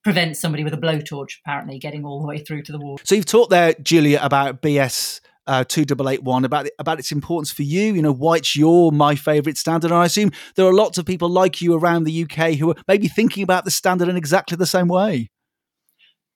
prevent 0.03 0.37
somebody 0.37 0.63
with 0.63 0.75
a 0.75 0.79
blowtorch 0.79 1.39
apparently 1.45 1.79
getting 1.79 2.05
all 2.05 2.21
the 2.21 2.27
way 2.27 2.39
through 2.39 2.63
to 2.63 2.73
the 2.73 2.79
wall. 2.79 2.99
So 3.05 3.15
you've 3.15 3.25
talked 3.25 3.51
there, 3.51 3.75
Julia, 3.83 4.21
about 4.23 4.63
BS. 4.63 5.21
Uh, 5.47 5.63
2881 5.63 6.47
about 6.47 6.67
about 6.79 6.99
its 6.99 7.13
importance 7.13 7.53
for 7.53 7.65
you 7.65 7.93
you 7.93 8.01
know 8.01 8.11
why 8.11 8.37
it's 8.37 8.57
your 8.57 8.91
my 8.91 9.15
favorite 9.15 9.59
standard 9.59 9.91
and 9.91 10.01
i 10.01 10.07
assume 10.07 10.31
there 10.57 10.65
are 10.65 10.73
lots 10.73 10.97
of 10.97 11.05
people 11.05 11.29
like 11.29 11.61
you 11.61 11.75
around 11.75 12.05
the 12.05 12.23
uk 12.23 12.55
who 12.55 12.71
are 12.71 12.77
maybe 12.89 13.09
thinking 13.09 13.43
about 13.43 13.67
the 13.67 13.71
standard 13.71 14.09
in 14.09 14.17
exactly 14.17 14.57
the 14.57 14.65
same 14.65 14.89
way 14.89 15.29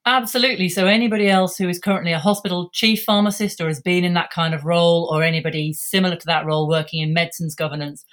Absolutely. 0.09 0.71
So, 0.71 0.87
anybody 0.87 1.29
else 1.29 1.59
who 1.59 1.69
is 1.69 1.79
currently 1.79 2.13
a 2.13 2.19
hospital 2.19 2.71
chief 2.73 3.05
pharmacist 3.05 3.61
or 3.61 3.69
has 3.69 3.79
been 3.79 4.05
in 4.05 4.15
that 4.15 4.31
kind 4.31 4.55
of 4.55 4.65
role, 4.65 5.07
or 5.13 5.23
anybody 5.23 5.75
similar 5.75 6.17
to 6.17 6.27
that 6.27 6.47
role 6.47 6.67
working 6.67 7.03
in 7.03 7.13
medicines 7.13 7.55
governance, 7.55 8.07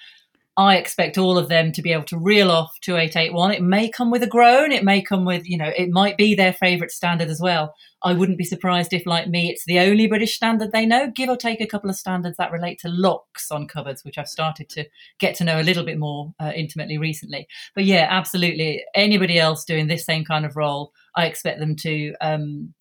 I 0.57 0.77
expect 0.77 1.17
all 1.17 1.37
of 1.37 1.49
them 1.49 1.73
to 1.73 1.81
be 1.81 1.91
able 1.91 2.05
to 2.05 2.17
reel 2.17 2.49
off 2.49 2.79
2881. 2.81 3.51
It 3.51 3.61
may 3.61 3.89
come 3.89 4.09
with 4.09 4.23
a 4.23 4.27
groan, 4.27 4.71
it 4.71 4.85
may 4.85 5.01
come 5.01 5.25
with, 5.25 5.47
you 5.49 5.57
know, 5.57 5.71
it 5.75 5.89
might 5.89 6.15
be 6.15 6.33
their 6.33 6.53
favourite 6.53 6.91
standard 6.91 7.27
as 7.27 7.41
well. 7.41 7.73
I 8.03 8.13
wouldn't 8.13 8.37
be 8.37 8.45
surprised 8.45 8.93
if, 8.93 9.05
like 9.05 9.27
me, 9.27 9.49
it's 9.49 9.65
the 9.65 9.79
only 9.79 10.07
British 10.07 10.35
standard 10.35 10.71
they 10.71 10.85
know, 10.85 11.11
give 11.13 11.27
or 11.27 11.35
take 11.35 11.59
a 11.59 11.67
couple 11.67 11.89
of 11.89 11.97
standards 11.97 12.37
that 12.37 12.51
relate 12.51 12.79
to 12.79 12.89
locks 12.89 13.51
on 13.51 13.67
cupboards, 13.67 14.05
which 14.05 14.17
I've 14.17 14.29
started 14.29 14.69
to 14.69 14.85
get 15.19 15.35
to 15.35 15.43
know 15.43 15.59
a 15.59 15.63
little 15.63 15.83
bit 15.83 15.99
more 15.99 16.33
uh, 16.39 16.51
intimately 16.55 16.97
recently. 16.97 17.47
But 17.73 17.83
yeah, 17.83 18.07
absolutely. 18.09 18.83
Anybody 18.93 19.37
else 19.37 19.65
doing 19.65 19.87
this 19.87 20.05
same 20.05 20.23
kind 20.23 20.45
of 20.45 20.55
role, 20.55 20.93
I 21.15 21.25
expect 21.25 21.59
them 21.59 21.75
to 21.77 22.13
um, 22.21 22.73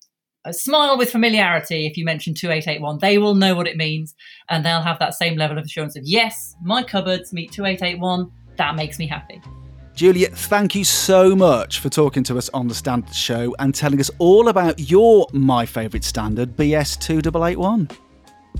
smile 0.53 0.97
with 0.97 1.11
familiarity 1.11 1.85
if 1.85 1.97
you 1.97 2.05
mention 2.05 2.33
2881. 2.33 2.99
They 2.99 3.17
will 3.17 3.35
know 3.35 3.55
what 3.55 3.67
it 3.67 3.77
means 3.77 4.15
and 4.49 4.65
they'll 4.65 4.81
have 4.81 4.99
that 4.99 5.13
same 5.13 5.37
level 5.37 5.57
of 5.57 5.65
assurance 5.65 5.95
of, 5.95 6.03
yes, 6.05 6.55
my 6.63 6.83
cupboards 6.83 7.33
meet 7.33 7.51
2881. 7.51 8.31
That 8.57 8.75
makes 8.75 8.99
me 8.99 9.07
happy. 9.07 9.41
Julia, 9.95 10.29
thank 10.29 10.75
you 10.75 10.83
so 10.83 11.35
much 11.35 11.79
for 11.79 11.89
talking 11.89 12.23
to 12.25 12.37
us 12.37 12.49
on 12.49 12.67
the 12.67 12.75
Standards 12.75 13.15
Show 13.15 13.55
and 13.59 13.73
telling 13.73 13.99
us 14.01 14.11
all 14.19 14.49
about 14.49 14.77
your 14.89 15.25
My 15.31 15.65
Favourite 15.65 16.03
Standard, 16.03 16.57
BS2881. 16.57 17.97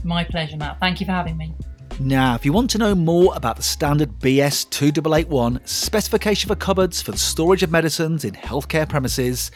My 0.03 0.23
pleasure, 0.23 0.55
Matt. 0.55 0.79
Thank 0.79 1.01
you 1.01 1.05
for 1.05 1.11
having 1.11 1.35
me. 1.35 1.53
Now, 1.99 2.35
if 2.35 2.43
you 2.43 2.51
want 2.51 2.69
to 2.71 2.77
know 2.77 2.93
more 2.93 3.33
about 3.35 3.55
the 3.55 3.63
standard 3.63 4.19
BS 4.19 4.69
2881 4.69 5.61
specification 5.63 6.49
for 6.49 6.55
cupboards 6.55 7.01
for 7.01 7.13
the 7.13 7.17
storage 7.17 7.63
of 7.63 7.71
medicines 7.71 8.25
in 8.25 8.33
healthcare 8.33 8.87
premises, 8.87 9.49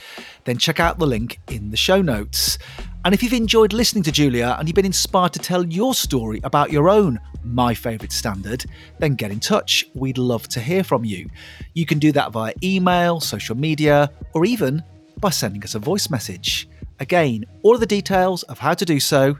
then 0.46 0.58
check 0.58 0.80
out 0.80 1.00
the 1.00 1.06
link 1.06 1.42
in 1.50 1.70
the 1.70 1.76
show 1.76 2.02
notes. 2.02 2.58
And 3.04 3.14
if 3.14 3.22
you've 3.22 3.34
enjoyed 3.34 3.74
listening 3.74 4.04
to 4.04 4.12
Julia 4.12 4.56
and 4.58 4.70
you've 4.70 4.76
been 4.76 4.86
inspired 4.86 5.34
to 5.34 5.40
tell 5.40 5.66
your 5.66 5.94
story 5.94 6.40
about 6.46 6.72
your 6.72 6.90
own 6.90 7.20
My 7.44 7.74
Favourite 7.74 8.14
Standard, 8.14 8.64
then 9.00 9.16
get 9.16 9.32
in 9.32 9.42
touch. 9.42 9.86
We'd 9.94 10.18
love 10.18 10.48
to 10.50 10.62
hear 10.62 10.86
from 10.86 11.04
you. 11.04 11.30
You 11.74 11.86
can 11.86 12.00
do 12.00 12.14
that 12.14 12.32
via 12.32 12.54
email, 12.64 13.20
social 13.20 13.58
media, 13.58 14.12
or 14.34 14.46
even 14.46 14.82
by 15.20 15.32
sending 15.32 15.64
us 15.66 15.76
a 15.76 15.80
voice 15.80 16.10
message. 16.10 16.70
Again, 17.02 17.44
all 17.64 17.74
of 17.74 17.82
the 17.82 17.86
details 17.86 18.44
of 18.44 18.60
how 18.60 18.76
to 18.76 18.86
do 18.86 19.02
so 19.02 19.38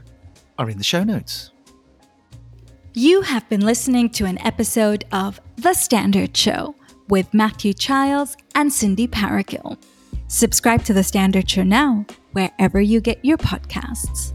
are 0.58 0.68
in 0.68 0.76
the 0.76 0.84
show 0.84 1.02
notes. 1.02 1.50
You 2.94 3.20
have 3.22 3.48
been 3.48 3.60
listening 3.60 4.10
to 4.10 4.24
an 4.24 4.36
episode 4.44 5.04
of 5.12 5.40
The 5.54 5.74
Standards 5.74 6.40
Show 6.40 6.74
with 7.08 7.32
Matthew 7.32 7.72
Childs 7.72 8.36
and 8.56 8.72
Cindy 8.72 9.06
Parakill. 9.06 9.78
Subscribe 10.26 10.82
to 10.86 10.92
The 10.92 11.04
Standards 11.04 11.52
Show 11.52 11.62
now, 11.62 12.04
wherever 12.32 12.80
you 12.80 13.00
get 13.00 13.24
your 13.24 13.38
podcasts. 13.38 14.32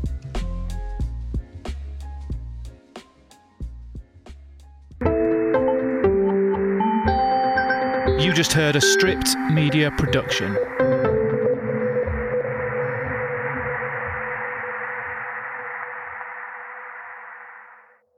You 8.23 8.31
just 8.31 8.53
heard 8.53 8.77
a 8.77 8.81
stripped 8.81 9.35
media 9.51 9.91
production. 9.97 10.57